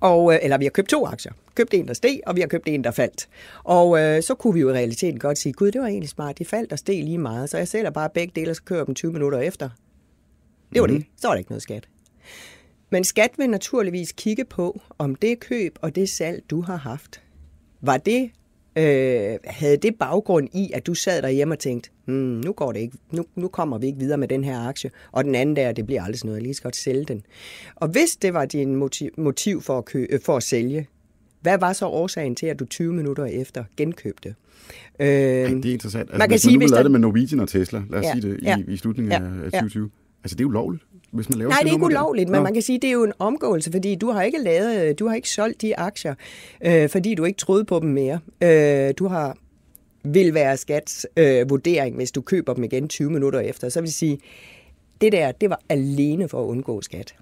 Og, 0.00 0.34
øh, 0.34 0.38
eller 0.42 0.58
vi 0.58 0.64
har 0.64 0.70
købt 0.70 0.88
to 0.88 1.06
aktier. 1.06 1.32
Købt 1.54 1.74
en, 1.74 1.88
der 1.88 1.94
steg, 1.94 2.20
og 2.26 2.36
vi 2.36 2.40
har 2.40 2.48
købt 2.48 2.68
en, 2.68 2.84
der 2.84 2.90
faldt. 2.90 3.28
Og 3.64 4.00
øh, 4.00 4.22
så 4.22 4.34
kunne 4.34 4.54
vi 4.54 4.60
jo 4.60 4.70
i 4.70 4.72
realiteten 4.72 5.18
godt 5.18 5.38
sige, 5.38 5.52
gud, 5.52 5.70
det 5.70 5.80
var 5.80 5.86
egentlig 5.86 6.08
smart, 6.08 6.38
de 6.38 6.44
faldt 6.44 6.72
og 6.72 6.78
steg 6.78 7.04
lige 7.04 7.18
meget, 7.18 7.50
så 7.50 7.58
jeg 7.58 7.68
sælger 7.68 7.90
bare 7.90 8.08
begge 8.14 8.32
dele, 8.36 8.50
og 8.50 8.56
så 8.56 8.62
kører 8.62 8.80
jeg 8.80 8.86
dem 8.86 8.94
20 8.94 9.12
minutter 9.12 9.38
efter. 9.38 9.68
Det 10.72 10.80
var 10.80 10.86
mm. 10.86 10.94
det. 10.94 11.06
Så 11.16 11.28
var 11.28 11.34
der 11.34 11.38
ikke 11.38 11.50
noget 11.50 11.62
skat. 11.62 11.88
Men 12.94 13.04
skat 13.04 13.30
vil 13.38 13.50
naturligvis 13.50 14.12
kigge 14.12 14.44
på, 14.44 14.80
om 14.98 15.14
det 15.14 15.40
køb 15.40 15.78
og 15.82 15.94
det 15.94 16.08
salg, 16.08 16.42
du 16.50 16.60
har 16.60 16.76
haft, 16.76 17.22
var 17.80 17.96
det, 17.96 18.30
øh, 18.78 19.38
havde 19.44 19.76
det 19.76 19.94
baggrund 19.98 20.48
i, 20.52 20.70
at 20.74 20.86
du 20.86 20.94
sad 20.94 21.22
derhjemme 21.22 21.54
og 21.54 21.58
tænkte, 21.58 21.90
hmm, 22.04 22.14
nu 22.44 22.52
går 22.52 22.72
det 22.72 22.80
ikke, 22.80 22.96
nu, 23.12 23.24
nu 23.36 23.48
kommer 23.48 23.78
vi 23.78 23.86
ikke 23.86 23.98
videre 23.98 24.18
med 24.18 24.28
den 24.28 24.44
her 24.44 24.60
aktie, 24.60 24.90
og 25.12 25.24
den 25.24 25.34
anden 25.34 25.56
der, 25.56 25.72
det 25.72 25.86
bliver 25.86 26.02
aldrig 26.02 26.18
sådan 26.18 26.26
noget, 26.28 26.36
jeg 26.40 26.42
lige 26.42 26.54
skal 26.54 26.66
godt 26.68 26.76
sælge 26.76 27.04
den. 27.04 27.22
Og 27.74 27.88
hvis 27.88 28.16
det 28.22 28.34
var 28.34 28.44
din 28.44 28.76
motiv, 28.76 29.10
motiv 29.18 29.62
for, 29.62 29.78
at 29.78 29.84
kø, 29.84 30.06
for 30.24 30.36
at 30.36 30.42
sælge, 30.42 30.88
hvad 31.40 31.58
var 31.58 31.72
så 31.72 31.86
årsagen 31.86 32.36
til, 32.36 32.46
at 32.46 32.58
du 32.58 32.64
20 32.64 32.92
minutter 32.92 33.24
efter 33.24 33.64
genkøbte? 33.76 34.28
Øh, 35.00 35.06
Ej, 35.06 35.48
det 35.48 35.66
er 35.66 35.72
interessant. 35.72 36.02
Altså, 36.02 36.18
man 36.18 36.28
kan 36.28 36.30
hvis 36.30 36.42
sige, 36.42 36.50
man 36.52 36.58
nu 36.58 36.60
hvis 36.60 36.70
lavede 36.70 36.76
der- 36.78 36.82
det 36.82 36.90
med 36.92 37.00
Norwegian 37.00 37.40
og 37.40 37.48
Tesla, 37.48 37.82
lad 37.90 37.98
os 37.98 38.04
Ja, 38.04 38.12
sige 38.12 38.30
det, 38.32 38.40
i, 38.40 38.44
ja, 38.44 38.56
i 38.68 38.76
slutningen 38.76 39.12
ja, 39.12 39.18
af 39.18 39.22
af 39.24 39.28
ja. 39.44 39.44
2020. 39.44 39.90
Altså, 40.24 40.36
det 40.36 40.44
er 40.44 40.48
ulovligt, 40.48 40.82
hvis 41.14 41.28
man 41.28 41.38
laver 41.38 41.48
Nej, 41.48 41.58
det 41.62 41.68
er 41.68 41.72
ikke 41.72 41.80
der. 41.82 41.86
ulovligt, 41.86 42.28
men 42.28 42.38
Nå. 42.38 42.42
man 42.42 42.52
kan 42.54 42.62
sige, 42.62 42.76
at 42.76 42.82
det 42.82 42.88
er 42.88 42.92
jo 42.92 43.04
en 43.04 43.12
omgåelse, 43.18 43.72
fordi 43.72 43.94
du 43.94 44.10
har 44.10 44.22
ikke 44.22 44.38
lavet, 44.38 44.98
du 44.98 45.08
har 45.08 45.14
ikke 45.14 45.30
solgt 45.30 45.62
de 45.62 45.78
aktier, 45.78 46.14
øh, 46.64 46.88
fordi 46.88 47.14
du 47.14 47.24
ikke 47.24 47.36
troede 47.36 47.64
på 47.64 47.78
dem 47.80 47.88
mere. 47.88 48.18
Øh, 48.42 48.94
du 48.98 49.06
har 49.06 49.36
vil 50.04 50.34
være 50.34 50.56
skats 50.56 51.06
øh, 51.16 51.50
vurdering, 51.50 51.96
hvis 51.96 52.12
du 52.12 52.20
køber 52.20 52.54
dem 52.54 52.64
igen 52.64 52.88
20 52.88 53.10
minutter 53.10 53.40
efter. 53.40 53.68
Så 53.68 53.80
vil 53.80 53.86
jeg 53.86 53.92
sige, 53.92 54.18
det 55.00 55.12
der, 55.12 55.32
det 55.32 55.50
var 55.50 55.60
alene 55.68 56.28
for 56.28 56.42
at 56.42 56.46
undgå 56.46 56.82
skat. 56.82 57.14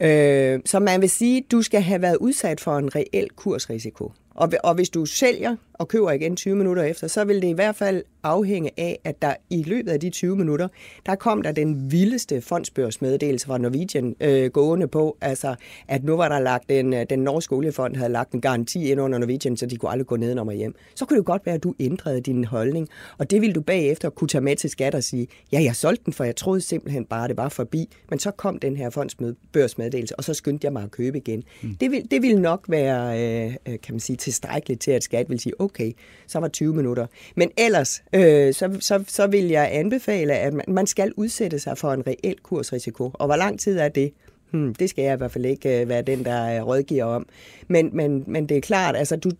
Øh, 0.00 0.60
så 0.64 0.78
man 0.78 1.00
vil 1.00 1.10
sige, 1.10 1.44
du 1.50 1.62
skal 1.62 1.82
have 1.82 2.02
været 2.02 2.16
udsat 2.16 2.60
for 2.60 2.78
en 2.78 2.96
reel 2.96 3.28
kursrisiko. 3.36 4.12
Og, 4.34 4.52
og 4.64 4.74
hvis 4.74 4.88
du 4.90 5.06
sælger 5.06 5.56
og 5.74 5.88
køber 5.88 6.10
igen 6.10 6.36
20 6.36 6.54
minutter 6.54 6.82
efter, 6.82 7.06
så 7.06 7.24
vil 7.24 7.42
det 7.42 7.48
i 7.48 7.52
hvert 7.52 7.76
fald 7.76 8.02
afhænge 8.22 8.70
af, 8.76 8.98
at 9.04 9.22
der 9.22 9.34
i 9.50 9.62
løbet 9.62 9.90
af 9.90 10.00
de 10.00 10.10
20 10.10 10.36
minutter, 10.36 10.68
der 11.06 11.14
kom 11.14 11.42
der 11.42 11.52
den 11.52 11.92
vildeste 11.92 12.40
fondsbørsmeddelelse 12.40 13.46
fra 13.46 13.58
Norwegian 13.58 14.16
øh, 14.20 14.50
gående 14.50 14.88
på, 14.88 15.16
altså 15.20 15.54
at 15.88 16.04
nu 16.04 16.16
var 16.16 16.28
der 16.28 16.38
lagt 16.38 16.70
en, 16.70 16.94
øh, 16.94 17.06
den 17.10 17.18
norske 17.18 17.54
oliefond 17.54 17.96
havde 17.96 18.12
lagt 18.12 18.32
en 18.32 18.40
garanti 18.40 18.90
ind 18.90 19.00
under 19.00 19.18
Norwegian, 19.18 19.56
så 19.56 19.66
de 19.66 19.76
kunne 19.76 19.90
aldrig 19.90 20.06
gå 20.06 20.16
ned 20.16 20.38
og 20.38 20.52
hjem. 20.52 20.74
Så 20.94 21.04
kunne 21.04 21.18
det 21.18 21.26
godt 21.26 21.46
være, 21.46 21.54
at 21.54 21.62
du 21.62 21.74
ændrede 21.80 22.20
din 22.20 22.44
holdning, 22.44 22.88
og 23.18 23.30
det 23.30 23.40
ville 23.40 23.54
du 23.54 23.60
bagefter 23.60 24.10
kunne 24.10 24.28
tage 24.28 24.42
med 24.42 24.56
til 24.56 24.70
skat 24.70 24.94
og 24.94 25.04
sige, 25.04 25.26
ja, 25.52 25.62
jeg 25.62 25.76
solgte 25.76 26.04
den, 26.04 26.12
for 26.12 26.24
jeg 26.24 26.36
troede 26.36 26.60
simpelthen 26.60 27.04
bare, 27.04 27.28
det 27.28 27.36
var 27.36 27.48
forbi, 27.48 27.88
men 28.10 28.18
så 28.18 28.30
kom 28.30 28.58
den 28.58 28.76
her 28.76 28.90
fondsbørsmeddelelse, 28.90 30.16
og 30.16 30.24
så 30.24 30.34
skyndte 30.34 30.64
jeg 30.64 30.72
mig 30.72 30.82
at 30.82 30.90
købe 30.90 31.18
igen. 31.18 31.42
Mm. 31.62 31.76
Det, 31.80 31.90
vil, 31.90 32.10
det 32.10 32.22
ville 32.22 32.42
nok 32.42 32.64
være, 32.68 33.20
øh, 33.20 33.54
øh, 33.66 33.80
kan 33.80 33.94
man 33.94 34.00
sige, 34.00 34.16
tilstrækkeligt 34.16 34.80
til, 34.80 34.90
at 34.90 35.04
skat 35.04 35.30
vil 35.30 35.40
sige, 35.40 35.60
okay, 35.60 35.92
så 36.26 36.38
var 36.38 36.48
20 36.48 36.74
minutter. 36.74 37.06
Men 37.36 37.50
ellers, 37.58 38.02
øh, 38.12 38.54
så, 38.54 38.76
så, 38.80 39.04
så 39.08 39.26
vil 39.26 39.44
jeg 39.44 39.68
anbefale, 39.72 40.34
at 40.34 40.54
man, 40.54 40.64
man 40.68 40.86
skal 40.86 41.12
udsætte 41.16 41.58
sig 41.58 41.78
for 41.78 41.92
en 41.92 42.06
reel 42.06 42.36
kursrisiko. 42.42 43.10
Og 43.14 43.26
hvor 43.26 43.36
lang 43.36 43.60
tid 43.60 43.78
er 43.78 43.88
det? 43.88 44.12
Hmm, 44.50 44.74
det 44.74 44.90
skal 44.90 45.02
jeg 45.02 45.14
i 45.14 45.16
hvert 45.16 45.32
fald 45.32 45.44
ikke 45.44 45.80
øh, 45.80 45.88
være 45.88 46.02
den, 46.02 46.24
der 46.24 46.56
øh, 46.56 46.66
rådgiver 46.66 47.04
om. 47.04 47.26
Men, 47.68 47.90
men, 47.92 48.24
men 48.26 48.48
det 48.48 48.56
er 48.56 48.60
klart, 48.60 48.96
altså 48.96 49.16
du, 49.16 49.30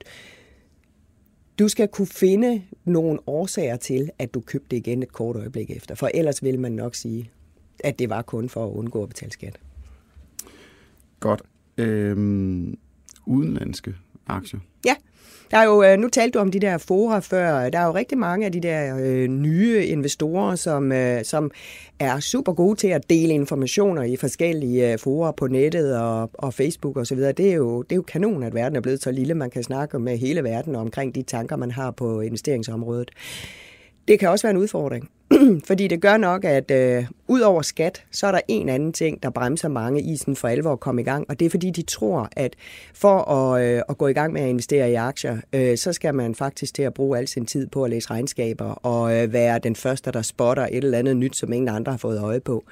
du 1.59 1.69
skal 1.69 1.89
kunne 1.89 2.07
finde 2.07 2.63
nogle 2.85 3.19
årsager 3.27 3.77
til, 3.77 4.11
at 4.19 4.35
du 4.35 4.41
købte 4.41 4.77
igen 4.77 5.03
et 5.03 5.13
kort 5.13 5.37
øjeblik 5.37 5.71
efter. 5.71 5.95
For 5.95 6.11
ellers 6.15 6.43
vil 6.43 6.59
man 6.59 6.73
nok 6.73 6.95
sige, 6.95 7.31
at 7.85 7.99
det 7.99 8.11
var 8.11 8.23
kun 8.23 8.49
for 8.49 8.67
at 8.67 8.71
undgå 8.71 9.03
at 9.03 9.09
betale 9.09 9.33
skat. 9.33 9.61
Godt. 11.21 11.43
Øhm, 11.79 12.79
udenlandske 13.27 13.95
aktier. 14.27 14.61
Ja, 14.85 14.95
der 15.51 15.57
er 15.59 15.65
jo, 15.65 15.83
øh, 15.83 15.99
nu 15.99 16.09
talte 16.09 16.39
du 16.39 16.43
om 16.43 16.51
de 16.51 16.61
der 16.61 16.79
fora 16.79 17.21
før, 17.21 17.71
der 17.71 17.79
er 17.79 17.87
jo 17.87 17.95
rigtig 17.95 18.19
mange 18.19 18.47
af 18.47 18.53
de 18.53 18.61
der 18.61 18.97
øh, 19.01 19.29
nye 19.29 19.87
investorer, 19.87 20.55
som, 20.55 20.93
øh, 20.93 21.25
som 21.25 21.51
er 21.99 22.21
super 22.21 22.53
gode 22.53 22.77
til 22.77 22.89
at 22.89 23.11
dele 23.11 23.35
informationer 23.35 24.03
i 24.03 24.17
forskellige 24.17 24.93
øh, 24.93 24.99
fora 24.99 25.33
på 25.33 25.47
nettet 25.47 25.99
og, 25.99 26.31
og 26.35 26.55
Facebook 26.55 26.97
osv. 26.97 27.19
Det, 27.19 27.41
er 27.41 27.55
jo, 27.55 27.83
det 27.83 27.93
er 27.93 27.97
jo 27.97 28.03
kanon, 28.03 28.43
at 28.43 28.55
verden 28.55 28.77
er 28.77 28.81
blevet 28.81 29.03
så 29.03 29.11
lille, 29.11 29.35
man 29.35 29.51
kan 29.51 29.63
snakke 29.63 29.99
med 29.99 30.19
hele 30.19 30.45
verden 30.45 30.77
omkring 30.77 31.15
de 31.15 31.23
tanker, 31.23 31.57
man 31.57 31.71
har 31.71 31.91
på 31.91 32.21
investeringsområdet. 32.21 33.11
Det 34.09 34.19
kan 34.19 34.29
også 34.29 34.47
være 34.47 34.51
en 34.51 34.63
udfordring, 34.63 35.11
fordi 35.69 35.89
det 35.89 36.01
gør 36.01 36.17
nok, 36.17 36.45
at 36.45 36.71
øh, 36.71 37.05
ud 37.29 37.41
over 37.41 37.63
skat, 37.63 38.05
så 38.11 38.27
er 38.27 38.33
der 38.33 38.41
en 38.49 38.69
anden 38.69 38.93
ting, 38.93 39.23
der 39.23 39.31
bremser 39.31 39.69
mange 39.69 40.03
i 40.03 40.17
sådan 40.17 40.37
for 40.37 40.49
alvor 40.49 40.73
at 40.73 40.81
komme 40.81 41.01
i 41.01 41.05
gang, 41.05 41.27
og 41.29 41.41
det 41.41 41.47
er 41.47 41.51
fordi, 41.51 41.71
de 41.71 41.83
tror, 41.83 42.29
at 42.33 42.57
for 42.95 43.31
at, 43.31 43.65
øh, 43.65 43.83
at 43.89 43.99
gå 43.99 44.07
i 44.07 44.13
gang 44.13 44.33
med 44.33 44.43
at 44.43 44.49
investere 44.49 44.91
i 44.91 44.95
aktier, 44.95 45.39
øh, 45.53 45.77
så 45.77 45.93
skal 45.93 46.15
man 46.15 46.35
faktisk 46.35 46.75
til 46.75 46.83
at 46.83 46.95
bruge 46.95 47.19
al 47.19 47.29
sin 47.29 47.47
tid 47.47 47.67
på 47.67 47.85
at 47.85 47.91
læse 47.91 48.11
regnskaber 48.11 48.65
og 48.65 49.17
øh, 49.17 49.33
være 49.33 49.59
den 49.59 49.77
første, 49.77 50.13
der 50.13 50.23
spotter 50.23 50.67
et 50.73 50.85
eller 50.85 50.99
andet 50.99 51.17
nyt, 51.17 51.37
som 51.37 51.53
ingen 51.53 51.69
andre 51.69 51.93
har 51.93 51.99
fået 51.99 52.21
øje 52.21 52.41
på. 52.41 52.65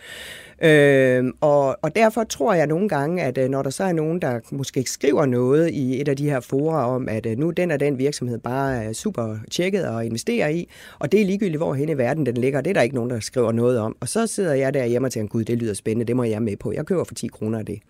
Øh, 0.63 1.25
og, 1.41 1.79
og 1.83 1.97
derfor 1.97 2.25
tror 2.25 2.55
jeg 2.55 2.67
nogle 2.67 2.89
gange, 2.89 3.23
at 3.23 3.39
øh, 3.39 3.49
når 3.49 3.63
der 3.63 3.71
så 3.71 3.85
er 3.85 3.93
nogen, 3.93 4.23
der 4.23 4.41
måske 4.51 4.85
skriver 4.87 5.27
noget 5.27 5.71
i 5.71 6.01
et 6.01 6.09
af 6.09 6.17
de 6.17 6.31
her 6.31 6.41
forer 6.41 6.83
om, 6.83 7.09
at 7.09 7.27
øh, 7.27 7.39
nu 7.39 7.51
den 7.51 7.71
og 7.71 7.81
den 7.81 7.99
virksomhed 7.99 8.39
bare 8.39 8.85
er 8.85 8.93
super 8.93 9.37
tjekket 9.51 9.89
og 9.89 10.07
investerer 10.07 10.49
i, 10.49 10.69
og 10.99 11.13
det 11.13 11.21
er 11.21 11.25
ligegyldigt, 11.25 11.59
hvor 11.59 11.75
hen 11.75 11.89
i 11.89 11.99
verden 11.99 12.27
den 12.27 12.37
ligger, 12.37 12.48
det 12.57 12.67
er 12.67 12.75
der 12.75 12.83
ikke 12.83 12.95
nogen, 12.95 13.11
der 13.11 13.21
skriver 13.21 13.53
noget 13.53 13.79
om. 13.79 13.97
Og 14.01 14.09
så 14.09 14.27
sidder 14.27 14.55
jeg 14.55 14.75
derhjemme 14.75 15.09
og 15.09 15.13
tænker, 15.13 15.29
gud, 15.29 15.45
det 15.45 15.59
lyder 15.59 15.75
spændende, 15.75 16.07
det 16.07 16.17
må 16.17 16.25
jeg 16.25 16.43
med 16.43 16.57
på. 16.57 16.73
Jeg 16.73 16.87
køber 16.87 17.05
for 17.05 17.15
10 17.15 17.27
kroner 17.27 17.59
af 17.59 17.67
det. 17.67 17.81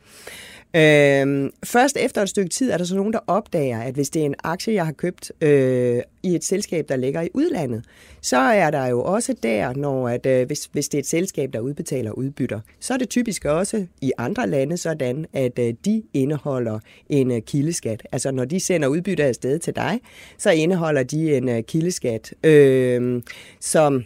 Øhm, 0.76 1.50
først 1.64 1.96
efter 1.96 2.22
et 2.22 2.28
stykke 2.28 2.50
tid 2.50 2.70
er 2.70 2.76
der 2.76 2.84
så 2.84 2.96
nogen, 2.96 3.12
der 3.12 3.18
opdager, 3.26 3.80
at 3.80 3.94
hvis 3.94 4.10
det 4.10 4.22
er 4.22 4.26
en 4.26 4.34
aktie, 4.44 4.74
jeg 4.74 4.84
har 4.84 4.92
købt 4.92 5.32
øh, 5.40 6.02
i 6.22 6.34
et 6.34 6.44
selskab, 6.44 6.88
der 6.88 6.96
ligger 6.96 7.22
i 7.22 7.28
udlandet, 7.34 7.84
så 8.20 8.36
er 8.36 8.70
der 8.70 8.86
jo 8.86 9.02
også 9.02 9.34
der, 9.42 9.74
når 9.74 10.08
at, 10.08 10.26
øh, 10.26 10.46
hvis, 10.46 10.68
hvis 10.72 10.88
det 10.88 10.98
er 10.98 11.02
et 11.02 11.06
selskab, 11.06 11.52
der 11.52 11.60
udbetaler 11.60 12.10
udbytter, 12.10 12.60
så 12.80 12.94
er 12.94 12.98
det 12.98 13.08
typisk 13.08 13.44
også 13.44 13.86
i 14.00 14.12
andre 14.18 14.46
lande 14.46 14.76
sådan, 14.76 15.26
at 15.32 15.58
øh, 15.58 15.74
de 15.84 16.02
indeholder 16.14 16.78
en 17.08 17.30
øh, 17.30 17.42
kildeskat. 17.42 18.06
Altså 18.12 18.30
når 18.30 18.44
de 18.44 18.60
sender 18.60 18.88
udbytter 18.88 19.24
afsted 19.24 19.58
til 19.58 19.76
dig, 19.76 20.00
så 20.38 20.50
indeholder 20.50 21.02
de 21.02 21.36
en 21.36 21.48
øh, 21.48 21.62
kildeskat, 21.62 22.34
øh, 22.44 23.22
som 23.60 24.04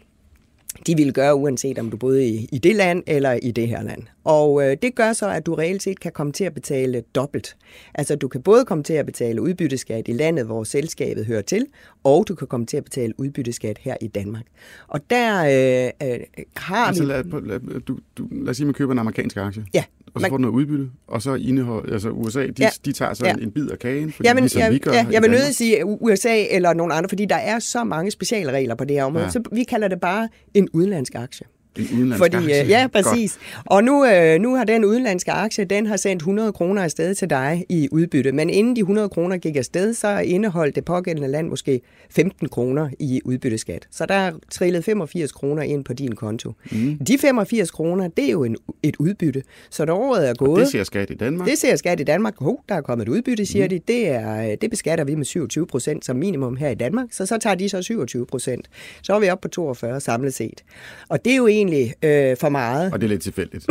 de 0.87 0.97
ville 0.97 1.13
gøre, 1.13 1.35
uanset 1.35 1.79
om 1.79 1.91
du 1.91 1.97
boede 1.97 2.27
i, 2.27 2.49
i 2.53 2.59
det 2.59 2.77
land 2.77 3.03
eller 3.07 3.33
i 3.33 3.51
det 3.51 3.69
her 3.69 3.83
land. 3.83 4.03
Og 4.25 4.63
øh, 4.63 4.77
det 4.83 4.95
gør 4.95 5.13
så, 5.13 5.31
at 5.31 5.47
du 5.47 5.55
reelt 5.55 5.83
set 5.83 6.01
kan 6.01 6.13
komme 6.13 6.33
til 6.33 6.45
at 6.45 6.55
betale 6.55 7.03
dobbelt. 7.15 7.57
Altså 7.95 8.17
du 8.17 8.29
kan 8.29 8.43
både 8.43 8.65
komme 8.65 8.85
til 8.85 8.95
at 8.95 9.07
betale 9.07 9.43
udbytteskat 9.43 10.09
i 10.09 10.13
landet, 10.13 10.47
hvor 10.47 10.65
selskabet 10.65 11.27
hører 11.27 11.43
til, 11.43 11.67
og 12.05 12.25
du 12.29 12.35
kan 12.35 12.47
komme 12.49 12.67
til 12.67 12.77
at 12.77 12.85
betale 12.85 13.13
udbytteskat 13.19 13.79
her 13.79 13.97
i 14.01 14.07
Danmark. 14.07 14.45
Og 14.89 15.01
der 15.11 15.45
øh, 15.45 16.09
øh, 16.09 16.21
har 16.57 16.87
Altså, 16.87 17.03
vi... 17.03 17.09
lad, 17.09 17.25
lad, 17.43 17.81
du, 17.81 17.99
du, 18.19 18.29
lad 18.31 18.49
os 18.49 18.57
sige, 18.57 18.65
at 18.65 18.67
man 18.67 18.75
køber 18.75 18.93
en 18.93 18.99
amerikansk 18.99 19.37
aktie. 19.37 19.65
Ja, 19.75 19.85
Og 20.15 20.21
så 20.21 20.23
man- 20.25 20.31
får 20.31 20.37
du 20.37 20.41
noget 20.41 20.55
udbytte, 20.55 20.91
og 21.07 21.23
så 21.23 21.35
indeholder, 21.35 21.93
altså 21.93 22.11
USA, 22.11 22.41
de, 22.47 22.53
Ja. 22.59 22.65
ja. 22.65 22.69
de 22.85 22.93
tager 22.93 23.15
så 23.15 23.27
Ja. 23.27 23.33
en, 23.33 23.43
en 23.43 23.51
bid 23.53 23.69
af 23.71 23.79
kagen, 23.79 24.13
fordi 24.13 24.29
Ja, 24.29 24.35
men, 24.35 24.43
ligesom 24.43 24.61
jeg, 24.61 24.73
vi 24.73 24.79
gør 24.79 24.93
ja, 24.93 24.97
jeg 24.97 25.23
vil 25.23 25.31
nødt 25.31 25.41
Danmark. 25.41 25.49
at 25.49 25.55
sige 25.55 25.85
USA 25.87 26.45
eller 26.51 26.73
nogen 26.75 26.93
andre, 26.93 27.09
fordi 27.09 27.25
der 27.25 27.37
er 27.37 27.59
så 27.59 27.85
mange 27.85 28.11
specialregler 28.11 28.75
på 28.75 28.85
det 28.85 28.97
her 28.97 29.05
område. 29.05 29.23
Ja. 29.23 29.27
Ja. 29.27 29.31
Så 29.33 29.43
vi 29.53 29.65
kalder 29.65 29.89
det 29.89 30.01
bare 30.01 30.29
en 30.55 30.69
udenlandsk 30.73 31.15
aktie. 31.15 31.47
En 31.79 31.89
udenlandsk 31.93 32.19
Fordi, 32.19 32.37
aktie. 32.37 32.63
øh, 32.63 32.69
ja, 32.71 32.81
Godt. 32.81 32.93
præcis. 32.93 33.39
Og 33.65 33.85
nu, 33.85 34.07
øh, 34.07 34.41
nu 34.41 34.55
har 34.55 34.65
den 34.65 34.85
udenlandske 34.85 35.33
aktie, 35.33 35.65
den 35.65 35.87
har 35.87 35.97
sendt 35.97 36.21
100 36.21 36.53
kroner 36.53 36.83
afsted 36.83 37.15
til 37.15 37.31
dig 37.31 37.65
i 37.69 37.89
udbytte. 37.93 38.33
Men 38.33 38.51
inden 38.51 38.77
de 38.77 38.81
100 38.81 39.09
kroner 39.09 39.37
gik 39.37 39.57
afsted, 39.57 39.95
så 39.95 40.19
indeholdt 40.19 40.77
det 40.77 40.85
pågældende 40.85 41.29
land 41.29 41.49
måske 41.49 41.81
15 42.11 42.49
kroner 42.49 42.89
i 42.99 43.21
udbytteskat. 43.25 43.89
Så 43.91 44.07
der 44.07 44.15
er 44.15 44.33
trillet 44.51 44.85
85 44.85 45.33
kroner 45.33 45.63
ind 45.63 45.85
på 45.85 45.93
din 45.93 46.15
konto. 46.15 46.53
Mm. 46.73 46.99
De 47.07 47.19
85 47.19 47.71
kroner, 47.71 48.09
det 48.09 48.25
er 48.25 48.31
jo 48.31 48.45
en, 48.45 48.57
et 48.83 48.97
udbytte. 48.99 49.43
Så 49.71 49.85
når 49.85 49.95
året 49.95 50.29
er 50.29 50.35
gået... 50.35 50.61
Det 50.61 50.69
ser 50.69 50.85
skat 50.85 51.11
i 51.11 51.15
Danmark. 51.15 51.49
Det 51.49 51.59
ser 51.59 51.77
skat 51.77 52.01
i 52.01 52.05
Danmark. 52.05 52.35
Hov, 52.39 52.61
der 52.69 52.75
er 52.75 52.81
kommet 52.81 53.09
et 53.09 53.13
udbytte, 53.13 53.47
siger 53.47 53.65
mm. 53.65 53.69
de. 53.69 53.79
Det, 53.89 54.09
er, 54.09 54.57
det 54.57 54.71
beskatter 54.71 55.05
vi 55.05 55.15
med 55.15 55.25
27 55.25 55.67
procent 55.67 56.05
som 56.05 56.17
minimum 56.17 56.57
her 56.57 56.69
i 56.69 56.75
Danmark. 56.75 57.07
Så 57.11 57.27
så 57.27 57.39
tager 57.39 57.55
de 57.55 57.69
så 57.69 57.83
27 57.83 58.27
procent. 58.27 58.71
Så 59.03 59.15
er 59.15 59.21
vi 59.21 59.29
oppe 59.29 59.43
på 59.43 59.49
42 59.49 60.01
samlet 60.01 60.35
set. 60.35 60.65
Og 61.09 61.25
det 61.25 61.33
er 61.33 61.37
jo 61.37 61.47
egentlig 61.63 61.95
øh, 62.03 62.37
for 62.37 62.49
meget. 62.49 62.93
Og 62.93 63.01
det 63.01 63.07
er 63.07 63.09
lidt 63.09 63.23
tilfældigt. 63.23 63.67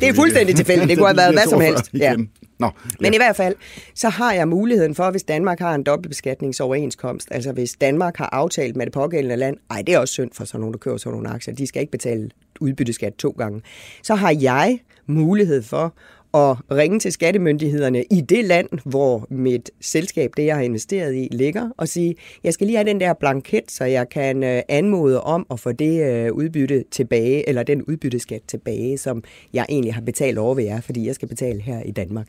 Det 0.00 0.08
er 0.08 0.14
fuldstændig 0.14 0.56
tilfældigt. 0.56 0.88
Det 0.88 0.98
kunne 0.98 1.08
have 1.08 1.16
været 1.16 1.34
hvad 1.38 1.50
som 1.50 1.60
helst. 1.60 1.90
Ja. 1.94 2.10
Ja. 2.10 2.16
Nå, 2.58 2.70
Men 3.00 3.12
ja. 3.12 3.14
i 3.14 3.16
hvert 3.16 3.36
fald, 3.36 3.54
så 3.94 4.08
har 4.08 4.32
jeg 4.32 4.48
muligheden 4.48 4.94
for, 4.94 5.10
hvis 5.10 5.22
Danmark 5.22 5.58
har 5.58 5.74
en 5.74 5.82
dobbeltbeskatningsoverenskomst, 5.82 7.28
altså 7.30 7.52
hvis 7.52 7.72
Danmark 7.80 8.16
har 8.16 8.28
aftalt 8.32 8.76
med 8.76 8.86
det 8.86 8.92
pågældende 8.92 9.36
land, 9.36 9.56
ej, 9.70 9.82
det 9.86 9.94
er 9.94 9.98
også 9.98 10.12
synd 10.12 10.30
for 10.34 10.44
sådan 10.44 10.60
nogen, 10.60 10.72
der 10.72 10.78
køber 10.78 10.96
sådan 10.96 11.12
nogle 11.14 11.28
aktier, 11.28 11.54
de 11.54 11.66
skal 11.66 11.80
ikke 11.80 11.90
betale 11.90 12.30
udbytteskat 12.60 13.14
to 13.14 13.34
gange, 13.38 13.62
så 14.02 14.14
har 14.14 14.36
jeg 14.40 14.78
mulighed 15.06 15.62
for 15.62 15.94
at 16.36 16.76
ringe 16.76 16.98
til 16.98 17.12
skattemyndighederne 17.12 18.04
i 18.10 18.20
det 18.20 18.44
land, 18.44 18.68
hvor 18.84 19.26
mit 19.30 19.70
selskab, 19.80 20.30
det 20.36 20.44
jeg 20.44 20.56
har 20.56 20.62
investeret 20.62 21.14
i, 21.14 21.28
ligger, 21.32 21.70
og 21.76 21.88
sige, 21.88 22.14
jeg 22.44 22.52
skal 22.52 22.66
lige 22.66 22.76
have 22.76 22.88
den 22.88 23.00
der 23.00 23.12
blanket, 23.12 23.70
så 23.70 23.84
jeg 23.84 24.08
kan 24.08 24.42
øh, 24.42 24.62
anmode 24.68 25.22
om 25.22 25.46
at 25.50 25.60
få 25.60 25.72
det 25.72 26.02
øh, 26.02 26.32
udbytte 26.32 26.84
tilbage, 26.90 27.48
eller 27.48 27.62
den 27.62 27.82
udbytteskat 27.82 28.42
tilbage, 28.48 28.98
som 28.98 29.24
jeg 29.52 29.66
egentlig 29.68 29.94
har 29.94 30.00
betalt 30.00 30.38
over 30.38 30.54
ved 30.54 30.64
jer, 30.64 30.80
fordi 30.80 31.06
jeg 31.06 31.14
skal 31.14 31.28
betale 31.28 31.60
her 31.60 31.82
i 31.82 31.90
Danmark. 31.90 32.26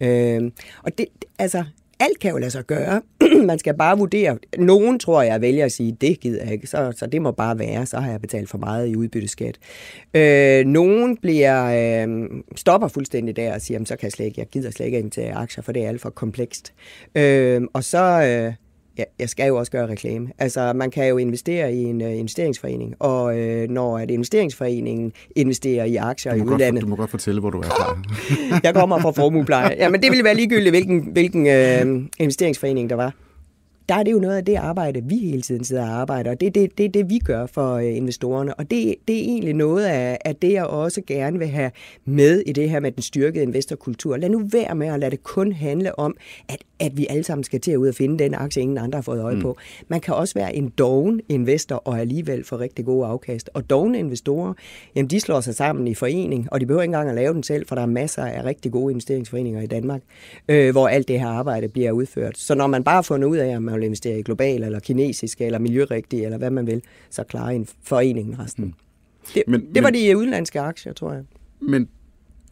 Øh, 0.00 0.50
og 0.82 0.98
det, 0.98 1.06
altså, 1.38 1.64
alt 2.00 2.18
kan 2.18 2.30
jo 2.30 2.38
lade 2.38 2.50
sig 2.50 2.64
gøre. 2.64 3.02
Man 3.46 3.58
skal 3.58 3.74
bare 3.74 3.98
vurdere. 3.98 4.38
Nogen 4.58 4.98
tror 4.98 5.22
jeg 5.22 5.40
vælger 5.40 5.64
at 5.64 5.72
sige, 5.72 5.96
det 6.00 6.20
gider 6.20 6.44
jeg 6.44 6.52
ikke, 6.52 6.66
så, 6.66 6.92
så 6.96 7.06
det 7.06 7.22
må 7.22 7.30
bare 7.30 7.58
være, 7.58 7.86
så 7.86 7.98
har 7.98 8.10
jeg 8.10 8.20
betalt 8.20 8.48
for 8.48 8.58
meget 8.58 8.88
i 8.88 8.96
udbytteskat. 8.96 9.58
Øh, 10.14 10.66
nogen 10.66 11.16
bliver, 11.16 11.64
øh, 12.06 12.28
stopper 12.56 12.88
fuldstændig 12.88 13.36
der 13.36 13.54
og 13.54 13.60
siger, 13.60 13.84
så 13.84 13.96
kan 13.96 14.04
jeg 14.06 14.12
slet 14.12 14.26
ikke, 14.26 14.40
jeg 14.40 14.46
gider 14.46 14.70
slet 14.70 14.86
ikke 14.86 15.10
til 15.10 15.30
aktier, 15.34 15.62
for 15.62 15.72
det 15.72 15.84
er 15.84 15.88
alt 15.88 16.00
for 16.00 16.10
komplekst. 16.10 16.72
Øh, 17.14 17.62
og 17.72 17.84
så... 17.84 18.22
Øh, 18.22 18.52
ja, 18.98 19.04
jeg 19.18 19.28
skal 19.28 19.46
jo 19.46 19.56
også 19.56 19.72
gøre 19.72 19.88
reklame. 19.88 20.28
Altså, 20.38 20.72
man 20.72 20.90
kan 20.90 21.08
jo 21.08 21.16
investere 21.16 21.74
i 21.74 21.84
en 21.84 22.00
uh, 22.00 22.18
investeringsforening, 22.18 22.94
og 22.98 23.24
uh, 23.24 23.70
når 23.70 23.98
at 23.98 24.10
investeringsforeningen 24.10 25.12
investerer 25.36 25.84
i 25.84 25.96
aktier 25.96 26.34
i 26.34 26.40
udlandet... 26.40 26.74
Godt, 26.74 26.82
du 26.82 26.88
må 26.88 26.96
godt 26.96 27.10
fortælle, 27.10 27.40
hvor 27.40 27.50
du 27.50 27.58
er 27.58 27.62
fra. 27.64 27.98
jeg 28.64 28.74
kommer 28.74 28.98
fra 28.98 29.10
formuepleje. 29.10 29.74
Ja, 29.78 29.88
men 29.88 30.02
det 30.02 30.10
ville 30.10 30.24
være 30.24 30.34
ligegyldigt, 30.34 30.72
hvilken, 30.72 31.08
hvilken 31.12 31.46
uh, 31.46 32.04
investeringsforening 32.18 32.90
der 32.90 32.96
var 32.96 33.12
der 33.88 33.94
er 33.94 34.02
det 34.02 34.12
jo 34.12 34.18
noget 34.18 34.36
af 34.36 34.44
det 34.44 34.54
arbejde, 34.54 35.02
vi 35.04 35.16
hele 35.16 35.42
tiden 35.42 35.64
sidder 35.64 35.82
og 35.82 35.88
arbejder, 35.88 36.30
og 36.30 36.40
det 36.40 36.46
er 36.46 36.50
det, 36.50 36.78
det, 36.78 36.94
det, 36.94 37.10
vi 37.10 37.18
gør 37.18 37.46
for 37.46 37.74
øh, 37.74 37.96
investorerne. 37.96 38.54
Og 38.54 38.70
det, 38.70 38.94
det 39.08 39.16
er 39.16 39.22
egentlig 39.22 39.54
noget 39.54 39.84
af, 39.84 40.18
af 40.24 40.36
det, 40.36 40.52
jeg 40.52 40.64
også 40.64 41.02
gerne 41.06 41.38
vil 41.38 41.48
have 41.48 41.70
med 42.04 42.42
i 42.46 42.52
det 42.52 42.70
her 42.70 42.80
med 42.80 42.92
den 42.92 43.02
styrkede 43.02 43.42
investorkultur. 43.42 44.16
Lad 44.16 44.28
nu 44.28 44.42
være 44.52 44.74
med 44.74 44.86
at 44.86 45.00
lade 45.00 45.10
det 45.10 45.22
kun 45.22 45.52
handle 45.52 45.98
om, 45.98 46.16
at, 46.48 46.64
at 46.80 46.96
vi 46.96 47.06
alle 47.10 47.24
sammen 47.24 47.44
skal 47.44 47.60
til 47.60 47.70
at 47.70 47.76
ud 47.76 47.88
og 47.88 47.94
finde 47.94 48.24
den 48.24 48.34
aktie, 48.34 48.62
ingen 48.62 48.78
andre 48.78 48.96
har 48.96 49.02
fået 49.02 49.20
øje 49.20 49.34
mm. 49.34 49.42
på. 49.42 49.56
Man 49.88 50.00
kan 50.00 50.14
også 50.14 50.34
være 50.34 50.56
en 50.56 50.68
doven 50.78 51.20
investor 51.28 51.76
og 51.76 52.00
alligevel 52.00 52.44
få 52.44 52.56
rigtig 52.56 52.84
gode 52.84 53.06
afkast. 53.06 53.50
Og 53.54 53.70
dogne 53.70 53.98
investorer, 53.98 54.54
jamen 54.94 55.10
de 55.10 55.20
slår 55.20 55.40
sig 55.40 55.54
sammen 55.54 55.88
i 55.88 55.94
forening, 55.94 56.48
og 56.52 56.60
de 56.60 56.66
behøver 56.66 56.82
ikke 56.82 56.88
engang 56.88 57.08
at 57.08 57.14
lave 57.14 57.34
den 57.34 57.42
selv, 57.42 57.66
for 57.66 57.74
der 57.74 57.82
er 57.82 57.86
masser 57.86 58.24
af 58.24 58.44
rigtig 58.44 58.72
gode 58.72 58.92
investeringsforeninger 58.92 59.60
i 59.60 59.66
Danmark, 59.66 60.02
øh, 60.48 60.70
hvor 60.70 60.88
alt 60.88 61.08
det 61.08 61.20
her 61.20 61.28
arbejde 61.28 61.68
bliver 61.68 61.92
udført. 61.92 62.38
Så 62.38 62.54
når 62.54 62.66
man 62.66 62.84
bare 62.84 62.94
har 62.94 63.02
fundet 63.02 63.28
ud 63.28 63.36
af, 63.36 63.54
at 63.54 63.62
man 63.62 63.77
vil 63.78 63.84
investere 63.84 64.18
i 64.18 64.22
global, 64.22 64.62
eller 64.62 64.80
kinesisk, 64.80 65.40
eller 65.40 65.58
miljørigtig, 65.58 66.24
eller 66.24 66.38
hvad 66.38 66.50
man 66.50 66.66
vil, 66.66 66.82
så 67.10 67.24
klarer 67.24 67.50
en 67.50 67.68
forening 67.82 68.38
resten. 68.38 68.64
Mm. 68.64 68.74
Det, 69.34 69.42
men, 69.46 69.60
det 69.74 69.82
var 69.82 69.90
men, 69.90 69.94
de 69.94 70.16
udenlandske 70.16 70.60
aktier, 70.60 70.92
tror 70.92 71.12
jeg. 71.12 71.24
Men 71.60 71.88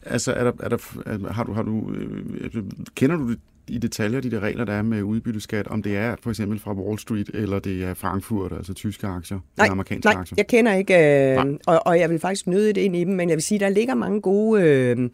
altså, 0.05 0.33
er 0.33 0.43
der, 0.43 0.51
er 0.59 0.69
der, 0.69 1.31
har 1.31 1.43
du, 1.43 1.53
har 1.53 1.63
du, 1.63 1.93
øh, 1.93 2.63
kender 2.95 3.15
du 3.15 3.35
i 3.67 3.77
detaljer 3.77 4.21
de 4.21 4.31
der 4.31 4.39
regler, 4.39 4.65
der 4.65 4.73
er 4.73 4.81
med 4.81 5.01
udbytteskat, 5.01 5.67
om 5.67 5.83
det 5.83 5.97
er 5.97 6.15
for 6.21 6.29
eksempel 6.29 6.59
fra 6.59 6.73
Wall 6.73 6.99
Street, 6.99 7.29
eller 7.33 7.59
det 7.59 7.83
er 7.83 7.93
Frankfurt, 7.93 8.51
altså 8.51 8.73
tyske 8.73 9.07
aktier, 9.07 9.39
nej, 9.57 9.65
eller 9.65 9.71
amerikanske 9.71 10.09
nej, 10.09 10.19
aktier? 10.19 10.35
jeg 10.37 10.47
kender 10.47 10.73
ikke, 10.73 10.93
øh, 11.39 11.57
og, 11.65 11.81
og 11.85 11.99
jeg 11.99 12.09
vil 12.09 12.19
faktisk 12.19 12.47
nøde 12.47 12.73
det 12.73 12.81
ind 12.81 12.95
i 12.95 13.03
dem, 13.03 13.13
men 13.13 13.29
jeg 13.29 13.35
vil 13.35 13.43
sige, 13.43 13.59
der 13.59 13.69
ligger 13.69 13.95
mange 13.95 14.21
gode... 14.21 14.61
Øh, 14.61 15.09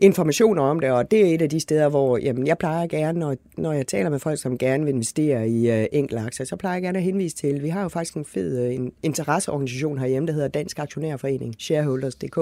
informationer 0.00 0.62
om 0.62 0.80
det, 0.80 0.90
og 0.90 1.10
det 1.10 1.20
er 1.20 1.34
et 1.34 1.42
af 1.42 1.50
de 1.50 1.60
steder, 1.60 1.88
hvor 1.88 2.18
jamen, 2.18 2.46
jeg 2.46 2.58
plejer 2.58 2.86
gerne, 2.86 3.18
når, 3.18 3.36
når 3.56 3.72
jeg 3.72 3.86
taler 3.86 4.10
med 4.10 4.18
folk, 4.18 4.40
som 4.40 4.58
gerne 4.58 4.84
vil 4.84 4.94
investere 4.94 5.48
i 5.48 5.70
uh, 5.70 5.84
enkelte 5.92 6.22
aktier, 6.22 6.46
så 6.46 6.56
plejer 6.56 6.74
jeg 6.74 6.82
gerne 6.82 6.98
at 6.98 7.04
henvise 7.04 7.36
til, 7.36 7.62
vi 7.62 7.68
har 7.68 7.82
jo 7.82 7.88
faktisk 7.88 8.14
en 8.14 8.24
fed 8.24 8.66
uh, 8.66 8.74
en 8.74 8.92
interesseorganisation 9.02 9.98
herhjemme, 9.98 10.26
der 10.26 10.32
hedder 10.32 10.48
Dansk 10.48 10.78
Aktionærforening, 10.78 11.54
shareholders.dk, 11.58 12.36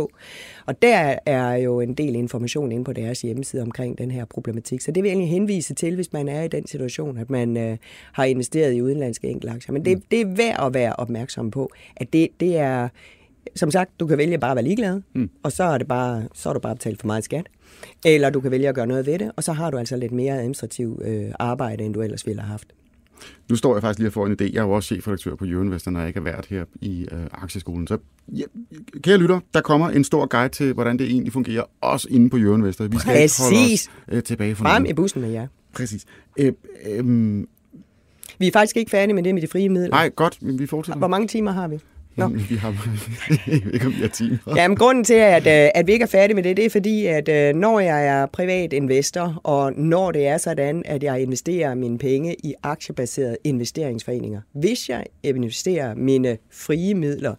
og 0.67 0.83
der 0.83 1.19
er 1.27 1.55
jo 1.55 1.81
en 1.81 1.95
del 1.95 2.15
information 2.15 2.73
inde 2.73 2.85
på 2.85 2.93
deres 2.93 3.21
hjemmeside 3.21 3.63
omkring 3.63 3.99
den 3.99 4.11
her 4.11 4.25
problematik, 4.25 4.81
så 4.81 4.91
det 4.91 5.03
vil 5.03 5.09
jeg 5.09 5.15
egentlig 5.15 5.31
henvise 5.31 5.75
til, 5.75 5.95
hvis 5.95 6.13
man 6.13 6.29
er 6.29 6.43
i 6.43 6.49
den 6.49 6.67
situation, 6.67 7.19
at 7.19 7.31
man 7.31 7.57
uh, 7.57 7.77
har 8.13 8.25
investeret 8.25 8.75
i 8.75 8.83
udenlandske 8.83 9.41
aktier. 9.49 9.73
Men 9.73 9.85
det, 9.85 9.97
mm. 9.97 10.03
det 10.11 10.21
er 10.21 10.27
værd 10.27 10.67
at 10.67 10.75
være 10.75 10.93
opmærksom 10.93 11.51
på, 11.51 11.71
at 11.97 12.13
det, 12.13 12.29
det 12.41 12.59
er 12.59 12.89
som 13.57 13.71
sagt, 13.71 13.91
du 14.01 14.07
kan 14.07 14.19
vælge 14.19 14.39
bare 14.39 14.51
at 14.51 14.57
være 14.57 14.65
ligeglad, 14.65 15.01
mm. 15.15 15.31
og 15.43 15.53
så 15.53 15.65
er, 15.65 15.79
det 15.79 15.89
bare, 15.89 16.29
så 16.35 16.49
er 16.49 16.53
du 16.53 16.61
bare 16.61 16.75
betalt 16.75 17.01
for 17.01 17.07
meget 17.07 17.25
skat. 17.25 17.47
Eller 18.05 18.31
du 18.31 18.41
kan 18.41 18.51
vælge 18.51 18.69
at 18.69 18.75
gøre 18.75 18.87
noget 18.87 19.07
ved 19.07 19.19
det, 19.19 19.33
og 19.37 19.45
så 19.45 19.53
har 19.53 19.71
du 19.71 19.79
altså 19.79 19.97
lidt 19.97 20.13
mere 20.13 20.39
administrativ 20.39 21.03
øh, 21.05 21.31
arbejde, 21.39 21.85
end 21.85 21.95
du 21.95 22.03
ellers 22.03 22.27
ville 22.27 22.43
have 22.43 22.51
haft. 22.51 22.73
Nu 23.51 23.57
står 23.57 23.75
jeg 23.75 23.83
faktisk 23.83 23.99
lige 23.99 24.11
for 24.11 24.27
en 24.27 24.33
idé. 24.33 24.45
Jeg 24.53 24.59
er 24.59 24.63
jo 24.63 24.71
også 24.71 24.87
chefredaktør 24.87 25.35
på 25.35 25.45
Jørgen 25.45 25.81
når 25.87 26.01
jeg 26.01 26.09
ikke 26.09 26.19
er 26.19 26.25
vært 26.25 26.47
her 26.47 26.65
i 26.81 27.09
øh, 27.13 27.27
Aktieskolen. 27.33 27.87
Så 27.87 27.99
ja, 28.29 28.45
kære 29.03 29.17
lytter, 29.17 29.41
der 29.55 29.61
kommer 29.61 29.91
en 29.91 30.05
stor 30.05 30.27
guide 30.27 30.49
til, 30.49 30.73
hvordan 30.73 30.99
det 30.99 31.07
egentlig 31.07 31.33
fungerer, 31.33 31.65
også 31.81 32.09
inde 32.11 32.31
på 32.31 32.37
Jørgen 32.37 32.65
Vi 32.65 32.73
skal 32.73 32.91
Præcis. 32.91 33.39
holde 33.39 33.73
os 33.73 33.89
øh, 34.09 34.23
tilbage 34.23 34.55
for 34.55 34.65
Frem 34.65 34.85
i 34.85 34.93
bussen 34.93 35.21
med 35.21 35.31
jer. 35.31 35.47
Præcis. 35.75 36.05
Øh, 36.39 36.53
øh, 36.87 37.45
vi 38.39 38.47
er 38.47 38.53
faktisk 38.53 38.77
ikke 38.77 38.91
færdige 38.91 39.15
med 39.15 39.23
det 39.23 39.35
med 39.35 39.43
de 39.43 39.47
frie 39.47 39.69
midler. 39.69 39.91
Nej, 39.91 40.11
godt, 40.17 40.43
men 40.43 40.59
vi 40.59 40.67
fortsætter. 40.67 40.99
Hvor 40.99 41.09
mange 41.09 41.29
timer 41.29 41.51
har 41.51 41.69
vi? 41.69 41.79
Nå. 42.19 42.29
Vi 42.29 42.57
har 42.57 42.71
ikke 43.75 43.87
om 43.87 43.93
vi 43.93 44.01
har 44.01 44.09
timer. 44.09 44.39
Jamen, 44.57 44.77
grunden 44.77 45.05
til, 45.05 45.15
at, 45.15 45.47
øh, 45.47 45.71
at 45.75 45.87
vi 45.87 45.93
ikke 45.93 46.03
er 46.03 46.07
færdige 46.07 46.35
med 46.35 46.43
det, 46.43 46.57
det 46.57 46.65
er 46.65 46.71
fordi, 46.71 47.07
at 47.07 47.29
øh, 47.29 47.55
når 47.55 47.81
jeg 47.81 48.07
er 48.07 48.27
privat 48.27 48.73
investor, 48.73 49.41
og 49.45 49.73
når 49.73 50.13
det 50.13 50.27
er 50.27 50.39
sådan, 50.39 50.83
at 50.87 51.03
jeg 51.03 51.23
investerer 51.23 51.75
mine 51.75 51.99
penge 51.99 52.37
i 52.45 52.55
aktiebaserede 52.63 53.37
investeringsforeninger, 53.45 54.41
hvis 54.53 54.89
jeg 54.89 55.05
investerer 55.23 55.95
mine 55.95 56.39
frie 56.51 56.95
midler 56.95 57.35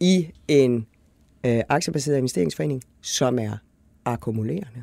i 0.00 0.28
en 0.48 0.86
øh, 1.46 1.60
aktiebaseret 1.68 2.16
investeringsforening, 2.16 2.82
som 3.00 3.38
er 3.38 3.56
akkumulerende, 4.04 4.82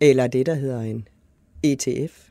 eller 0.00 0.26
det, 0.26 0.46
der 0.46 0.54
hedder 0.54 0.80
en 0.80 1.08
ETF, 1.62 2.26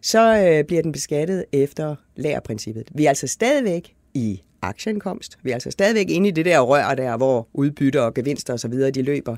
så 0.00 0.46
øh, 0.46 0.64
bliver 0.64 0.82
den 0.82 0.92
beskattet 0.92 1.44
efter 1.52 1.96
lærerprincippet. 2.16 2.88
Vi 2.94 3.04
er 3.04 3.08
altså 3.08 3.26
stadigvæk 3.26 3.94
i 4.14 4.42
aktieindkomst. 4.62 5.38
Vi 5.42 5.50
er 5.50 5.54
altså 5.54 5.70
stadigvæk 5.70 6.10
inde 6.10 6.28
i 6.28 6.30
det 6.30 6.44
der 6.44 6.60
rør 6.60 6.94
der, 6.94 7.16
hvor 7.16 7.48
udbytter 7.52 8.00
og 8.00 8.14
gevinster 8.14 8.52
osv. 8.54 8.72
de 8.72 9.02
løber. 9.02 9.36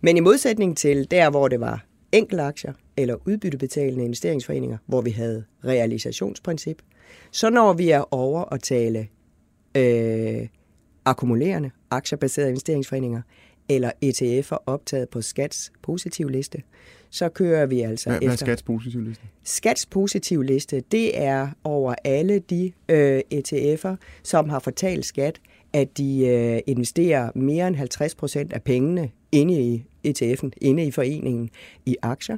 Men 0.00 0.16
i 0.16 0.20
modsætning 0.20 0.76
til 0.76 1.10
der, 1.10 1.30
hvor 1.30 1.48
det 1.48 1.60
var 1.60 1.84
aktier 2.38 2.72
eller 2.96 3.16
udbyttebetalende 3.26 4.04
investeringsforeninger, 4.04 4.78
hvor 4.86 5.00
vi 5.00 5.10
havde 5.10 5.44
realisationsprincip, 5.64 6.82
så 7.30 7.50
når 7.50 7.72
vi 7.72 7.90
er 7.90 8.14
over 8.14 8.54
at 8.54 8.62
tale 8.62 9.08
øh, 9.76 10.48
akkumulerende 11.04 11.70
aktiebaserede 11.90 12.48
investeringsforeninger 12.48 13.22
eller 13.68 13.90
ETF'er 14.04 14.56
optaget 14.66 15.08
på 15.08 15.22
skats 15.22 15.72
positiv 15.82 16.28
liste, 16.28 16.62
så 17.10 17.28
kører 17.28 17.66
vi 17.66 17.80
altså 17.80 18.08
hvad, 18.08 18.16
efter... 18.16 18.26
Hvad 18.26 18.32
er 18.32 18.36
skats 18.36 18.62
positiv 18.62 19.00
liste? 19.00 19.24
Skats 19.44 19.86
positiv 19.86 20.42
liste, 20.42 20.82
det 20.92 21.20
er 21.20 21.48
over 21.64 21.94
alle 22.04 22.38
de 22.38 22.72
øh, 22.88 23.20
ETF'er, 23.34 23.96
som 24.22 24.48
har 24.48 24.58
fortalt 24.58 25.06
skat, 25.06 25.40
at 25.72 25.98
de 25.98 26.26
øh, 26.26 26.60
investerer 26.66 27.30
mere 27.34 27.68
end 27.68 27.76
50 27.76 28.14
procent 28.14 28.52
af 28.52 28.62
pengene 28.62 29.10
inde 29.32 29.60
i 29.60 29.84
ETF'en, 30.06 30.50
inde 30.60 30.84
i 30.84 30.90
foreningen, 30.90 31.50
i 31.86 31.96
aktier 32.02 32.36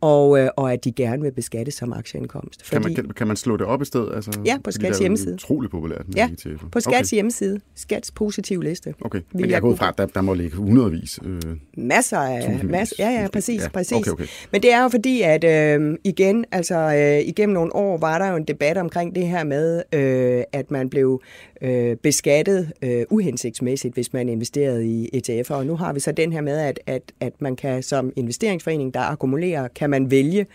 og, 0.00 0.38
øh, 0.38 0.48
og 0.56 0.72
at 0.72 0.84
de 0.84 0.92
gerne 0.92 1.22
vil 1.22 1.32
beskattes 1.32 1.74
som 1.74 1.92
aktieindkomst. 1.92 2.66
Fordi, 2.66 2.82
kan, 2.82 2.82
man, 2.82 2.94
kan, 2.94 3.14
kan 3.14 3.26
man 3.26 3.36
slå 3.36 3.56
det 3.56 3.66
op 3.66 3.82
i 3.82 3.84
stedet? 3.84 4.14
Altså, 4.14 4.30
ja, 4.44 4.58
på 4.64 4.70
Skats 4.70 4.98
hjemmeside. 4.98 5.32
Det 5.32 5.42
er 5.42 5.46
utroligt 5.46 5.70
populært 5.70 6.08
med 6.08 6.14
ja, 6.14 6.28
ETF'er. 6.28 6.68
på 6.68 6.80
Skats 6.80 7.08
okay. 7.08 7.16
hjemmeside. 7.16 7.60
Skats 7.74 8.10
positiv 8.10 8.60
liste. 8.60 8.94
Okay, 9.00 9.20
men 9.32 9.50
jeg 9.50 9.60
går 9.60 9.68
ud 9.68 9.76
fra, 9.76 9.88
at 9.88 9.98
der, 9.98 10.06
der 10.06 10.20
må 10.20 10.34
ligge 10.34 10.56
hundredvis. 10.56 11.18
Øh, 11.24 11.40
masser 11.76 12.18
af... 12.18 12.64
Masser, 12.64 12.96
ja, 12.98 13.20
ja, 13.22 13.28
præcis. 13.32 13.62
Ja, 13.62 13.68
præcis. 13.68 13.92
Okay, 13.92 14.10
okay. 14.10 14.26
Men 14.52 14.62
det 14.62 14.72
er 14.72 14.82
jo 14.82 14.88
fordi, 14.88 15.22
at 15.22 15.44
øh, 15.44 15.98
igen, 16.04 16.44
altså 16.52 16.74
øh, 16.74 17.28
igennem 17.28 17.54
nogle 17.54 17.76
år 17.76 17.98
var 17.98 18.18
der 18.18 18.30
jo 18.30 18.36
en 18.36 18.44
debat 18.44 18.78
omkring 18.78 19.14
det 19.14 19.26
her 19.26 19.44
med, 19.44 19.82
øh, 19.92 20.42
at 20.52 20.70
man 20.70 20.90
blev 20.90 21.22
øh, 21.62 21.96
beskattet 21.96 22.72
øh, 22.82 23.04
uhensigtsmæssigt, 23.10 23.94
hvis 23.94 24.12
man 24.12 24.28
investerede 24.28 24.86
i 24.86 25.10
ETF'er. 25.16 25.54
Og 25.54 25.66
nu 25.66 25.76
har 25.76 25.92
vi 25.92 26.00
så 26.00 26.12
den 26.12 26.32
her 26.32 26.40
med, 26.40 26.58
at, 26.58 26.80
at, 26.86 27.02
at 27.20 27.32
man 27.40 27.56
kan 27.56 27.82
som 27.82 28.12
investeringsforening, 28.16 28.94
der 28.94 29.00
akkumulerer, 29.00 29.68
kan 29.68 29.85
man 29.90 30.10
vælge, 30.10 30.46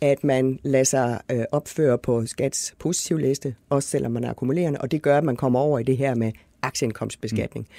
at 0.00 0.24
man 0.24 0.58
lader 0.62 0.84
sig 0.84 1.20
øh, 1.32 1.44
opføre 1.52 1.98
på 1.98 2.26
skats 2.26 2.74
positivliste, 2.78 3.54
også 3.70 3.88
selvom 3.88 4.12
man 4.12 4.24
er 4.24 4.30
akkumulerende, 4.30 4.80
og 4.80 4.90
det 4.90 5.02
gør, 5.02 5.18
at 5.18 5.24
man 5.24 5.36
kommer 5.36 5.60
over 5.60 5.78
i 5.78 5.82
det 5.82 5.96
her 5.96 6.14
med 6.14 6.32
aktieindkomstbeskatning. 6.62 7.66
Mm. 7.68 7.74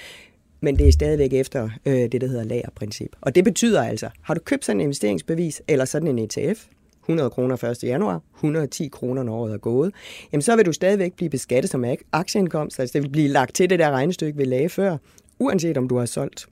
Men 0.62 0.80
det 0.80 0.88
er 0.88 0.92
stadigvæk 0.92 1.34
efter 1.34 1.70
øh, 1.86 1.94
det, 1.94 2.22
der 2.22 2.28
hedder 2.28 2.44
lagerprincip. 2.44 3.16
Og 3.22 3.36
det 3.36 3.44
betyder 3.44 3.84
altså, 3.84 4.10
har 4.22 4.34
du 4.34 4.40
købt 4.40 4.66
sådan 4.66 4.78
en 4.78 4.82
investeringsbevis, 4.82 5.62
eller 5.68 5.86
sådan 5.86 6.08
en 6.08 6.20
ETF, 6.20 6.66
100 7.04 7.30
kroner 7.30 7.64
1. 7.64 7.84
januar, 7.84 8.22
110 8.36 8.88
kroner, 8.88 9.24
når 9.24 9.36
året 9.36 9.54
er 9.54 9.58
gået, 9.58 9.94
jamen 10.32 10.42
så 10.42 10.56
vil 10.56 10.66
du 10.66 10.74
stadigvæk 10.74 11.14
blive 11.14 11.30
beskattet 11.30 11.72
som 11.72 11.86
aktieindkomst. 12.12 12.80
Altså 12.80 12.94
det 12.94 13.04
vil 13.04 13.10
blive 13.10 13.28
lagt 13.28 13.56
til 13.56 13.70
det 13.70 13.80
der 13.80 13.92
regnestykke, 13.92 14.38
vi 14.38 14.46
lagde 14.46 14.70
før, 14.70 14.98
uanset 15.40 15.78
om 15.78 15.88
du 15.88 15.98
har 15.98 16.06
solgt 16.06 16.48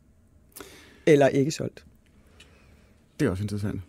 eller 1.07 1.27
ikke 1.27 1.51
solgt. 1.51 1.85
Det 3.19 3.25
er 3.25 3.29
også 3.29 3.43
interessant. 3.43 3.81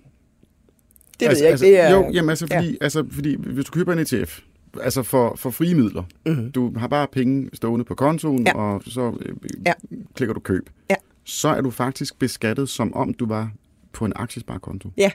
Det 1.21 1.27
altså, 1.27 1.45
ved 1.45 1.49
jeg 1.49 1.49
ikke. 1.49 1.53
Altså, 1.53 1.65
det 1.67 1.81
er, 1.81 1.91
jo, 2.07 2.11
jamen 2.13 2.31
altså 2.31 2.47
fordi, 2.53 2.71
ja. 2.71 2.77
altså 2.81 3.05
fordi, 3.11 3.37
hvis 3.37 3.65
du 3.65 3.71
køber 3.73 3.93
en 3.93 3.99
ETF, 3.99 4.39
altså 4.83 5.03
for, 5.03 5.35
for 5.37 5.51
frie 5.51 5.75
midler. 5.75 6.03
Mm-hmm. 6.27 6.53
Du 6.53 6.73
har 6.79 6.89
bare 6.89 7.07
penge 7.13 7.51
stående 7.53 7.85
på 7.85 7.95
kontoen, 7.95 8.47
Ja. 8.47 8.55
og 8.57 8.83
så 8.87 9.13
øh, 9.27 9.35
Ja. 9.67 9.73
klikker 10.15 10.35
du 10.35 10.41
køb. 10.41 10.71
Ja. 10.91 10.95
Så 11.25 11.49
er 11.49 11.61
du 11.61 11.71
faktisk 11.71 12.19
beskattet, 12.19 12.69
som 12.69 12.95
om 12.95 13.15
du 13.15 13.27
var 13.27 13.51
på 13.93 14.05
en 14.05 14.13
aktiesparekonto. 14.17 14.91
Ja, 14.97 15.11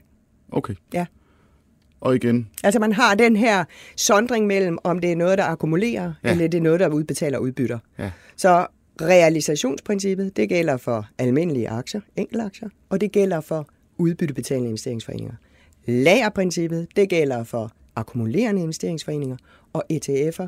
Okay. 0.52 0.74
ja. 0.94 1.06
Og 2.02 2.16
igen, 2.16 2.50
Altså 2.64 2.80
man 2.80 2.92
har 2.94 3.16
den 3.16 3.36
her 3.36 3.64
sondring 3.98 4.48
mellem, 4.48 4.78
om 4.84 5.00
det 5.00 5.12
er 5.12 5.16
noget, 5.16 5.38
der 5.38 5.44
akkumulerer, 5.44 6.04
Ja. 6.24 6.28
ja. 6.30 6.32
eller 6.32 6.48
det 6.48 6.58
er 6.58 6.62
noget, 6.62 6.80
der 6.80 6.88
udbetaler 6.90 7.38
udbytter. 7.38 7.80
ja. 8.00 8.12
Så 8.38 8.68
realisationsprincippet, 9.02 10.38
det 10.38 10.50
gælder 10.50 10.78
for 10.78 11.08
almindelige 11.18 11.70
aktier, 11.70 12.02
enkeltaktier, 12.16 12.70
og 12.90 13.02
det 13.02 13.12
gælder 13.12 13.42
for 13.42 13.68
udbyttebetalende 13.98 14.70
investeringsforeninger. 14.70 15.34
Lagerprincippet, 15.86 16.88
det 16.96 17.10
gælder 17.10 17.44
for 17.44 17.72
akkumulerende 17.96 18.62
investeringsforeninger 18.62 19.38
og 19.74 19.84
ETF'er, 19.94 20.48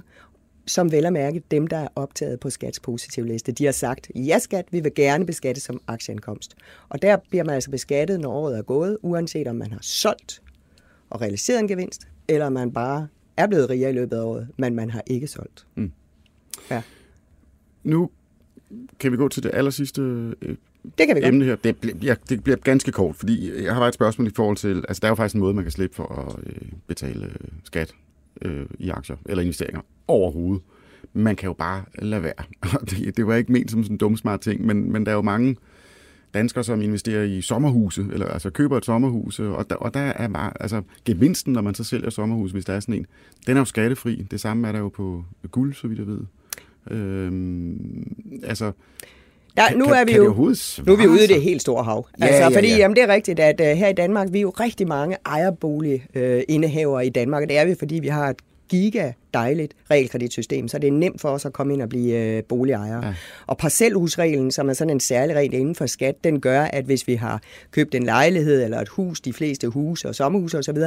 som 0.67 0.91
vel 0.91 1.05
at 1.05 1.13
mærke 1.13 1.43
dem, 1.51 1.67
der 1.67 1.77
er 1.77 1.87
optaget 1.95 2.39
på 2.39 2.49
skats 2.49 2.79
positive 2.79 3.27
liste. 3.27 3.51
De 3.51 3.65
har 3.65 3.71
sagt, 3.71 4.11
ja 4.15 4.39
skat, 4.39 4.65
vi 4.71 4.79
vil 4.79 4.93
gerne 4.95 5.25
beskatte 5.25 5.61
som 5.61 5.81
aktieindkomst. 5.87 6.55
Og 6.89 7.01
der 7.01 7.17
bliver 7.29 7.43
man 7.43 7.55
altså 7.55 7.71
beskattet, 7.71 8.19
når 8.19 8.31
året 8.31 8.57
er 8.57 8.61
gået, 8.61 8.97
uanset 9.01 9.47
om 9.47 9.55
man 9.55 9.71
har 9.71 9.79
solgt 9.81 10.41
og 11.09 11.21
realiseret 11.21 11.59
en 11.59 11.67
gevinst, 11.67 12.07
eller 12.27 12.49
man 12.49 12.71
bare 12.71 13.07
er 13.37 13.47
blevet 13.47 13.69
rigere 13.69 13.89
i 13.89 13.93
løbet 13.93 14.17
af 14.17 14.21
året, 14.21 14.47
men 14.57 14.75
man 14.75 14.89
har 14.89 15.03
ikke 15.07 15.27
solgt. 15.27 15.67
Mm. 15.75 15.91
Ja, 16.71 16.81
Nu 17.83 18.09
kan 18.99 19.11
vi 19.11 19.17
gå 19.17 19.27
til 19.27 19.43
det 19.43 19.51
aller 19.53 19.71
sidste 19.71 20.01
øh, 20.01 20.55
det 20.97 21.07
kan 21.07 21.15
vi 21.15 21.21
godt. 21.21 21.33
emne 21.33 21.45
her. 21.45 21.55
Det 21.55 21.77
bliver, 21.77 21.95
ja, 22.01 22.15
det 22.29 22.43
bliver 22.43 22.57
ganske 22.57 22.91
kort, 22.91 23.15
fordi 23.15 23.63
jeg 23.63 23.73
har 23.73 23.81
bare 23.81 23.87
et 23.87 23.93
spørgsmål 23.93 24.27
i 24.27 24.31
forhold 24.35 24.57
til, 24.57 24.85
altså 24.87 25.01
der 25.01 25.07
er 25.07 25.11
jo 25.11 25.15
faktisk 25.15 25.35
en 25.35 25.41
måde, 25.41 25.53
man 25.53 25.63
kan 25.63 25.71
slippe 25.71 25.95
for 25.95 26.27
at 26.27 26.49
øh, 26.49 26.71
betale 26.87 27.25
øh, 27.25 27.47
skat 27.63 27.93
øh, 28.41 28.65
i 28.79 28.89
aktier 28.89 29.15
eller 29.25 29.41
investeringer 29.41 29.81
overhovedet. 30.07 30.63
Man 31.13 31.35
kan 31.35 31.47
jo 31.47 31.53
bare 31.53 31.83
lade 31.99 32.23
være. 32.23 32.43
Det, 32.89 33.17
det 33.17 33.27
var 33.27 33.35
ikke 33.35 33.51
ment 33.51 33.71
som 33.71 33.83
sådan 33.83 33.93
en 33.93 33.97
dum 33.97 34.17
smart 34.17 34.41
ting, 34.41 34.65
men, 34.65 34.91
men 34.91 35.05
der 35.05 35.11
er 35.11 35.15
jo 35.15 35.21
mange 35.21 35.55
danskere, 36.33 36.63
som 36.63 36.81
investerer 36.81 37.23
i 37.23 37.41
sommerhuse, 37.41 38.07
eller 38.13 38.27
altså 38.27 38.49
køber 38.49 38.77
et 38.77 38.85
sommerhus, 38.85 39.39
øh, 39.39 39.51
og 39.51 39.69
der, 39.69 39.75
og 39.75 39.93
der 39.93 39.99
er 39.99 40.27
bare, 40.27 40.61
altså 40.61 40.81
gevinsten, 41.05 41.53
når 41.53 41.61
man 41.61 41.75
så 41.75 41.83
sælger 41.83 42.09
sommerhus, 42.09 42.51
hvis 42.51 42.65
der 42.65 42.73
er 42.73 42.79
sådan 42.79 42.95
en, 42.95 43.05
den 43.47 43.57
er 43.57 43.61
jo 43.61 43.65
skattefri. 43.65 44.27
Det 44.31 44.41
samme 44.41 44.67
er 44.67 44.71
der 44.71 44.79
jo 44.79 44.89
på 44.89 45.25
guld, 45.51 45.73
så 45.73 45.87
vidt 45.87 45.99
jeg 45.99 46.07
ved. 46.07 46.19
Øhm, 46.91 48.15
altså, 48.43 48.71
der, 49.57 49.67
kan, 49.67 49.77
nu 49.77 49.85
er 49.85 50.05
vi 50.05 50.11
kan 50.11 50.21
jo 50.21 50.33
nu 50.85 50.93
er 50.93 50.97
vi 50.97 51.07
ude 51.07 51.23
i 51.23 51.27
det 51.27 51.41
helt 51.41 51.61
store 51.61 51.83
hav. 51.83 52.07
Ja, 52.19 52.25
altså, 52.25 52.41
ja, 52.41 52.47
fordi 52.47 52.67
ja. 52.67 52.77
Jamen, 52.77 52.95
det 52.95 53.03
er 53.03 53.07
rigtigt, 53.07 53.39
at 53.39 53.61
uh, 53.61 53.67
her 53.67 53.87
i 53.87 53.93
Danmark, 53.93 54.27
vi 54.31 54.37
er 54.37 54.41
jo 54.41 54.49
rigtig 54.49 54.87
mange 54.87 55.17
ejerboligindehavere 55.25 56.37
uh, 56.37 56.43
indehavere 56.47 57.05
i 57.05 57.09
Danmark, 57.09 57.43
og 57.43 57.49
det 57.49 57.57
er 57.57 57.65
vi, 57.65 57.75
fordi 57.79 57.95
vi 57.95 58.07
har 58.07 58.29
et 58.29 58.35
giga 58.69 59.11
dejligt 59.33 59.73
realkreditsystem, 59.91 60.67
så 60.67 60.77
det 60.77 60.87
er 60.87 60.91
nemt 60.91 61.21
for 61.21 61.29
os 61.29 61.45
at 61.45 61.53
komme 61.53 61.73
ind 61.73 61.81
og 61.81 61.89
blive 61.89 62.37
uh, 62.37 62.43
boligejere. 62.43 63.05
Ja. 63.05 63.13
Og 63.47 63.57
parcelhusreglen, 63.57 64.51
som 64.51 64.69
er 64.69 64.73
sådan 64.73 64.91
en 64.91 64.99
særlig 64.99 65.35
regel 65.35 65.53
inden 65.53 65.75
for 65.75 65.85
skat, 65.85 66.23
den 66.23 66.41
gør, 66.41 66.61
at 66.61 66.85
hvis 66.85 67.07
vi 67.07 67.15
har 67.15 67.41
købt 67.71 67.95
en 67.95 68.03
lejlighed 68.03 68.63
eller 68.63 68.79
et 68.79 68.89
hus, 68.89 69.21
de 69.21 69.33
fleste 69.33 69.67
huse 69.67 70.07
og 70.07 70.15
sommerhuse 70.15 70.57
osv., 70.57 70.77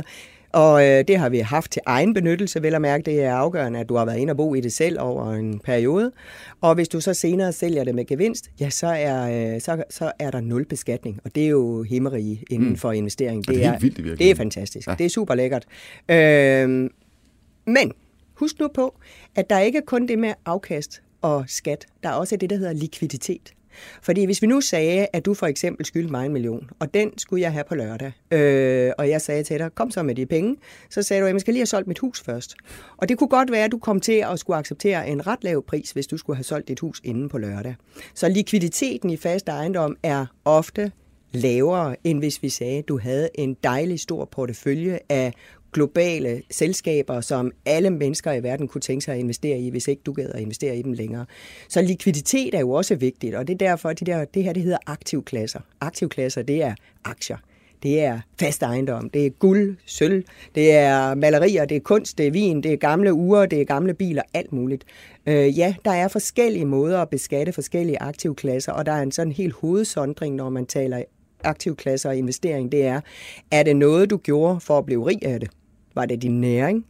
og 0.53 0.86
øh, 0.86 1.05
det 1.09 1.18
har 1.18 1.28
vi 1.28 1.38
haft 1.38 1.70
til 1.70 1.82
egen 1.86 2.14
benyttelse, 2.14 2.62
vel 2.62 2.74
at 2.74 2.80
mærke, 2.80 3.03
det 3.03 3.22
er 3.22 3.34
afgørende, 3.34 3.80
at 3.80 3.88
du 3.88 3.96
har 3.96 4.05
været 4.05 4.18
inde 4.18 4.30
og 4.30 4.36
bo 4.36 4.55
i 4.55 4.61
det 4.61 4.72
selv 4.72 5.01
over 5.01 5.32
en 5.32 5.59
periode. 5.59 6.12
Og 6.61 6.74
hvis 6.74 6.88
du 6.88 7.01
så 7.01 7.14
senere 7.14 7.53
sælger 7.53 7.84
det 7.84 7.94
med 7.94 8.07
gevinst, 8.07 8.51
ja, 8.61 8.70
så 8.70 8.86
er, 8.86 9.55
øh, 9.55 9.61
så, 9.61 9.82
så 9.90 10.12
er 10.18 10.30
der 10.30 10.40
nul 10.40 10.64
beskatning. 10.64 11.20
Og 11.24 11.34
det 11.34 11.44
er 11.44 11.49
jo 11.49 11.82
himmerige 11.82 12.44
inden 12.51 12.76
for 12.76 12.92
investering. 12.92 13.44
Og 13.49 13.55
det 13.55 13.64
er 13.64 13.70
helt 13.70 13.82
vildt 13.82 13.96
virkeligheden. 13.96 14.18
Det 14.18 14.30
er 14.30 14.34
fantastisk. 14.34 14.88
Ja. 14.88 14.94
Det 14.99 15.07
er 15.07 15.11
super 15.11 15.34
lækkert. 15.34 15.64
Øh, 16.09 16.90
men 17.66 17.92
husk 18.34 18.59
nu 18.61 18.68
på, 18.74 18.94
at 19.34 19.51
der 19.51 19.57
er 19.57 19.61
ikke 19.61 19.82
kun 19.86 20.09
det 20.09 20.18
med 20.18 20.32
afkast 20.44 21.03
og 21.22 21.44
skat. 21.46 21.86
Der 22.03 22.09
er 22.09 22.12
også 22.12 22.36
det, 22.36 22.51
der 22.51 22.57
hedder 22.57 22.72
likviditet. 22.72 23.53
Fordi 24.03 24.24
hvis 24.24 24.43
vi 24.43 24.47
nu 24.47 24.61
sagde, 24.61 25.07
at 25.12 25.24
du 25.24 25.35
for 25.35 25.47
eksempel 25.47 25.87
skyldte 25.87 26.11
mig 26.11 26.26
en 26.26 26.33
million, 26.33 26.70
og 26.79 26.95
den 26.95 27.18
skulle 27.18 27.43
jeg 27.43 27.53
have 27.53 27.64
på 27.68 27.74
lørdag, 27.74 28.12
øh, 28.31 28.93
og 28.99 29.09
jeg 29.09 29.20
sagde 29.20 29.43
til 29.43 29.59
dig, 29.59 29.74
kom 29.74 29.91
så 29.91 30.03
med 30.03 30.14
de 30.14 30.26
penge, 30.26 30.57
så 30.91 31.03
sagde 31.03 31.20
du, 31.20 31.26
at 31.26 31.33
jeg 31.33 31.41
skal 31.41 31.55
lige 31.55 31.61
have 31.61 31.66
solgt 31.66 31.89
mit 31.89 31.99
hus 31.99 32.20
først. 32.20 32.55
Og 32.97 33.09
det 33.09 33.18
kunne 33.18 33.29
godt 33.29 33.53
være, 33.53 33.64
at 33.64 33.72
du 33.72 33.79
kom 33.79 34.01
til 34.01 34.24
at 34.33 34.39
skulle 34.39 34.57
acceptere 34.57 35.09
en 35.09 35.26
ret 35.26 35.45
lav 35.45 35.64
pris, 35.66 35.91
hvis 35.91 36.07
du 36.07 36.16
skulle 36.16 36.37
have 36.37 36.45
solgt 36.45 36.68
dit 36.68 36.81
hus 36.81 37.01
inden 37.05 37.29
på 37.29 37.39
lørdag. 37.39 37.74
Så 38.14 38.29
likviditeten 38.29 39.11
i 39.11 39.16
fast 39.16 39.49
ejendom 39.49 39.97
er 40.03 40.26
ofte 40.45 40.93
lavere, 41.33 41.97
end 42.05 42.18
hvis 42.18 42.43
vi 42.43 42.49
sagde, 42.49 42.79
at 42.79 42.89
du 42.89 42.99
havde 42.99 43.29
en 43.35 43.57
dejlig 43.64 44.01
stor 44.01 44.24
portefølje 44.24 44.99
af 45.09 45.33
globale 45.72 46.42
selskaber, 46.50 47.20
som 47.20 47.52
alle 47.66 47.90
mennesker 47.90 48.32
i 48.32 48.42
verden 48.42 48.68
kunne 48.68 48.80
tænke 48.80 49.04
sig 49.04 49.14
at 49.14 49.20
investere 49.20 49.58
i, 49.58 49.70
hvis 49.70 49.88
ikke 49.88 50.02
du 50.06 50.12
gad 50.12 50.30
at 50.34 50.40
investere 50.40 50.76
i 50.76 50.82
dem 50.82 50.92
længere. 50.92 51.26
Så 51.68 51.82
likviditet 51.82 52.54
er 52.54 52.60
jo 52.60 52.70
også 52.70 52.94
vigtigt, 52.94 53.34
og 53.34 53.46
det 53.46 53.54
er 53.54 53.58
derfor, 53.58 53.88
at 53.88 54.00
de 54.00 54.04
der, 54.04 54.24
det 54.24 54.44
her 54.44 54.52
det 54.52 54.62
hedder 54.62 54.78
aktivklasser. 54.86 55.60
Aktivklasser, 55.80 56.42
det 56.42 56.62
er 56.62 56.74
aktier. 57.04 57.36
Det 57.82 58.00
er 58.00 58.20
fast 58.40 58.62
ejendom, 58.62 59.10
det 59.10 59.26
er 59.26 59.30
guld, 59.30 59.76
sølv, 59.86 60.24
det 60.54 60.72
er 60.72 61.14
malerier, 61.14 61.64
det 61.64 61.76
er 61.76 61.80
kunst, 61.80 62.18
det 62.18 62.26
er 62.26 62.30
vin, 62.30 62.62
det 62.62 62.72
er 62.72 62.76
gamle 62.76 63.12
ure, 63.12 63.46
det 63.46 63.60
er 63.60 63.64
gamle 63.64 63.94
biler, 63.94 64.22
alt 64.34 64.52
muligt. 64.52 64.84
Øh, 65.26 65.58
ja, 65.58 65.74
der 65.84 65.90
er 65.90 66.08
forskellige 66.08 66.64
måder 66.64 67.02
at 67.02 67.08
beskatte 67.08 67.52
forskellige 67.52 68.02
aktivklasser, 68.02 68.72
og 68.72 68.86
der 68.86 68.92
er 68.92 69.02
en 69.02 69.12
sådan 69.12 69.32
helt 69.32 69.54
hovedsondring, 69.54 70.34
når 70.34 70.50
man 70.50 70.66
taler 70.66 71.02
aktivklasser 71.44 72.08
og 72.08 72.16
investering, 72.16 72.72
det 72.72 72.84
er, 72.84 73.00
er 73.50 73.62
det 73.62 73.76
noget, 73.76 74.10
du 74.10 74.16
gjorde 74.16 74.60
for 74.60 74.78
at 74.78 74.86
blive 74.86 75.06
rig 75.06 75.18
af 75.22 75.40
det? 75.40 75.50
Var 75.99 76.07
det 76.07 76.22
din 76.22 76.40
næring? 76.40 76.86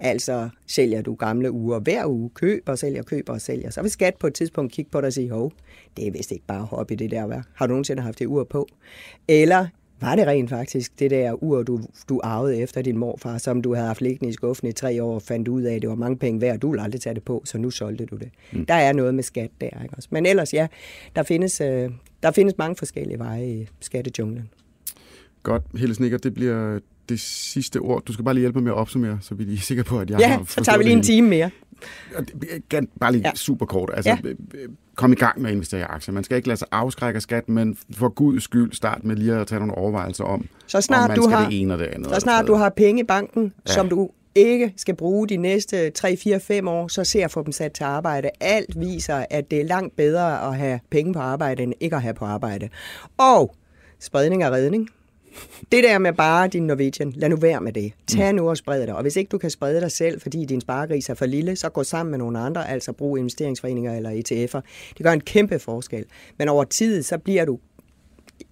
Altså, 0.00 0.48
sælger 0.66 1.02
du 1.02 1.14
gamle 1.14 1.50
uger 1.50 1.78
hver 1.78 2.06
uge, 2.06 2.30
køber, 2.34 2.74
sælger, 2.74 3.02
køber 3.02 3.32
og 3.32 3.40
sælger. 3.40 3.70
Så 3.70 3.82
vil 3.82 3.90
skat 3.90 4.14
på 4.14 4.26
et 4.26 4.34
tidspunkt 4.34 4.72
kigge 4.72 4.90
på 4.90 5.00
dig 5.00 5.06
og 5.06 5.12
sige, 5.12 5.30
hov, 5.30 5.52
det 5.96 6.06
er 6.06 6.10
vist 6.10 6.32
ikke 6.32 6.44
bare 6.46 6.62
hobby, 6.62 6.94
det 6.94 7.10
der, 7.10 7.26
hvad? 7.26 7.40
Har 7.54 7.66
du 7.66 7.70
nogensinde 7.70 8.02
haft 8.02 8.18
det 8.18 8.26
ur 8.26 8.44
på? 8.44 8.68
Eller 9.28 9.66
var 10.00 10.16
det 10.16 10.26
rent 10.26 10.50
faktisk 10.50 10.98
det 10.98 11.10
der 11.10 11.42
ur, 11.42 11.62
du, 11.62 11.80
du 12.08 12.20
arvede 12.24 12.56
efter 12.56 12.82
din 12.82 12.98
morfar, 12.98 13.38
som 13.38 13.62
du 13.62 13.74
havde 13.74 13.86
haft 13.86 14.00
liggende 14.00 14.28
i 14.28 14.32
skuffen 14.32 14.68
i 14.68 14.72
tre 14.72 15.02
år, 15.02 15.14
og 15.14 15.22
fandt 15.22 15.48
ud 15.48 15.62
af, 15.62 15.74
at 15.74 15.82
det 15.82 15.90
var 15.90 15.96
mange 15.96 16.18
penge 16.18 16.40
værd, 16.40 16.54
og 16.54 16.62
du 16.62 16.70
ville 16.70 16.82
aldrig 16.82 17.00
tage 17.00 17.14
det 17.14 17.22
på, 17.22 17.42
så 17.44 17.58
nu 17.58 17.70
solgte 17.70 18.06
du 18.06 18.16
det. 18.16 18.30
Mm. 18.52 18.66
Der 18.66 18.74
er 18.74 18.92
noget 18.92 19.14
med 19.14 19.22
skat 19.22 19.50
der, 19.60 19.82
ikke 19.82 19.94
også? 19.96 20.08
Men 20.12 20.26
ellers, 20.26 20.54
ja, 20.54 20.66
der 21.16 21.22
findes, 21.22 21.60
øh, 21.60 21.90
der 22.22 22.30
findes 22.30 22.58
mange 22.58 22.76
forskellige 22.76 23.18
veje 23.18 23.46
i 23.46 23.68
skattejunglen. 23.80 24.48
Godt, 25.42 25.62
Helle 25.74 25.94
Snikker, 25.94 26.18
det 26.18 26.34
bliver 26.34 26.78
det 27.08 27.20
sidste 27.20 27.78
ord. 27.78 28.02
Du 28.04 28.12
skal 28.12 28.24
bare 28.24 28.34
lige 28.34 28.42
hjælpe 28.42 28.56
mig 28.58 28.64
med 28.64 28.72
at 28.72 28.76
opsummere, 28.78 29.18
så 29.20 29.34
vi 29.34 29.54
er 29.54 29.58
sikre 29.58 29.84
på, 29.84 29.98
at 29.98 30.10
jeg 30.10 30.20
Ja, 30.20 30.28
har 30.28 30.44
så 30.48 30.64
tager 30.64 30.78
vi 30.78 30.84
lige 30.84 30.96
en 30.96 31.02
time 31.02 31.28
mere. 31.28 31.50
Bare 33.00 33.12
lige 33.12 33.22
ja. 33.28 33.34
Super 33.34 33.66
kort. 33.66 33.90
Altså, 33.94 34.10
Ja. 34.10 34.16
ja. 34.54 34.58
Kom 34.96 35.12
i 35.12 35.14
gang 35.14 35.40
med 35.40 35.50
at 35.50 35.54
investere 35.54 35.80
i 35.80 35.84
aktier. 35.84 36.12
Man 36.14 36.24
skal 36.24 36.36
ikke 36.36 36.48
lade 36.48 36.58
sig 36.58 36.68
afskrække 36.70 37.16
af 37.16 37.22
skat, 37.22 37.48
men 37.48 37.76
for 37.94 38.08
guds 38.08 38.42
skyld 38.42 38.72
start 38.72 39.04
med 39.04 39.16
lige 39.16 39.34
at 39.34 39.46
tage 39.46 39.58
nogle 39.58 39.74
overvejelser 39.74 40.24
om, 40.24 40.46
Så 40.66 40.80
snart 40.80 41.02
om 41.04 41.08
man 41.08 41.16
du 41.16 41.22
skal 41.22 41.36
har- 41.36 41.48
det 41.50 41.60
ene 41.60 41.74
og 41.74 41.78
det 41.78 41.86
andet. 41.86 42.14
Så 42.14 42.20
snart 42.20 42.46
du 42.46 42.54
har 42.54 42.68
penge 42.68 43.00
i 43.00 43.04
banken, 43.04 43.52
Ja. 43.68 43.72
som 43.72 43.88
du 43.88 44.10
ikke 44.34 44.72
skal 44.76 44.96
bruge 44.96 45.28
de 45.28 45.36
næste 45.36 45.90
3, 45.90 46.16
4, 46.16 46.40
5 46.40 46.68
år, 46.68 46.88
så 46.88 47.04
ser 47.04 47.28
få 47.28 47.42
dem 47.42 47.52
sat 47.52 47.72
til 47.72 47.84
arbejde. 47.84 48.30
Alt 48.40 48.80
viser, 48.80 49.26
at 49.30 49.50
det 49.50 49.60
er 49.60 49.64
langt 49.64 49.96
bedre 49.96 50.48
at 50.48 50.56
have 50.56 50.80
penge 50.90 51.12
på 51.12 51.18
arbejde, 51.18 51.62
end 51.62 51.72
ikke 51.80 51.96
at 51.96 52.02
have 52.02 52.14
på 52.14 52.24
arbejde. 52.24 52.68
Og 53.18 53.54
spredning 54.00 54.46
og 54.46 54.52
redning. 54.52 54.88
Det 55.72 55.84
der 55.84 55.98
med 55.98 56.12
bare 56.12 56.48
din 56.48 56.66
Norwegian, 56.66 57.12
lad 57.16 57.28
nu 57.28 57.36
være 57.36 57.60
med 57.60 57.72
det. 57.72 57.92
Tag 58.06 58.34
nu 58.34 58.48
og 58.48 58.56
spred 58.56 58.86
dig. 58.86 58.94
Og 58.94 59.02
hvis 59.02 59.16
ikke 59.16 59.28
du 59.28 59.38
kan 59.38 59.50
sprede 59.50 59.80
dig 59.80 59.92
selv, 59.92 60.20
fordi 60.20 60.44
din 60.44 60.60
sparegris 60.60 61.08
er 61.08 61.14
for 61.14 61.26
lille, 61.26 61.56
så 61.56 61.68
gå 61.68 61.84
sammen 61.84 62.10
med 62.10 62.18
nogle 62.18 62.38
andre, 62.38 62.70
altså 62.70 62.92
brug 62.92 63.18
investeringsforeninger 63.18 63.96
eller 63.96 64.10
ETF'er. 64.10 64.60
Det 64.98 65.04
gør 65.04 65.12
en 65.12 65.20
kæmpe 65.20 65.58
forskel. 65.58 66.04
Men 66.38 66.48
over 66.48 66.64
tid, 66.64 67.02
så 67.02 67.18
bliver 67.18 67.44
du 67.44 67.58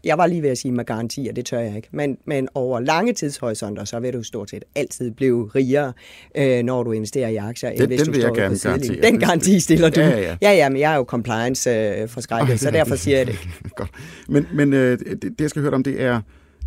jeg 0.04 0.18
var 0.18 0.26
lige 0.26 0.42
ved 0.42 0.50
at 0.50 0.58
sige 0.58 0.72
med 0.72 0.84
garantier, 0.84 1.32
det 1.32 1.46
tør 1.46 1.58
jeg 1.58 1.76
ikke, 1.76 1.88
men, 1.92 2.18
men 2.24 2.48
over 2.54 2.80
lange 2.80 3.12
tidshorisonter, 3.12 3.84
så 3.84 4.00
vil 4.00 4.12
du 4.12 4.22
stort 4.22 4.50
set 4.50 4.64
altid 4.74 5.10
blive 5.10 5.50
rigere, 5.54 5.92
øh, 6.34 6.62
når 6.62 6.82
du 6.82 6.92
investerer 6.92 7.28
i 7.28 7.36
aktier, 7.36 7.70
Den- 7.70 7.80
end 7.80 7.86
hvis 7.88 7.98
den 8.00 8.06
du 8.06 8.12
vil 8.12 8.20
jeg 8.20 8.26
står 8.28 8.32
ude 8.32 8.40
gerne 8.40 8.58
garantere. 8.58 9.10
Den 9.10 9.20
garanti 9.20 9.60
stiller 9.60 9.90
du. 9.90 10.00
Ja, 10.00 10.08
ja, 10.08 10.20
ja. 10.20 10.36
ja, 10.42 10.52
ja 10.52 10.68
men 10.68 10.80
jeg 10.80 10.92
er 10.92 10.96
jo 10.96 11.02
compliance 11.02 11.70
øh, 11.70 12.08
forskrækket, 12.08 12.60
så 12.60 12.70
derfor 12.70 12.96
siger 12.96 13.16
jeg 13.16 13.26
det. 13.26 13.38
Godt. 13.76 13.90
Men, 14.28 14.46
men 14.54 14.72
øh, 14.72 14.98
det, 14.98 15.22
det, 15.22 15.40
jeg 15.40 15.50
skal 15.50 15.62
høre 15.62 15.70
dig 15.70 15.76
om, 15.76 15.82
det 15.82 16.02
er, 16.02 16.20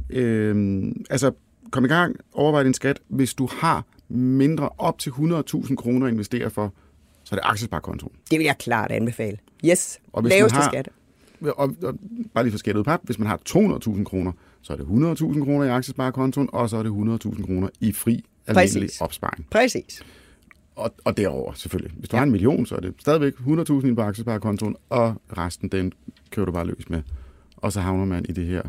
øh, 0.10 0.86
altså, 1.10 1.32
kom 1.72 1.86
i 1.86 1.88
gang, 1.88 2.16
overvej 2.34 2.64
din 2.64 2.74
skat. 2.74 3.00
Hvis 3.08 3.34
du 3.34 3.50
har 3.52 3.86
mindre 4.10 4.70
op 4.78 5.00
til 5.00 5.10
100.000 5.10 5.76
kroner 5.76 6.06
at 6.08 6.12
investere 6.14 6.50
for, 6.50 6.74
så 7.24 7.36
er 7.36 7.40
det 7.40 7.46
aktiesparekontoen. 7.50 8.12
Det 8.32 8.40
vil 8.40 8.46
jeg 8.46 8.58
klart 8.58 8.92
anbefale. 8.92 9.38
Yes, 9.66 10.00
Og 10.14 10.22
hvis 10.22 10.30
laveste 10.34 10.56
har- 10.56 10.70
skat. 10.70 10.90
Og, 11.42 11.76
og 11.84 11.96
bare 12.34 12.44
lige 12.44 12.52
for 12.52 12.58
skættet 12.58 12.86
pap, 12.86 13.00
hvis 13.04 13.20
man 13.20 13.28
har 13.28 13.40
200.000 13.50 14.04
kroner, 14.04 14.32
så 14.62 14.74
er 14.74 14.78
det 14.78 14.84
100.000 14.84 15.44
kroner 15.44 15.64
i 15.66 15.70
aktiesparekontoen, 15.70 16.50
og 16.54 16.70
så 16.70 16.78
er 16.78 16.84
det 16.84 16.90
100.000 16.90 17.46
kroner 17.46 17.70
i 17.80 17.92
fri 17.94 18.26
almindelig 18.48 18.82
Præcis. 18.84 19.02
opsparing. 19.02 19.48
Præcis. 19.52 20.02
Og, 20.76 20.94
og 21.04 21.18
derover 21.18 21.54
selvfølgelig. 21.54 21.98
Hvis 21.98 22.10
du 22.10 22.16
Ja. 22.16 22.20
har 22.20 22.24
en 22.26 22.32
million, 22.32 22.66
så 22.66 22.76
er 22.76 22.80
det 22.80 22.94
stadigvæk 23.00 23.34
100.000 23.40 23.88
i 23.88 23.94
på 23.94 24.02
aktiesparekontoen, 24.02 24.76
og 24.90 25.22
resten 25.38 25.70
den 25.70 25.94
kører 26.32 26.46
du 26.46 26.52
bare 26.52 26.66
løs 26.68 26.90
med. 26.90 27.02
Og 27.58 27.72
så 27.74 27.82
havner 27.82 28.06
man 28.06 28.26
i 28.30 28.32
det 28.32 28.46
her 28.46 28.62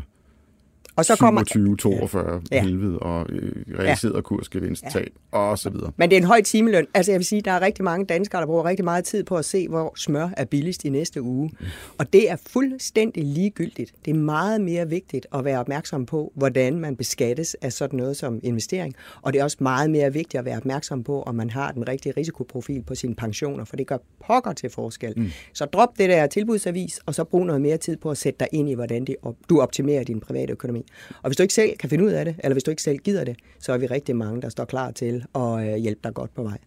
og 0.95 1.05
så 1.05 1.15
kommer 1.15 1.43
27, 1.47 1.77
42, 1.77 2.41
ja. 2.51 2.63
helvede 2.63 2.99
og 2.99 3.25
øh, 3.29 3.51
realiseret 3.79 4.15
ja. 4.15 4.21
kursgevinst, 4.21 4.83
ja. 4.95 5.01
og 5.31 5.59
så 5.59 5.69
videre. 5.69 5.91
Men 5.97 6.09
det 6.09 6.15
er 6.15 6.21
en 6.21 6.27
høj 6.27 6.41
timeløn. 6.41 6.87
Altså 6.93 7.11
jeg 7.11 7.19
vil 7.19 7.25
sige, 7.25 7.41
der 7.41 7.51
er 7.51 7.61
rigtig 7.61 7.83
mange 7.83 8.05
danskere, 8.05 8.41
der 8.41 8.47
bruger 8.47 8.65
rigtig 8.65 8.85
meget 8.85 9.03
tid 9.03 9.23
på 9.23 9.37
at 9.37 9.45
se, 9.45 9.67
hvor 9.67 9.93
smør 9.97 10.29
er 10.37 10.45
billigst 10.45 10.85
i 10.85 10.89
næste 10.89 11.21
uge. 11.21 11.51
Mm. 11.59 11.65
Og 11.97 12.13
det 12.13 12.31
er 12.31 12.35
fuldstændig 12.49 13.23
ligegyldigt. 13.23 13.93
Det 14.05 14.11
er 14.11 14.15
meget 14.15 14.61
mere 14.61 14.89
vigtigt 14.89 15.27
at 15.33 15.45
være 15.45 15.59
opmærksom 15.59 16.05
på, 16.05 16.31
hvordan 16.35 16.79
man 16.79 16.95
beskattes 16.95 17.55
af 17.61 17.73
sådan 17.73 17.97
noget 17.97 18.17
som 18.17 18.39
investering. 18.43 18.95
Og 19.21 19.33
det 19.33 19.39
er 19.39 19.43
også 19.43 19.57
meget 19.59 19.89
mere 19.89 20.13
vigtigt 20.13 20.39
at 20.39 20.45
være 20.45 20.57
opmærksom 20.57 21.03
på, 21.03 21.21
om 21.21 21.35
man 21.35 21.49
har 21.49 21.71
den 21.71 21.87
rigtige 21.87 22.13
risikoprofil 22.17 22.81
på 22.83 22.95
sine 22.95 23.15
pensioner, 23.15 23.65
for 23.65 23.75
det 23.75 23.87
gør 23.87 23.97
pokker 24.27 24.53
til 24.53 24.69
forskel. 24.69 25.13
Mm. 25.17 25.29
Så 25.53 25.65
drop 25.65 25.97
det 25.97 26.09
der 26.09 26.27
tilbudsavis, 26.27 26.99
og 27.05 27.15
så 27.15 27.23
brug 27.23 27.45
noget 27.45 27.61
mere 27.61 27.77
tid 27.77 27.97
på 27.97 28.11
at 28.11 28.17
sætte 28.17 28.39
dig 28.39 28.47
ind 28.51 28.69
i, 28.69 28.73
hvordan 28.73 29.05
det, 29.05 29.15
du 29.49 29.61
optimerer 29.61 30.03
din 30.03 30.19
private 30.19 30.51
økonomi. 30.51 30.84
Og 31.21 31.29
hvis 31.29 31.37
du 31.37 31.43
ikke 31.43 31.53
selv 31.53 31.77
kan 31.77 31.89
finde 31.89 32.03
ud 32.03 32.11
af 32.11 32.25
det, 32.25 32.35
eller 32.43 32.53
hvis 32.53 32.63
du 32.63 32.71
ikke 32.71 32.83
selv 32.83 32.97
gider 32.97 33.23
det, 33.23 33.35
så 33.59 33.73
er 33.73 33.77
vi 33.77 33.85
rigtig 33.85 34.15
mange, 34.15 34.41
der 34.41 34.49
står 34.49 34.65
klar 34.65 34.91
til 34.91 35.25
at 35.35 35.41
øh, 35.41 35.75
hjælpe 35.75 35.99
dig 36.03 36.13
godt 36.13 36.33
på 36.33 36.43
vej. 36.43 36.57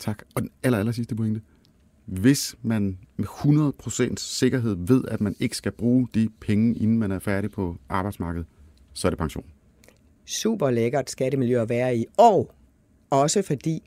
Tak. 0.00 0.22
Og 0.34 0.42
den 0.42 0.50
aller, 0.62 0.78
aller 0.78 0.92
sidste 0.92 1.14
pointe. 1.14 1.40
Hvis 2.06 2.56
man 2.62 2.98
med 3.16 3.26
100% 3.26 4.14
sikkerhed 4.16 4.76
ved, 4.78 5.04
at 5.08 5.20
man 5.20 5.36
ikke 5.40 5.56
skal 5.56 5.72
bruge 5.72 6.08
de 6.14 6.28
penge, 6.40 6.74
inden 6.74 6.98
man 6.98 7.10
er 7.10 7.18
færdig 7.18 7.50
på 7.50 7.76
arbejdsmarkedet, 7.88 8.46
så 8.92 9.08
er 9.08 9.10
det 9.10 9.18
pension. 9.18 9.44
Super 10.24 10.70
lækkert 10.70 11.10
skattemiljø 11.10 11.62
at 11.62 11.68
være 11.68 11.96
i. 11.96 12.06
Og 12.16 12.54
også 13.10 13.42
fordi, 13.42 13.82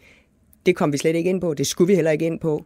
det 0.66 0.76
kom 0.76 0.94
vi 0.94 0.98
slet 0.98 1.16
ikke 1.16 1.30
ind 1.30 1.42
på, 1.42 1.54
det 1.54 1.68
skulle 1.68 1.88
vi 1.88 1.96
heller 1.96 2.12
ikke 2.12 2.26
ind 2.26 2.40
på, 2.40 2.66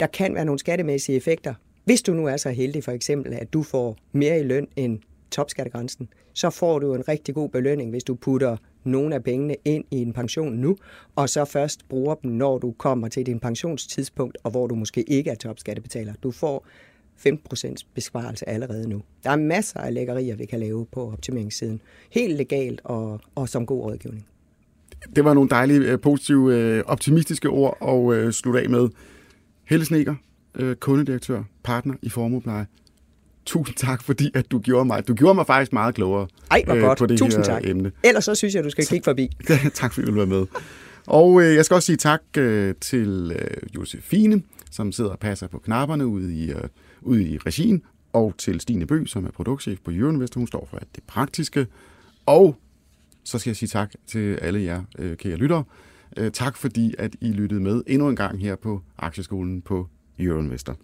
der 0.00 0.06
kan 0.06 0.34
være 0.34 0.44
nogle 0.44 0.58
skattemæssige 0.58 1.16
effekter. 1.16 1.54
Hvis 1.90 2.02
du 2.02 2.14
nu 2.14 2.26
er 2.26 2.36
så 2.36 2.50
heldig 2.50 2.84
for 2.84 2.92
eksempel, 2.92 3.32
at 3.32 3.52
du 3.52 3.62
får 3.62 3.96
mere 4.12 4.40
i 4.40 4.42
løn 4.42 4.66
end 4.76 4.98
topskattegrænsen, 5.30 6.08
så 6.32 6.50
får 6.50 6.78
du 6.78 6.94
en 6.94 7.08
rigtig 7.08 7.34
god 7.34 7.48
belønning, 7.48 7.90
hvis 7.90 8.04
du 8.04 8.14
putter 8.14 8.56
nogle 8.84 9.14
af 9.14 9.24
pengene 9.24 9.56
ind 9.64 9.84
i 9.90 9.96
en 9.96 10.12
pension 10.12 10.52
nu, 10.52 10.76
og 11.16 11.28
så 11.28 11.44
først 11.44 11.88
bruger 11.88 12.14
dem, 12.14 12.30
når 12.30 12.58
du 12.58 12.72
kommer 12.72 13.08
til 13.08 13.26
din 13.26 13.40
pensionstidspunkt, 13.40 14.38
og 14.42 14.50
hvor 14.50 14.66
du 14.66 14.74
måske 14.74 15.02
ikke 15.02 15.30
er 15.30 15.34
topskattebetaler. 15.34 16.14
Du 16.22 16.30
får 16.30 16.66
15% 17.26 17.74
besparelse 17.94 18.48
allerede 18.48 18.88
nu. 18.88 19.02
Der 19.24 19.30
er 19.30 19.36
masser 19.36 19.80
af 19.80 19.94
lækkerier, 19.94 20.36
vi 20.36 20.44
kan 20.44 20.60
lave 20.60 20.86
på 20.92 21.12
optimeringssiden. 21.12 21.80
Helt 22.10 22.36
legalt 22.36 22.80
og, 22.84 23.20
og 23.34 23.48
som 23.48 23.66
god 23.66 23.84
rådgivning. 23.84 24.26
Det 25.16 25.24
var 25.24 25.34
nogle 25.34 25.50
dejlige, 25.50 25.80
øh, 25.80 26.00
positive, 26.00 26.54
øh, 26.54 26.82
optimistiske 26.86 27.48
ord 27.48 27.76
at 27.82 28.18
øh, 28.18 28.32
slutte 28.32 28.60
af 28.60 28.68
med. 28.70 28.88
Helle 29.64 29.84
Sneker, 29.84 30.14
kundedirektør, 30.80 31.42
partner 31.62 31.94
i 32.02 32.08
Formuepleje 32.08 32.66
tusind 33.50 33.76
tak, 33.76 34.02
fordi 34.02 34.30
at 34.34 34.50
du 34.50 34.58
gjorde 34.58 34.84
mig, 34.84 35.08
du 35.08 35.14
gjorde 35.14 35.34
mig 35.34 35.46
faktisk 35.46 35.72
meget 35.72 35.94
klogere 35.94 36.26
Ej, 36.50 36.62
hvor 36.66 36.74
øh, 36.74 36.82
godt. 36.82 36.98
på 36.98 37.06
det 37.06 37.18
tusind 37.18 37.44
her 37.44 37.52
tak. 37.52 37.66
emne. 37.66 37.92
Ellers 38.04 38.24
så 38.24 38.34
synes 38.34 38.54
jeg, 38.54 38.64
du 38.64 38.70
skal 38.70 38.86
kigge 38.86 39.04
forbi. 39.04 39.30
tak 39.74 39.92
fordi 39.92 40.06
du 40.06 40.12
være 40.12 40.26
med. 40.26 40.46
Og 41.06 41.42
øh, 41.42 41.54
jeg 41.54 41.64
skal 41.64 41.74
også 41.74 41.86
sige 41.86 41.96
tak 41.96 42.20
øh, 42.38 42.74
til 42.80 43.32
øh, 43.38 43.74
Josefine, 43.74 44.42
som 44.70 44.92
sidder 44.92 45.10
og 45.10 45.18
passer 45.18 45.46
på 45.46 45.58
knapperne 45.58 46.06
ude 46.06 46.34
i, 46.34 46.50
øh, 46.50 46.62
ude 47.00 47.24
i 47.28 47.38
regien, 47.38 47.82
og 48.12 48.34
til 48.38 48.60
Stine 48.60 48.86
Bø, 48.86 49.04
som 49.06 49.26
er 49.26 49.30
produktchef 49.30 49.78
på 49.84 49.90
Euroinvest. 49.90 50.34
Hun 50.34 50.46
står 50.46 50.68
for 50.70 50.78
det 50.94 51.02
praktiske. 51.06 51.66
Og 52.26 52.56
så 53.24 53.38
skal 53.38 53.50
jeg 53.50 53.56
sige 53.56 53.68
tak 53.68 53.92
til 54.06 54.34
alle 54.34 54.62
jer, 54.62 54.82
øh, 54.98 55.16
kære 55.16 55.36
lyttere. 55.36 55.64
Øh, 56.16 56.30
tak 56.30 56.56
fordi, 56.56 56.94
at 56.98 57.16
I 57.20 57.32
lyttede 57.32 57.60
med 57.60 57.82
endnu 57.86 58.08
en 58.08 58.16
gang 58.16 58.40
her 58.40 58.56
på 58.56 58.82
Aktieskolen 58.98 59.62
på 59.62 59.88
Euroinvestor. 60.20 60.76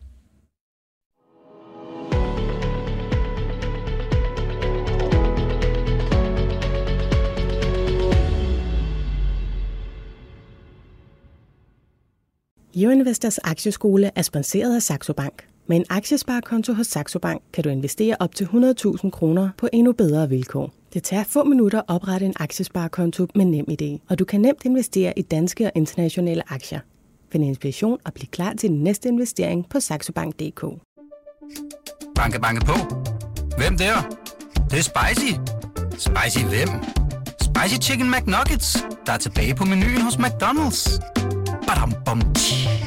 Euroinvestors 12.76 13.39
aktieskole 13.39 14.11
er 14.14 14.22
sponsoreret 14.22 14.74
af 14.74 14.82
Saxo 14.82 15.12
Bank. 15.12 15.49
Med 15.66 15.76
en 15.76 15.84
aktiesparekonto 15.91 16.72
hos 16.72 16.87
Saxo 16.87 17.18
Bank 17.18 17.43
kan 17.53 17.64
du 17.64 17.68
investere 17.70 18.16
op 18.20 18.34
til 18.34 18.45
100.000 18.45 19.11
kroner 19.11 19.49
på 19.59 19.68
endnu 19.72 19.93
bedre 19.93 20.28
vilkår. 20.28 20.74
Det 20.95 21.03
tager 21.03 21.24
få 21.24 21.45
minutter 21.45 21.78
at 21.78 21.84
oprette 21.89 22.26
en 22.26 22.34
aktiesparekonto 22.37 23.26
med 23.34 23.45
nem 23.45 23.66
idé, 23.70 24.07
og 24.09 24.18
du 24.18 24.24
kan 24.24 24.41
nemt 24.41 24.64
investere 24.64 25.18
i 25.18 25.22
danske 25.22 25.66
og 25.66 25.72
internationale 25.74 26.53
aktier. 26.53 26.80
Find 27.37 27.49
inspiration 27.49 27.99
og 28.05 28.14
bliv 28.14 28.26
klar 28.26 28.53
til 28.53 28.70
din 28.70 28.82
næste 28.82 29.09
investering 29.09 29.68
på 29.68 29.80
saxobank.dk. 29.80 30.61
Banke, 32.14 32.41
banke 32.41 32.66
på. 32.66 32.72
Hvem 33.59 33.78
der? 33.78 33.95
Det, 34.55 34.70
det 34.70 34.78
er 34.78 34.82
spicy. 34.82 35.32
Spicy 35.91 36.45
hvem? 36.45 36.68
Spicy 37.41 37.89
Chicken 37.89 38.11
McNuggets, 38.11 38.84
der 39.07 39.12
er 39.12 39.16
tilbage 39.18 39.55
på 39.55 39.64
menuen 39.64 40.01
hos 40.01 40.14
McDonald's. 40.14 41.01
Badum, 41.66 41.93
bom, 42.05 42.20
tji. 42.34 42.86